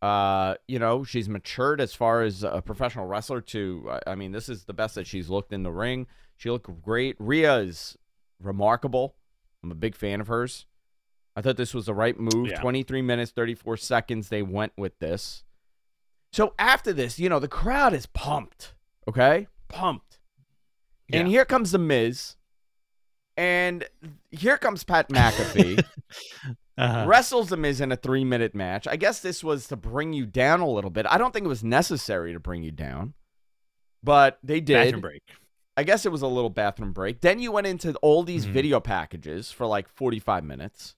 Uh, 0.00 0.54
you 0.66 0.78
know, 0.78 1.04
she's 1.04 1.28
matured 1.28 1.78
as 1.82 1.92
far 1.92 2.22
as 2.22 2.42
a 2.42 2.62
professional 2.62 3.04
wrestler. 3.06 3.42
To, 3.42 3.86
I- 4.06 4.12
I 4.12 4.14
mean, 4.14 4.32
this 4.32 4.48
is 4.48 4.64
the 4.64 4.72
best 4.72 4.94
that 4.94 5.06
she's 5.06 5.28
looked 5.28 5.52
in 5.52 5.62
the 5.62 5.70
ring. 5.70 6.06
She 6.36 6.50
looked 6.50 6.70
great. 6.82 7.16
Rhea 7.18 7.56
is 7.58 7.98
remarkable. 8.40 9.16
I'm 9.62 9.70
a 9.70 9.74
big 9.74 9.94
fan 9.94 10.22
of 10.22 10.28
hers. 10.28 10.64
I 11.36 11.42
thought 11.42 11.58
this 11.58 11.74
was 11.74 11.84
the 11.84 11.92
right 11.94 12.18
move. 12.18 12.48
Yeah. 12.48 12.60
23 12.62 13.02
minutes, 13.02 13.30
34 13.32 13.76
seconds. 13.76 14.30
They 14.30 14.40
went 14.42 14.72
with 14.78 14.98
this. 15.00 15.44
So 16.32 16.54
after 16.58 16.94
this, 16.94 17.18
you 17.18 17.28
know, 17.28 17.40
the 17.40 17.46
crowd 17.48 17.92
is 17.92 18.06
pumped. 18.06 18.72
Okay? 19.06 19.48
Pumped. 19.68 20.15
And 21.12 21.28
here 21.28 21.44
comes 21.44 21.72
The 21.72 21.78
Miz. 21.78 22.36
And 23.36 23.84
here 24.30 24.56
comes 24.58 24.82
Pat 24.84 25.08
McAfee. 25.10 25.84
Uh-huh. 26.78 27.04
Wrestles 27.06 27.48
The 27.48 27.56
Miz 27.56 27.80
in 27.80 27.92
a 27.92 27.96
three 27.96 28.24
minute 28.24 28.54
match. 28.54 28.86
I 28.86 28.96
guess 28.96 29.20
this 29.20 29.42
was 29.44 29.66
to 29.68 29.76
bring 29.76 30.12
you 30.12 30.26
down 30.26 30.60
a 30.60 30.68
little 30.68 30.90
bit. 30.90 31.06
I 31.08 31.18
don't 31.18 31.32
think 31.32 31.44
it 31.46 31.48
was 31.48 31.64
necessary 31.64 32.32
to 32.32 32.40
bring 32.40 32.62
you 32.62 32.70
down, 32.72 33.14
but 34.02 34.38
they 34.42 34.60
did. 34.60 34.74
Bathroom 34.84 35.00
break. 35.00 35.22
I 35.76 35.82
guess 35.84 36.06
it 36.06 36.12
was 36.12 36.22
a 36.22 36.26
little 36.26 36.48
bathroom 36.50 36.92
break. 36.92 37.20
Then 37.20 37.38
you 37.38 37.52
went 37.52 37.66
into 37.66 37.94
all 37.96 38.22
these 38.22 38.46
Mhm. 38.46 38.50
video 38.52 38.80
packages 38.80 39.50
for 39.52 39.66
like 39.66 39.88
45 39.90 40.42
minutes. 40.44 40.94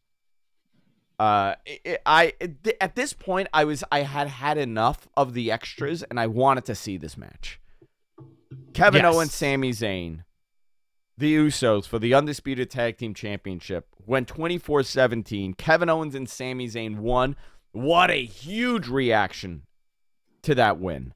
Uh, 1.19 1.57
it, 1.67 1.81
it- 1.85 2.03
I 2.07 2.35
it, 2.39 2.77
at 2.81 2.95
this 2.95 3.13
point 3.13 3.49
I 3.53 3.65
was 3.65 3.83
I 3.91 4.03
had 4.03 4.29
had 4.29 4.57
enough 4.59 5.09
of 5.17 5.35
the 5.35 5.51
extras 5.51 6.05
and 6.05 6.21
I 6.21 6.29
wanted 6.29 6.65
to 6.67 6.77
see 6.77 6.97
this 6.97 7.17
match. 7.17 7.61
Kevin 8.73 9.03
Yes. 9.03 9.15
Owens, 9.15 9.35
Sami 9.35 9.71
Zayn, 9.73 10.25
the 11.17 11.35
Usos 11.37 11.87
for 11.87 11.99
the 11.99 12.15
undisputed 12.15 12.71
tag 12.71 12.97
team 12.97 13.13
championship 13.15 13.89
went 14.07 14.29
24-17. 14.29 15.57
Kevin 15.57 15.89
Owens 15.91 16.15
and 16.15 16.29
Sami 16.29 16.69
Zayn 16.69 16.99
won. 16.99 17.37
What 17.73 18.11
a 18.11 18.25
huge 18.25 18.89
reaction 18.89 19.65
to 20.43 20.55
that 20.55 20.79
win. 20.79 21.13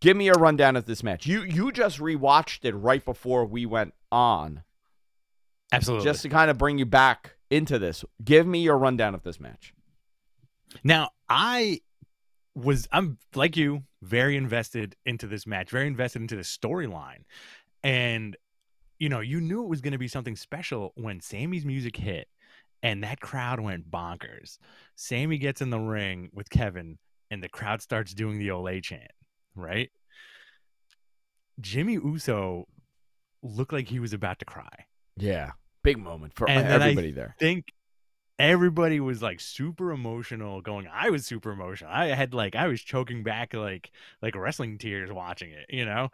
Give 0.00 0.16
me 0.16 0.28
a 0.28 0.34
rundown 0.34 0.76
of 0.76 0.84
this 0.84 1.02
match. 1.02 1.26
You 1.26 1.42
you 1.42 1.72
just 1.72 1.98
rewatched 1.98 2.64
it 2.64 2.74
right 2.74 3.04
before 3.04 3.44
we 3.46 3.64
went 3.66 3.94
on. 4.12 4.62
Absolutely. 5.72 6.04
Just 6.04 6.22
to 6.22 6.28
kind 6.28 6.50
of 6.50 6.58
bring 6.58 6.78
you 6.78 6.86
back 6.86 7.36
into 7.50 7.78
this. 7.78 8.04
Give 8.22 8.46
me 8.46 8.60
your 8.60 8.76
rundown 8.78 9.14
of 9.14 9.22
this 9.22 9.40
match. 9.40 9.72
Now, 10.84 11.10
I 11.28 11.80
was 12.54 12.86
I'm 12.92 13.18
like 13.34 13.56
you, 13.56 13.84
very 14.02 14.36
invested 14.36 14.96
into 15.04 15.26
this 15.26 15.46
match, 15.46 15.70
very 15.70 15.86
invested 15.86 16.22
into 16.22 16.36
the 16.36 16.42
storyline. 16.42 17.24
And 17.82 18.36
you 18.98 19.08
know, 19.08 19.20
you 19.20 19.40
knew 19.40 19.62
it 19.62 19.68
was 19.68 19.80
going 19.80 19.92
to 19.92 19.98
be 19.98 20.08
something 20.08 20.36
special 20.36 20.92
when 20.96 21.20
Sami's 21.20 21.64
music 21.66 21.96
hit 21.96 22.28
and 22.82 23.02
that 23.02 23.20
crowd 23.20 23.60
went 23.60 23.90
bonkers. 23.90 24.58
Sami 24.94 25.38
gets 25.38 25.60
in 25.60 25.70
the 25.70 25.78
ring 25.78 26.30
with 26.32 26.48
Kevin 26.48 26.98
and 27.30 27.42
the 27.42 27.48
crowd 27.48 27.82
starts 27.82 28.14
doing 28.14 28.38
the 28.38 28.48
Olay 28.48 28.82
chant, 28.82 29.10
right? 29.54 29.90
Jimmy 31.60 31.94
Uso 31.94 32.66
looked 33.42 33.72
like 33.72 33.88
he 33.88 33.98
was 34.00 34.12
about 34.12 34.38
to 34.38 34.44
cry. 34.44 34.86
Yeah. 35.16 35.52
Big 35.82 35.98
moment 35.98 36.34
for 36.34 36.48
And 36.48 36.66
everybody 36.66 37.08
I 37.08 37.12
there. 37.12 37.36
think 37.38 37.66
everybody 38.38 39.00
was 39.00 39.22
like 39.22 39.40
super 39.40 39.92
emotional 39.92 40.60
going 40.60 40.86
i 40.92 41.08
was 41.08 41.24
super 41.24 41.52
emotional. 41.52 41.90
I 41.90 42.08
had 42.08 42.34
like 42.34 42.54
i 42.54 42.66
was 42.66 42.82
choking 42.82 43.22
back 43.22 43.54
like 43.54 43.90
like 44.20 44.34
wrestling 44.34 44.78
tears 44.78 45.12
watching 45.12 45.50
it 45.50 45.66
you 45.68 45.84
know? 45.84 46.10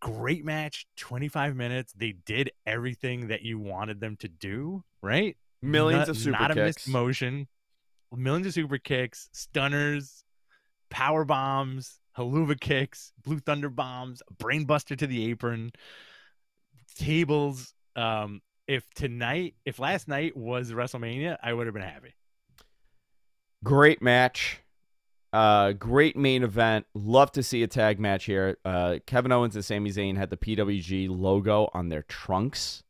Great 0.00 0.44
match 0.44 0.86
25 0.96 1.54
minutes 1.56 1.92
they 1.92 2.12
did 2.12 2.50
everything 2.66 3.28
that 3.28 3.42
you 3.42 3.58
wanted 3.58 4.00
them 4.00 4.16
to 4.16 4.28
do 4.28 4.84
right? 5.02 5.36
Millions 5.60 6.00
not, 6.00 6.08
of 6.08 6.16
super 6.16 6.38
not 6.38 6.50
a 6.50 6.54
missed 6.54 6.78
kicks. 6.78 6.88
motion. 6.88 7.46
Millions 8.14 8.46
of 8.46 8.54
super 8.54 8.78
kicks 8.78 9.28
stunners 9.32 10.24
power 10.90 11.24
bombs 11.24 11.98
Helluva 12.16 12.60
kicks 12.60 13.12
blue 13.24 13.38
thunder 13.38 13.70
bombs 13.70 14.22
brainbuster 14.36 14.96
to 14.96 15.06
the 15.06 15.30
apron 15.30 15.72
tables 16.96 17.72
um 17.96 18.42
if 18.68 18.88
tonight 18.94 19.54
if 19.64 19.78
last 19.78 20.08
night 20.08 20.36
was 20.36 20.72
wrestlemania 20.72 21.36
i 21.42 21.52
would 21.52 21.66
have 21.66 21.74
been 21.74 21.82
happy 21.82 22.14
Great 23.64 24.02
match. 24.02 24.58
Uh, 25.32 25.72
great 25.72 26.16
main 26.16 26.42
event. 26.42 26.84
Love 26.94 27.30
to 27.32 27.42
see 27.42 27.62
a 27.62 27.66
tag 27.68 27.98
match 28.00 28.24
here. 28.24 28.58
Uh, 28.64 28.98
Kevin 29.06 29.30
Owens 29.32 29.54
and 29.54 29.64
Sami 29.64 29.90
Zayn 29.90 30.16
had 30.16 30.30
the 30.30 30.36
PWG 30.36 31.08
logo 31.08 31.70
on 31.72 31.88
their 31.88 32.02
trunks, 32.02 32.82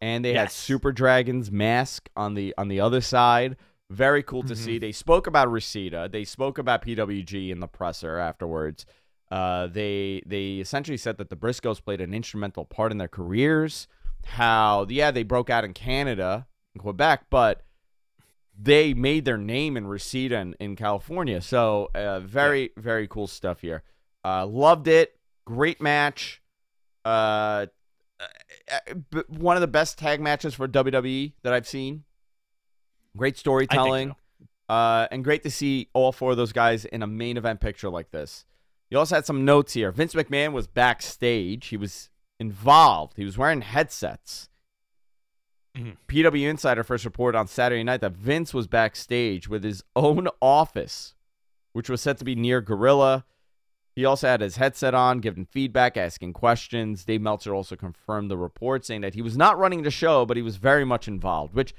and 0.00 0.24
they 0.24 0.32
had 0.32 0.50
Super 0.52 0.92
Dragon's 0.92 1.50
mask 1.50 2.08
on 2.16 2.34
the 2.34 2.54
on 2.56 2.68
the 2.68 2.80
other 2.80 3.00
side. 3.00 3.56
Very 3.90 4.22
cool 4.22 4.42
to 4.44 4.54
Mm-hmm. 4.54 4.64
see. 4.64 4.78
They 4.78 4.92
spoke 4.92 5.26
about 5.26 5.50
Reseda. 5.50 6.08
They 6.10 6.24
spoke 6.24 6.56
about 6.56 6.82
PWG 6.84 7.50
in 7.50 7.60
the 7.60 7.66
presser 7.66 8.16
afterwards. 8.16 8.86
Uh, 9.30 9.66
they 9.66 10.22
they 10.24 10.58
essentially 10.60 10.96
said 10.96 11.18
that 11.18 11.30
the 11.30 11.36
Briscoes 11.36 11.84
played 11.84 12.00
an 12.00 12.14
instrumental 12.14 12.64
part 12.64 12.92
in 12.92 12.98
their 12.98 13.08
careers. 13.08 13.88
How 14.24 14.86
yeah 14.88 15.10
they 15.10 15.22
broke 15.22 15.50
out 15.50 15.64
in 15.64 15.74
Canada 15.74 16.46
in 16.74 16.80
Quebec, 16.80 17.26
but 17.30 17.62
they 18.58 18.94
made 18.94 19.24
their 19.24 19.38
name 19.38 19.76
in 19.76 19.86
Reseda 19.86 20.38
in, 20.38 20.54
in 20.60 20.76
California. 20.76 21.40
So 21.40 21.90
uh, 21.94 22.20
very 22.20 22.70
very 22.76 23.08
cool 23.08 23.26
stuff 23.26 23.60
here. 23.60 23.82
Uh, 24.24 24.46
loved 24.46 24.88
it. 24.88 25.16
Great 25.44 25.80
match. 25.80 26.40
Uh, 27.04 27.66
uh, 28.70 29.22
one 29.28 29.56
of 29.56 29.60
the 29.60 29.66
best 29.66 29.98
tag 29.98 30.20
matches 30.20 30.54
for 30.54 30.68
WWE 30.68 31.32
that 31.42 31.52
I've 31.52 31.66
seen. 31.66 32.04
Great 33.16 33.36
storytelling, 33.36 34.14
uh, 34.68 35.06
and 35.10 35.22
great 35.24 35.42
to 35.42 35.50
see 35.50 35.88
all 35.92 36.12
four 36.12 36.30
of 36.30 36.36
those 36.36 36.52
guys 36.52 36.84
in 36.84 37.02
a 37.02 37.06
main 37.06 37.36
event 37.36 37.60
picture 37.60 37.90
like 37.90 38.10
this. 38.10 38.46
You 38.90 38.98
also 38.98 39.16
had 39.16 39.26
some 39.26 39.44
notes 39.44 39.72
here. 39.72 39.90
Vince 39.90 40.14
McMahon 40.14 40.52
was 40.52 40.66
backstage. 40.66 41.68
He 41.68 41.76
was 41.76 42.10
involved. 42.42 43.14
He 43.16 43.24
was 43.24 43.38
wearing 43.38 43.62
headsets. 43.62 44.50
Mhm. 45.76 45.96
PW 46.06 46.46
Insider 46.50 46.84
first 46.84 47.06
reported 47.06 47.38
on 47.38 47.46
Saturday 47.46 47.82
night 47.82 48.02
that 48.02 48.12
Vince 48.12 48.52
was 48.52 48.66
backstage 48.66 49.48
with 49.48 49.64
his 49.64 49.82
own 49.96 50.28
office, 50.42 51.14
which 51.72 51.88
was 51.88 52.02
said 52.02 52.18
to 52.18 52.24
be 52.24 52.34
near 52.34 52.60
Gorilla. 52.60 53.24
He 53.94 54.04
also 54.04 54.26
had 54.26 54.40
his 54.40 54.56
headset 54.56 54.94
on, 54.94 55.20
giving 55.20 55.44
feedback, 55.46 55.96
asking 55.96 56.32
questions. 56.32 57.04
Dave 57.04 57.20
Meltzer 57.20 57.54
also 57.54 57.76
confirmed 57.76 58.30
the 58.30 58.38
report, 58.38 58.84
saying 58.84 59.02
that 59.02 59.14
he 59.14 59.22
was 59.22 59.36
not 59.36 59.58
running 59.58 59.82
the 59.82 59.90
show, 59.90 60.24
but 60.26 60.36
he 60.36 60.42
was 60.42 60.56
very 60.56 60.84
much 60.84 61.08
involved, 61.08 61.54
which 61.54 61.74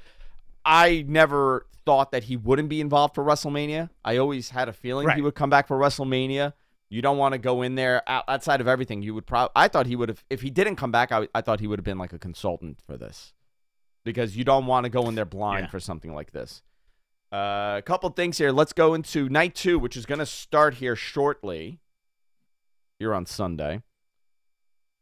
I 0.64 1.04
never 1.06 1.66
thought 1.84 2.12
that 2.12 2.24
he 2.24 2.36
wouldn't 2.36 2.68
be 2.68 2.80
involved 2.80 3.14
for 3.14 3.24
WrestleMania. 3.24 3.90
I 4.04 4.16
always 4.16 4.50
had 4.50 4.68
a 4.68 4.72
feeling 4.72 5.06
he 5.10 5.22
would 5.22 5.34
come 5.34 5.50
back 5.50 5.66
for 5.68 5.76
WrestleMania. 5.78 6.52
You 6.90 7.02
don't 7.02 7.18
want 7.18 7.32
to 7.32 7.38
go 7.38 7.62
in 7.62 7.74
there 7.74 8.02
outside 8.06 8.60
of 8.60 8.68
everything. 8.68 9.02
You 9.02 9.14
would 9.14 9.26
probably. 9.26 9.50
I 9.56 9.68
thought 9.68 9.86
he 9.86 9.96
would 9.96 10.08
have. 10.08 10.24
If 10.30 10.42
he 10.42 10.50
didn't 10.50 10.76
come 10.76 10.92
back, 10.92 11.10
I, 11.12 11.28
I 11.34 11.40
thought 11.40 11.60
he 11.60 11.66
would 11.66 11.78
have 11.78 11.84
been 11.84 11.98
like 11.98 12.12
a 12.12 12.18
consultant 12.18 12.78
for 12.86 12.96
this, 12.96 13.32
because 14.04 14.36
you 14.36 14.44
don't 14.44 14.66
want 14.66 14.84
to 14.84 14.90
go 14.90 15.08
in 15.08 15.14
there 15.14 15.24
blind 15.24 15.64
Yeah. 15.64 15.70
for 15.70 15.80
something 15.80 16.14
like 16.14 16.32
this. 16.32 16.62
Uh, 17.32 17.74
a 17.78 17.82
couple 17.84 18.08
things 18.10 18.38
here. 18.38 18.52
Let's 18.52 18.72
go 18.72 18.94
into 18.94 19.28
night 19.28 19.54
two, 19.56 19.78
which 19.78 19.96
is 19.96 20.06
going 20.06 20.20
to 20.20 20.26
start 20.26 20.74
here 20.74 20.94
shortly. 20.94 21.80
Here 23.00 23.12
on 23.12 23.26
Sunday. 23.26 23.82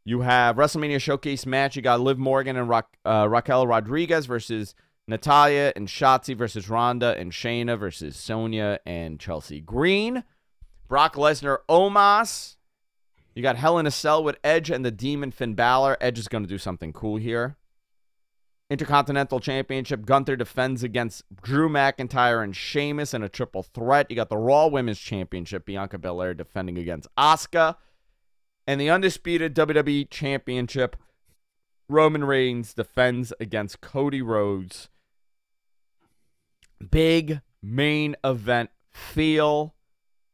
You 0.04 0.22
have 0.22 0.56
WrestleMania 0.56 1.00
Showcase 1.00 1.44
match. 1.44 1.76
You 1.76 1.82
got 1.82 2.00
Liv 2.00 2.18
Morgan 2.18 2.56
and 2.56 2.68
Ra- 2.68 2.82
uh, 3.04 3.28
Raquel 3.28 3.66
Rodriguez 3.66 4.24
versus 4.26 4.74
Natalya 5.06 5.72
and 5.76 5.86
Shotzi 5.88 6.34
versus 6.34 6.70
Ronda 6.70 7.16
and 7.18 7.32
Shayna 7.32 7.78
versus 7.78 8.16
Sonya 8.16 8.80
and 8.86 9.20
Chelsea 9.20 9.60
Green. 9.60 10.24
Brock 10.92 11.14
Lesnar, 11.14 11.60
Omos. 11.70 12.56
You 13.34 13.42
got 13.42 13.56
Hell 13.56 13.78
in 13.78 13.86
a 13.86 13.90
Cell 13.90 14.22
with 14.22 14.36
Edge 14.44 14.68
and 14.68 14.84
the 14.84 14.90
Demon 14.90 15.30
Finn 15.30 15.54
Balor. 15.54 15.96
Edge 16.02 16.18
is 16.18 16.28
going 16.28 16.44
to 16.44 16.48
do 16.48 16.58
something 16.58 16.92
cool 16.92 17.16
here. 17.16 17.56
Intercontinental 18.68 19.40
Championship. 19.40 20.04
Gunther 20.04 20.36
defends 20.36 20.82
against 20.82 21.24
Drew 21.42 21.70
McIntyre 21.70 22.44
and 22.44 22.54
Sheamus 22.54 23.14
in 23.14 23.22
a 23.22 23.30
triple 23.30 23.62
threat. 23.62 24.08
You 24.10 24.16
got 24.16 24.28
the 24.28 24.36
Raw 24.36 24.66
Women's 24.66 24.98
Championship. 24.98 25.64
Bianca 25.64 25.96
Belair 25.96 26.34
defending 26.34 26.76
against 26.76 27.08
Asuka. 27.16 27.76
And 28.66 28.78
the 28.78 28.90
Undisputed 28.90 29.56
WWE 29.56 30.10
Championship. 30.10 30.96
Roman 31.88 32.24
Reigns 32.24 32.74
defends 32.74 33.32
against 33.40 33.80
Cody 33.80 34.20
Rhodes. 34.20 34.90
Big 36.90 37.40
main 37.62 38.14
event 38.22 38.68
feel. 38.90 39.74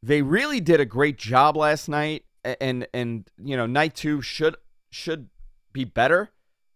They 0.03 0.23
really 0.23 0.61
did 0.61 0.81
a 0.81 0.85
great 0.85 1.19
job 1.19 1.57
last 1.57 1.89
night, 1.89 2.25
and 2.45 2.87
and 2.95 3.29
you 3.43 3.57
know 3.57 3.67
night 3.67 3.95
two 3.95 4.23
should 4.23 4.57
should 4.91 5.29
be 5.73 5.85
better. 5.85 6.31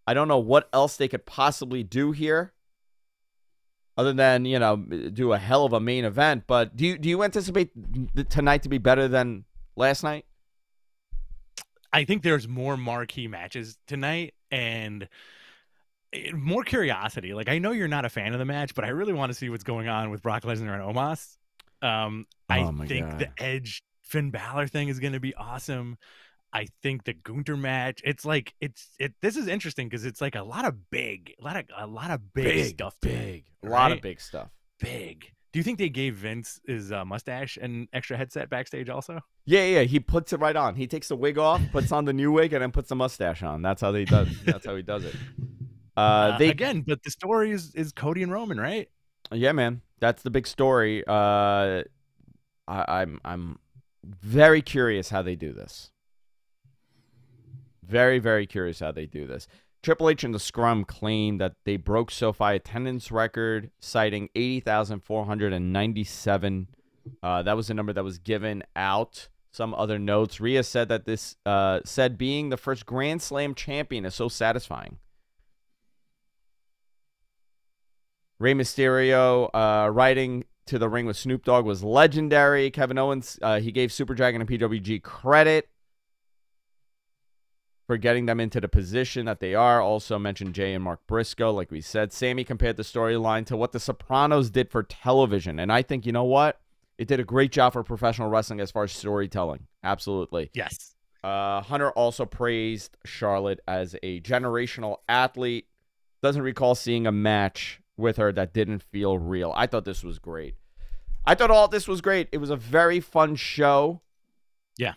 I 0.06 0.14
don't 0.14 0.28
know 0.28 0.38
what 0.38 0.68
else 0.72 0.96
they 0.96 1.08
could 1.08 1.24
possibly 1.24 1.84
do 1.84 2.12
here, 2.12 2.52
other 3.96 4.12
than 4.12 4.44
you 4.44 4.58
know 4.58 4.76
do 4.76 5.32
a 5.32 5.38
hell 5.38 5.64
of 5.64 5.72
a 5.72 5.80
main 5.80 6.04
event. 6.04 6.44
But 6.46 6.76
do 6.76 6.84
you 6.84 6.98
do 6.98 7.08
you 7.08 7.22
anticipate 7.22 7.70
tonight 8.28 8.62
to 8.64 8.68
be 8.68 8.78
better 8.78 9.06
than 9.08 9.44
last 9.76 10.02
night? 10.02 10.24
I 11.92 12.04
think 12.04 12.22
there's 12.22 12.48
more 12.48 12.76
marquee 12.76 13.28
matches 13.28 13.78
tonight 13.86 14.34
and 14.50 15.08
eh, 16.12 16.32
more 16.32 16.64
curiosity. 16.64 17.34
Like 17.34 17.48
I 17.48 17.58
know 17.58 17.72
you're 17.72 17.88
not 17.88 18.04
a 18.04 18.08
fan 18.08 18.32
of 18.32 18.38
the 18.38 18.44
match, 18.44 18.74
but 18.74 18.84
I 18.84 18.88
really 18.88 19.12
want 19.12 19.30
to 19.30 19.34
see 19.34 19.48
what's 19.50 19.64
going 19.64 19.88
on 19.88 20.10
with 20.10 20.22
Brock 20.22 20.42
Lesnar 20.42 20.74
and 20.74 20.82
Omos. 20.82 21.36
Um, 21.82 22.26
I 22.48 22.60
Oh 22.60 22.72
think 22.86 23.08
God. 23.10 23.18
the 23.18 23.28
Edge 23.42 23.82
Finn 24.02 24.30
Balor 24.30 24.68
thing 24.68 24.88
is 24.88 24.98
going 25.00 25.12
to 25.14 25.20
be 25.20 25.34
awesome. 25.34 25.96
I 26.52 26.66
think 26.82 27.04
the 27.04 27.14
Gunther 27.14 27.56
match. 27.56 28.00
It's 28.04 28.24
like 28.24 28.54
it's 28.60 28.90
it. 28.98 29.14
This 29.22 29.36
is 29.36 29.48
interesting 29.48 29.88
because 29.88 30.04
it's 30.04 30.20
like 30.20 30.34
a 30.34 30.42
lot 30.42 30.64
of 30.66 30.90
big, 30.90 31.34
a 31.40 31.44
lot 31.44 31.56
of 31.56 31.64
a 31.76 31.86
lot 31.86 32.10
of 32.10 32.32
big, 32.34 32.44
Big, 32.44 32.66
stuff. 32.74 32.94
big, 33.00 33.44
a 33.64 33.68
lot 33.68 33.90
of 33.92 34.00
big 34.02 34.20
stuff. 34.20 34.48
Big. 34.78 35.32
Do 35.52 35.58
you 35.58 35.62
think 35.62 35.78
they 35.78 35.88
gave 35.90 36.14
Vince 36.16 36.60
his 36.66 36.92
uh, 36.92 37.04
mustache 37.04 37.58
and 37.60 37.86
extra 37.92 38.16
headset 38.16 38.48
backstage 38.48 38.88
also? 38.88 39.20
Yeah, 39.44 39.64
yeah, 39.64 39.82
he 39.82 39.98
puts 40.00 40.32
it 40.32 40.40
right 40.40 40.56
on. 40.56 40.74
He 40.76 40.86
takes 40.86 41.08
the 41.08 41.16
wig 41.16 41.36
off, 41.36 41.60
puts 41.72 41.90
on 41.92 42.04
the 42.06 42.12
new 42.12 42.32
wig, 42.32 42.52
and 42.54 42.62
then 42.62 42.70
puts 42.72 42.88
the 42.90 42.96
mustache 42.96 43.42
on. 43.42 43.60
That's 43.60 43.80
how 43.82 43.90
they 43.92 44.04
does. 44.06 44.28
That's 44.44 44.64
how 44.66 44.76
he 44.76 44.82
does 44.82 45.04
it. 45.04 45.14
Uh, 45.94 46.00
Uh, 46.00 46.38
they 46.38 46.48
again, 46.48 46.80
but 46.86 47.02
the 47.02 47.10
story 47.10 47.50
is 47.50 47.74
is 47.74 47.92
Cody 47.92 48.22
and 48.22 48.32
Roman, 48.32 48.58
right? 48.58 48.88
Yeah, 49.30 49.52
man, 49.52 49.82
that's 50.02 50.22
the 50.22 50.30
big 50.30 50.46
story. 50.46 51.02
Uh, 51.06 51.84
I, 52.68 52.84
I'm 52.88 53.20
I'm 53.24 53.58
very 54.04 54.60
curious 54.60 55.08
how 55.08 55.22
they 55.22 55.36
do 55.36 55.52
this. 55.52 55.92
Very 57.86 58.18
very 58.18 58.46
curious 58.46 58.80
how 58.80 58.92
they 58.92 59.06
do 59.06 59.26
this. 59.26 59.46
Triple 59.82 60.10
H 60.10 60.24
and 60.24 60.34
the 60.34 60.38
Scrum 60.38 60.84
claim 60.84 61.38
that 61.38 61.54
they 61.64 61.76
broke 61.76 62.10
SoFi 62.10 62.56
attendance 62.56 63.10
record, 63.10 63.70
citing 63.80 64.28
eighty 64.34 64.60
thousand 64.60 65.00
four 65.00 65.24
hundred 65.24 65.52
and 65.52 65.72
ninety-seven. 65.72 66.66
Uh, 67.22 67.42
that 67.42 67.56
was 67.56 67.68
the 67.68 67.74
number 67.74 67.92
that 67.92 68.04
was 68.04 68.18
given 68.18 68.62
out. 68.76 69.28
Some 69.52 69.74
other 69.74 69.98
notes. 69.98 70.40
Rhea 70.40 70.62
said 70.62 70.88
that 70.88 71.04
this 71.04 71.36
uh, 71.44 71.80
said 71.84 72.16
being 72.16 72.48
the 72.48 72.56
first 72.56 72.86
Grand 72.86 73.20
Slam 73.22 73.54
champion 73.54 74.04
is 74.04 74.14
so 74.14 74.28
satisfying. 74.28 74.98
Rey 78.42 78.54
Mysterio 78.54 79.50
uh, 79.54 79.88
riding 79.88 80.44
to 80.66 80.76
the 80.76 80.88
ring 80.88 81.06
with 81.06 81.16
Snoop 81.16 81.44
Dogg 81.44 81.64
was 81.64 81.84
legendary. 81.84 82.72
Kevin 82.72 82.98
Owens, 82.98 83.38
uh, 83.40 83.60
he 83.60 83.70
gave 83.70 83.92
Super 83.92 84.14
Dragon 84.14 84.40
and 84.40 84.50
PWG 84.50 85.00
credit 85.00 85.68
for 87.86 87.96
getting 87.96 88.26
them 88.26 88.40
into 88.40 88.60
the 88.60 88.66
position 88.66 89.26
that 89.26 89.38
they 89.38 89.54
are. 89.54 89.80
Also 89.80 90.18
mentioned 90.18 90.56
Jay 90.56 90.74
and 90.74 90.82
Mark 90.82 91.06
Briscoe, 91.06 91.52
like 91.52 91.70
we 91.70 91.80
said. 91.80 92.12
Sami 92.12 92.42
compared 92.42 92.76
the 92.76 92.82
storyline 92.82 93.46
to 93.46 93.56
what 93.56 93.70
The 93.70 93.78
Sopranos 93.78 94.50
did 94.50 94.72
for 94.72 94.82
television. 94.82 95.60
And 95.60 95.70
I 95.70 95.82
think, 95.82 96.04
you 96.04 96.10
know 96.10 96.24
what? 96.24 96.60
It 96.98 97.06
did 97.06 97.20
a 97.20 97.24
great 97.24 97.52
job 97.52 97.74
for 97.74 97.84
professional 97.84 98.28
wrestling 98.28 98.58
as 98.58 98.72
far 98.72 98.82
as 98.82 98.90
storytelling. 98.92 99.68
Absolutely. 99.84 100.50
Yes. 100.52 100.96
Uh, 101.22 101.60
Hunter 101.60 101.92
also 101.92 102.26
praised 102.26 102.96
Charlotte 103.04 103.60
as 103.68 103.94
a 104.02 104.20
generational 104.20 104.96
athlete. 105.08 105.68
Doesn't 106.24 106.42
recall 106.42 106.74
seeing 106.74 107.06
a 107.06 107.12
match 107.12 107.81
with 108.02 108.18
her 108.18 108.32
that 108.32 108.52
didn't 108.52 108.82
feel 108.82 109.16
real. 109.16 109.52
I 109.56 109.66
thought 109.66 109.86
this 109.86 110.04
was 110.04 110.18
great. 110.18 110.56
I 111.24 111.34
thought 111.34 111.50
all 111.50 111.68
this 111.68 111.88
was 111.88 112.00
great. 112.00 112.28
It 112.32 112.38
was 112.38 112.50
a 112.50 112.56
very 112.56 113.00
fun 113.00 113.36
show. 113.36 114.02
Yeah. 114.76 114.94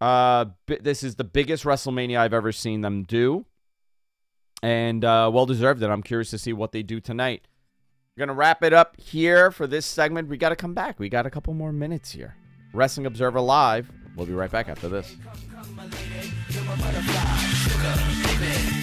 Uh, 0.00 0.46
this 0.66 1.02
is 1.02 1.14
the 1.16 1.24
biggest 1.24 1.64
WrestleMania 1.64 2.18
I've 2.18 2.34
ever 2.34 2.50
seen 2.52 2.80
them 2.80 3.04
do, 3.04 3.44
and 4.62 5.04
uh, 5.04 5.30
well 5.32 5.46
deserved. 5.46 5.82
And 5.82 5.92
I'm 5.92 6.02
curious 6.02 6.30
to 6.30 6.38
see 6.38 6.52
what 6.52 6.72
they 6.72 6.82
do 6.82 7.00
tonight. 7.00 7.46
We're 8.16 8.26
gonna 8.26 8.36
wrap 8.36 8.62
it 8.62 8.72
up 8.72 8.98
here 8.98 9.50
for 9.50 9.66
this 9.66 9.84
segment. 9.86 10.28
We 10.28 10.38
got 10.38 10.48
to 10.48 10.56
come 10.56 10.74
back. 10.74 10.98
We 10.98 11.08
got 11.08 11.26
a 11.26 11.30
couple 11.30 11.54
more 11.54 11.72
minutes 11.72 12.10
here. 12.10 12.34
Wrestling 12.72 13.06
Observer 13.06 13.40
Live. 13.40 13.90
We'll 14.16 14.26
be 14.26 14.32
right 14.32 14.50
back 14.50 14.68
after 14.68 14.88
this. 14.88 15.14
Come, 18.32 18.75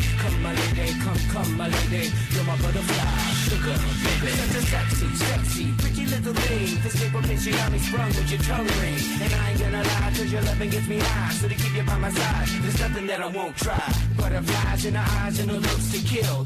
my 0.43 0.53
lady, 0.53 0.91
come, 0.99 1.19
come, 1.31 1.57
my 1.57 1.67
lady, 1.69 2.11
you're 2.31 2.43
my 2.43 2.57
butterfly, 2.57 3.15
sugar, 3.47 3.77
baby. 4.03 4.31
Such 4.35 4.55
a 4.55 4.61
sexy, 4.67 5.07
sexy, 5.15 5.65
pretty 5.79 6.05
little 6.05 6.33
thing. 6.33 6.81
This 6.83 6.95
paper 6.99 7.21
bitch, 7.27 7.45
you 7.47 7.53
got 7.53 7.71
me 7.71 7.79
sprung 7.79 8.07
with 8.07 8.29
your 8.29 8.41
tongue 8.41 8.67
ring. 8.81 8.99
And 9.23 9.33
I 9.33 9.49
ain't 9.49 9.59
gonna 9.59 9.83
lie, 9.83 10.11
cause 10.15 10.31
your 10.31 10.41
loving 10.41 10.69
gets 10.69 10.87
me 10.87 10.99
high. 10.99 11.33
So 11.33 11.47
to 11.47 11.55
keep 11.55 11.73
you 11.73 11.83
by 11.83 11.97
my 11.97 12.11
side, 12.11 12.47
there's 12.61 12.79
nothing 12.79 13.07
that 13.07 13.21
I 13.21 13.27
won't 13.27 13.55
try. 13.55 13.81
Butterflies 14.17 14.85
in 14.85 14.93
the 14.93 14.99
eyes 14.99 15.39
and 15.39 15.49
the 15.49 15.59
looks 15.59 15.91
to 15.93 15.99
kill. 15.99 16.45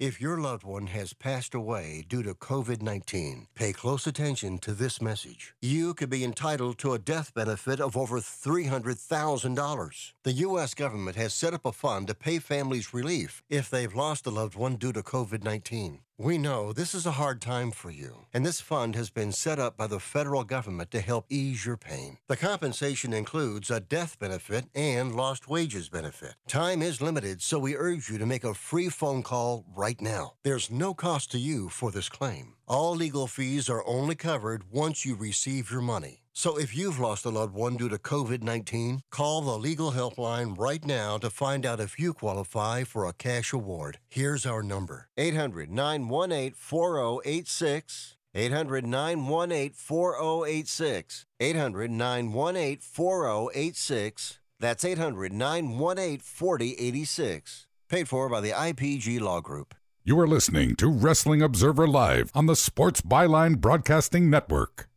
If 0.00 0.20
your 0.20 0.38
loved 0.38 0.64
one 0.64 0.88
has 0.88 1.12
passed 1.12 1.54
away 1.54 2.04
due 2.08 2.24
to 2.24 2.34
COVID 2.34 2.82
19, 2.82 3.46
pay 3.54 3.72
close 3.72 4.08
attention 4.08 4.58
to 4.58 4.72
this 4.72 5.00
message. 5.00 5.54
You 5.62 5.94
could 5.94 6.10
be 6.10 6.24
entitled 6.24 6.78
to 6.78 6.94
a 6.94 6.98
death 6.98 7.32
benefit 7.32 7.78
of 7.78 7.96
over 7.96 8.18
$300,000. 8.18 10.12
The 10.24 10.32
U.S. 10.48 10.72
government 10.72 11.18
has 11.18 11.34
set 11.34 11.52
up 11.52 11.66
a 11.66 11.72
fund 11.72 12.06
to 12.06 12.14
pay 12.14 12.38
families 12.38 12.94
relief 12.94 13.42
if 13.50 13.68
they've 13.68 13.94
lost 13.94 14.26
a 14.26 14.30
loved 14.30 14.54
one 14.54 14.76
due 14.76 14.90
to 14.94 15.02
COVID 15.02 15.44
19. 15.44 16.00
We 16.16 16.38
know 16.38 16.72
this 16.72 16.94
is 16.94 17.04
a 17.04 17.18
hard 17.20 17.42
time 17.42 17.70
for 17.70 17.90
you, 17.90 18.24
and 18.32 18.46
this 18.46 18.58
fund 18.58 18.94
has 18.94 19.10
been 19.10 19.32
set 19.32 19.58
up 19.58 19.76
by 19.76 19.86
the 19.86 20.00
federal 20.00 20.42
government 20.42 20.90
to 20.92 21.02
help 21.02 21.26
ease 21.28 21.66
your 21.66 21.76
pain. 21.76 22.16
The 22.26 22.38
compensation 22.38 23.12
includes 23.12 23.70
a 23.70 23.80
death 23.80 24.18
benefit 24.18 24.64
and 24.74 25.14
lost 25.14 25.46
wages 25.46 25.90
benefit. 25.90 26.36
Time 26.48 26.80
is 26.80 27.02
limited, 27.02 27.42
so 27.42 27.58
we 27.58 27.76
urge 27.76 28.08
you 28.08 28.16
to 28.16 28.24
make 28.24 28.44
a 28.44 28.54
free 28.54 28.88
phone 28.88 29.22
call 29.22 29.66
right 29.76 30.00
now. 30.00 30.36
There's 30.42 30.70
no 30.70 30.94
cost 30.94 31.32
to 31.32 31.38
you 31.38 31.68
for 31.68 31.90
this 31.90 32.08
claim. 32.08 32.54
All 32.66 32.96
legal 32.96 33.26
fees 33.26 33.68
are 33.68 33.86
only 33.86 34.14
covered 34.14 34.70
once 34.70 35.04
you 35.04 35.16
receive 35.16 35.70
your 35.70 35.82
money. 35.82 36.23
So 36.36 36.58
if 36.58 36.74
you've 36.74 36.98
lost 36.98 37.24
a 37.24 37.30
loved 37.30 37.54
one 37.54 37.76
due 37.76 37.88
to 37.88 37.96
COVID 37.96 38.42
19, 38.42 39.02
call 39.10 39.40
the 39.40 39.56
legal 39.56 39.92
helpline 39.92 40.58
right 40.58 40.84
now 40.84 41.16
to 41.18 41.30
find 41.30 41.64
out 41.64 41.78
if 41.78 41.96
you 41.96 42.12
qualify 42.12 42.82
for 42.82 43.06
a 43.06 43.12
cash 43.12 43.52
award. 43.52 43.98
Here's 44.08 44.44
our 44.44 44.62
number 44.62 45.08
800 45.16 45.70
918 45.70 46.54
4086. 46.54 48.16
800 48.34 48.84
918 48.84 49.72
4086. 49.74 51.26
800 51.38 51.90
918 51.92 52.78
4086. 52.80 54.38
That's 54.58 54.84
800 54.84 55.32
918 55.32 56.18
4086. 56.18 57.66
Paid 57.88 58.08
for 58.08 58.28
by 58.28 58.40
the 58.40 58.50
IPG 58.50 59.20
Law 59.20 59.40
Group. 59.40 59.72
You 60.02 60.18
are 60.18 60.26
listening 60.26 60.74
to 60.76 60.90
Wrestling 60.90 61.42
Observer 61.42 61.86
Live 61.86 62.32
on 62.34 62.46
the 62.46 62.56
Sports 62.56 63.02
Byline 63.02 63.60
Broadcasting 63.60 64.28
Network. 64.28 64.88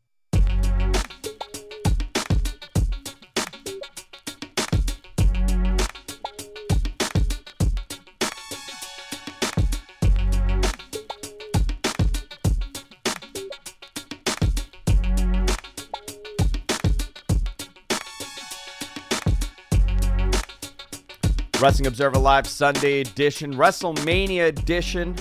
Wrestling 21.67 21.87
Observer 21.87 22.17
Live 22.17 22.47
Sunday 22.47 23.01
edition, 23.01 23.53
WrestleMania 23.53 24.47
edition. 24.47 25.13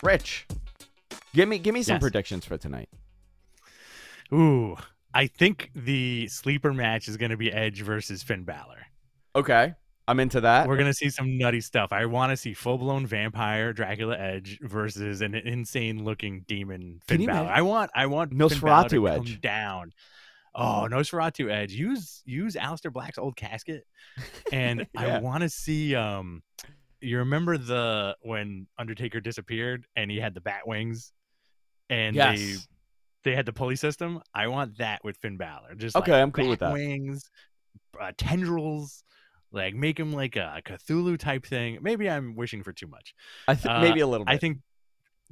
Rich, 0.00 0.46
give 1.34 1.48
me 1.48 1.58
give 1.58 1.74
me 1.74 1.82
some 1.82 1.94
Yes. 1.94 2.02
predictions 2.02 2.44
for 2.44 2.56
tonight. 2.56 2.88
Ooh, 4.32 4.76
I 5.12 5.26
think 5.26 5.72
the 5.74 6.28
sleeper 6.28 6.72
match 6.72 7.08
is 7.08 7.16
going 7.16 7.32
to 7.32 7.36
be 7.36 7.50
Edge 7.52 7.82
versus 7.82 8.22
Finn 8.22 8.44
Balor. 8.44 8.86
Okay, 9.34 9.74
I'm 10.06 10.20
into 10.20 10.40
that. 10.42 10.68
We're 10.68 10.76
going 10.76 10.86
to 10.86 10.94
see 10.94 11.10
some 11.10 11.36
nutty 11.36 11.62
stuff. 11.62 11.92
I 11.92 12.06
want 12.06 12.30
to 12.30 12.36
see 12.36 12.54
full 12.54 12.78
blown 12.78 13.04
vampire 13.04 13.72
Dracula 13.72 14.16
Edge 14.16 14.60
versus 14.62 15.20
an 15.20 15.34
insane 15.34 16.04
looking 16.04 16.44
demon 16.46 17.00
Finn 17.08 17.26
Balor. 17.26 17.40
imagine? 17.40 17.52
I 17.56 17.62
want 17.62 17.90
I 17.92 18.06
want 18.06 18.30
Finn 18.30 18.38
Balor 18.38 18.88
to 18.90 19.00
Nosferatu 19.00 19.12
come 19.16 19.22
Edge. 19.22 19.40
down. 19.40 19.92
Oh, 20.60 20.88
Nosferatu 20.90 21.50
Edge. 21.50 21.72
Use 21.72 22.22
use 22.26 22.54
Aleister 22.56 22.92
Black's 22.92 23.16
old 23.16 23.36
casket, 23.36 23.86
and 24.52 24.86
Yeah. 24.94 25.16
I 25.16 25.20
want 25.20 25.42
to 25.42 25.48
see. 25.48 25.94
Um, 25.94 26.42
you 27.00 27.18
remember 27.18 27.56
the 27.56 28.16
when 28.22 28.66
Undertaker 28.76 29.20
disappeared 29.20 29.86
and 29.94 30.10
he 30.10 30.18
had 30.18 30.34
the 30.34 30.40
bat 30.40 30.66
wings, 30.66 31.12
and 31.88 32.16
they 32.16 32.34
Yes. 32.34 32.68
they 33.22 33.36
had 33.36 33.46
the 33.46 33.52
pulley 33.52 33.76
system. 33.76 34.20
I 34.34 34.48
want 34.48 34.78
that 34.78 35.04
with 35.04 35.16
Finn 35.18 35.36
Balor. 35.36 35.76
Just 35.76 35.94
Okay, 35.94 36.10
like 36.12 36.22
I'm 36.22 36.32
cool 36.32 36.48
with 36.48 36.58
that. 36.58 36.72
Wings, 36.72 37.30
uh, 38.00 38.10
tendrils, 38.18 39.04
like 39.52 39.76
make 39.76 39.98
him 39.98 40.12
like 40.12 40.34
a 40.34 40.60
Cthulhu 40.64 41.16
type 41.18 41.46
thing. 41.46 41.78
Maybe 41.82 42.10
I'm 42.10 42.34
wishing 42.34 42.64
for 42.64 42.72
too 42.72 42.88
much. 42.88 43.14
I 43.46 43.54
think 43.54 43.80
maybe 43.80 44.00
a 44.00 44.06
little 44.08 44.26
Bit. 44.26 44.32
I 44.34 44.38
think 44.38 44.58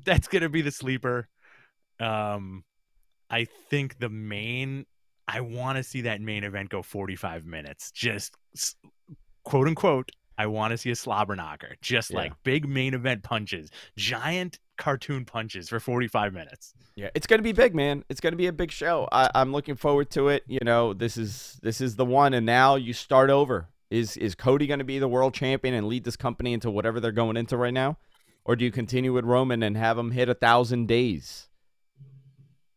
that's 0.04 0.28
gonna 0.28 0.48
be 0.48 0.62
the 0.62 0.70
sleeper. 0.70 1.28
Um, 1.98 2.62
I 3.28 3.46
think 3.70 3.98
the 3.98 4.08
main. 4.08 4.86
I 5.28 5.40
want 5.40 5.76
to 5.76 5.82
see 5.82 6.02
that 6.02 6.20
main 6.20 6.44
event 6.44 6.68
go 6.70 6.82
45 6.82 7.46
minutes. 7.46 7.90
Just 7.90 8.36
quote 9.44 9.66
unquote. 9.66 10.10
I 10.38 10.46
want 10.46 10.72
to 10.72 10.78
see 10.78 10.90
a 10.90 10.96
slobber 10.96 11.34
knocker. 11.34 11.76
Just 11.80 12.10
Yeah. 12.10 12.18
like 12.18 12.32
big 12.44 12.68
main 12.68 12.92
event 12.94 13.22
punches, 13.22 13.70
giant 13.96 14.58
cartoon 14.76 15.24
punches 15.24 15.68
for 15.68 15.80
45 15.80 16.34
minutes. 16.34 16.74
Yeah, 16.94 17.08
it's 17.14 17.26
gonna 17.26 17.42
be 17.42 17.52
big, 17.52 17.74
man. 17.74 18.04
It's 18.08 18.20
gonna 18.20 18.36
be 18.36 18.46
a 18.46 18.52
big 18.52 18.70
show. 18.70 19.08
I, 19.12 19.30
I'm 19.34 19.52
looking 19.52 19.74
forward 19.76 20.10
to 20.10 20.28
it. 20.28 20.44
You 20.46 20.60
know, 20.62 20.92
this 20.92 21.16
is 21.16 21.58
this 21.62 21.80
is 21.80 21.96
the 21.96 22.04
one, 22.04 22.34
and 22.34 22.44
now 22.46 22.76
you 22.76 22.92
start 22.92 23.30
over. 23.30 23.68
Is 23.90 24.16
is 24.16 24.34
Cody 24.34 24.66
gonna 24.66 24.84
be 24.84 24.98
the 24.98 25.08
world 25.08 25.32
champion 25.34 25.74
and 25.74 25.86
lead 25.88 26.04
this 26.04 26.16
company 26.16 26.52
into 26.52 26.70
whatever 26.70 27.00
they're 27.00 27.12
going 27.12 27.36
into 27.36 27.56
right 27.56 27.72
now, 27.74 27.98
or 28.44 28.56
do 28.56 28.64
you 28.64 28.70
continue 28.70 29.12
with 29.12 29.24
Roman 29.24 29.62
and 29.62 29.76
have 29.76 29.96
him 29.98 30.10
hit 30.10 30.28
a 30.28 30.34
thousand 30.34 30.86
days? 30.88 31.45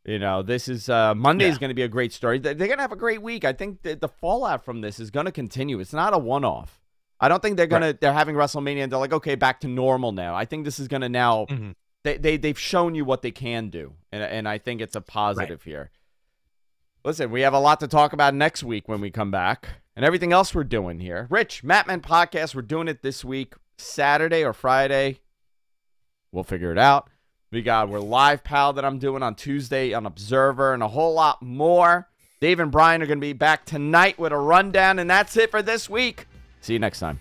You 0.10 0.18
know, 0.18 0.41
this 0.41 0.68
is 0.68 0.89
uh, 0.89 1.14
Monday 1.14 1.45
is 1.45 1.55
Yeah. 1.55 1.60
going 1.60 1.70
to 1.70 1.76
be 1.76 1.84
a 1.84 1.88
great 1.88 2.12
story. 2.12 2.39
They- 2.39 2.55
They're 2.55 2.68
going 2.68 2.80
to 2.80 2.82
have 2.84 2.91
a 2.91 2.95
great 2.95 3.22
week. 3.22 3.45
I 3.45 3.53
think 3.53 3.84
the, 3.84 3.95
the 3.95 4.07
fallout 4.07 4.66
from 4.66 4.82
this 4.82 4.99
is 4.99 5.12
going 5.12 5.28
to 5.28 5.32
continue. 5.32 5.80
It's 5.80 5.93
not 5.93 6.14
a 6.16 6.18
one-off. 6.18 6.82
I 7.22 7.28
don't 7.28 7.41
think 7.43 7.57
they're 7.57 7.68
gonna 7.68 7.91
they're 7.99 8.14
having 8.14 8.36
WrestleMania 8.36 8.84
and 8.84 8.91
they're 8.91 8.97
like, 8.97 9.12
okay, 9.12 9.36
back 9.36 9.60
to 9.60 9.68
normal 9.68 10.14
now. 10.14 10.36
I 10.36 10.45
think 10.45 10.64
this 10.64 10.80
is 10.80 10.88
gonna 10.88 11.10
now 11.10 11.47
Mm-hmm. 11.49 11.72
they, 12.05 12.18
they 12.18 12.38
they've 12.38 12.57
shown 12.57 12.95
you 12.95 13.03
what 13.03 13.22
they 13.24 13.32
can 13.32 13.70
do, 13.70 13.93
and 14.14 14.24
and 14.24 14.47
I 14.47 14.57
think 14.57 14.80
it's 14.80 14.95
a 14.95 15.01
positive 15.01 15.64
here. 15.64 15.91
Listen, 17.03 17.30
we 17.30 17.41
have 17.41 17.53
a 17.53 17.60
lot 17.60 17.82
to 17.82 17.89
talk 17.89 18.14
about 18.14 18.34
next 18.34 18.64
week 18.64 18.88
when 18.88 19.01
we 19.01 19.12
come 19.12 19.32
back, 19.32 19.68
and 19.97 20.05
everything 20.05 20.32
else 20.32 20.55
we're 20.55 20.64
doing 20.64 20.99
here. 21.01 21.28
Rich 21.30 21.62
Mat 21.62 21.88
Men 21.88 21.99
podcast, 21.99 22.55
we're 22.55 22.62
doing 22.62 22.88
it 22.88 23.01
this 23.03 23.26
week, 23.26 23.53
Saturday 23.78 24.45
or 24.45 24.53
Friday. 24.53 25.20
We'll 26.32 26.45
figure 26.45 26.72
it 26.72 26.78
out. 26.80 27.10
We 27.52 27.64
got 27.64 27.89
we're 27.89 28.00
live 28.00 28.43
pal 28.43 28.74
that 28.74 28.86
I'm 28.86 29.00
doing 29.00 29.24
on 29.24 29.34
Tuesday 29.34 29.93
on 29.93 30.06
Observer, 30.06 30.74
and 30.76 30.84
a 30.84 30.88
whole 30.88 31.16
lot 31.16 31.41
more. 31.41 32.08
Dave 32.39 32.60
and 32.60 32.72
Bryan 32.72 33.02
are 33.02 33.08
going 33.08 33.18
to 33.18 33.26
be 33.26 33.34
back 33.34 33.66
tonight 33.66 34.20
with 34.20 34.32
a 34.32 34.38
rundown, 34.38 35.00
and 35.00 35.10
that's 35.10 35.36
it 35.36 35.50
for 35.50 35.64
this 35.64 35.89
week. 35.89 36.28
See 36.62 36.74
you 36.74 36.80
next 36.80 37.00
time. 37.00 37.20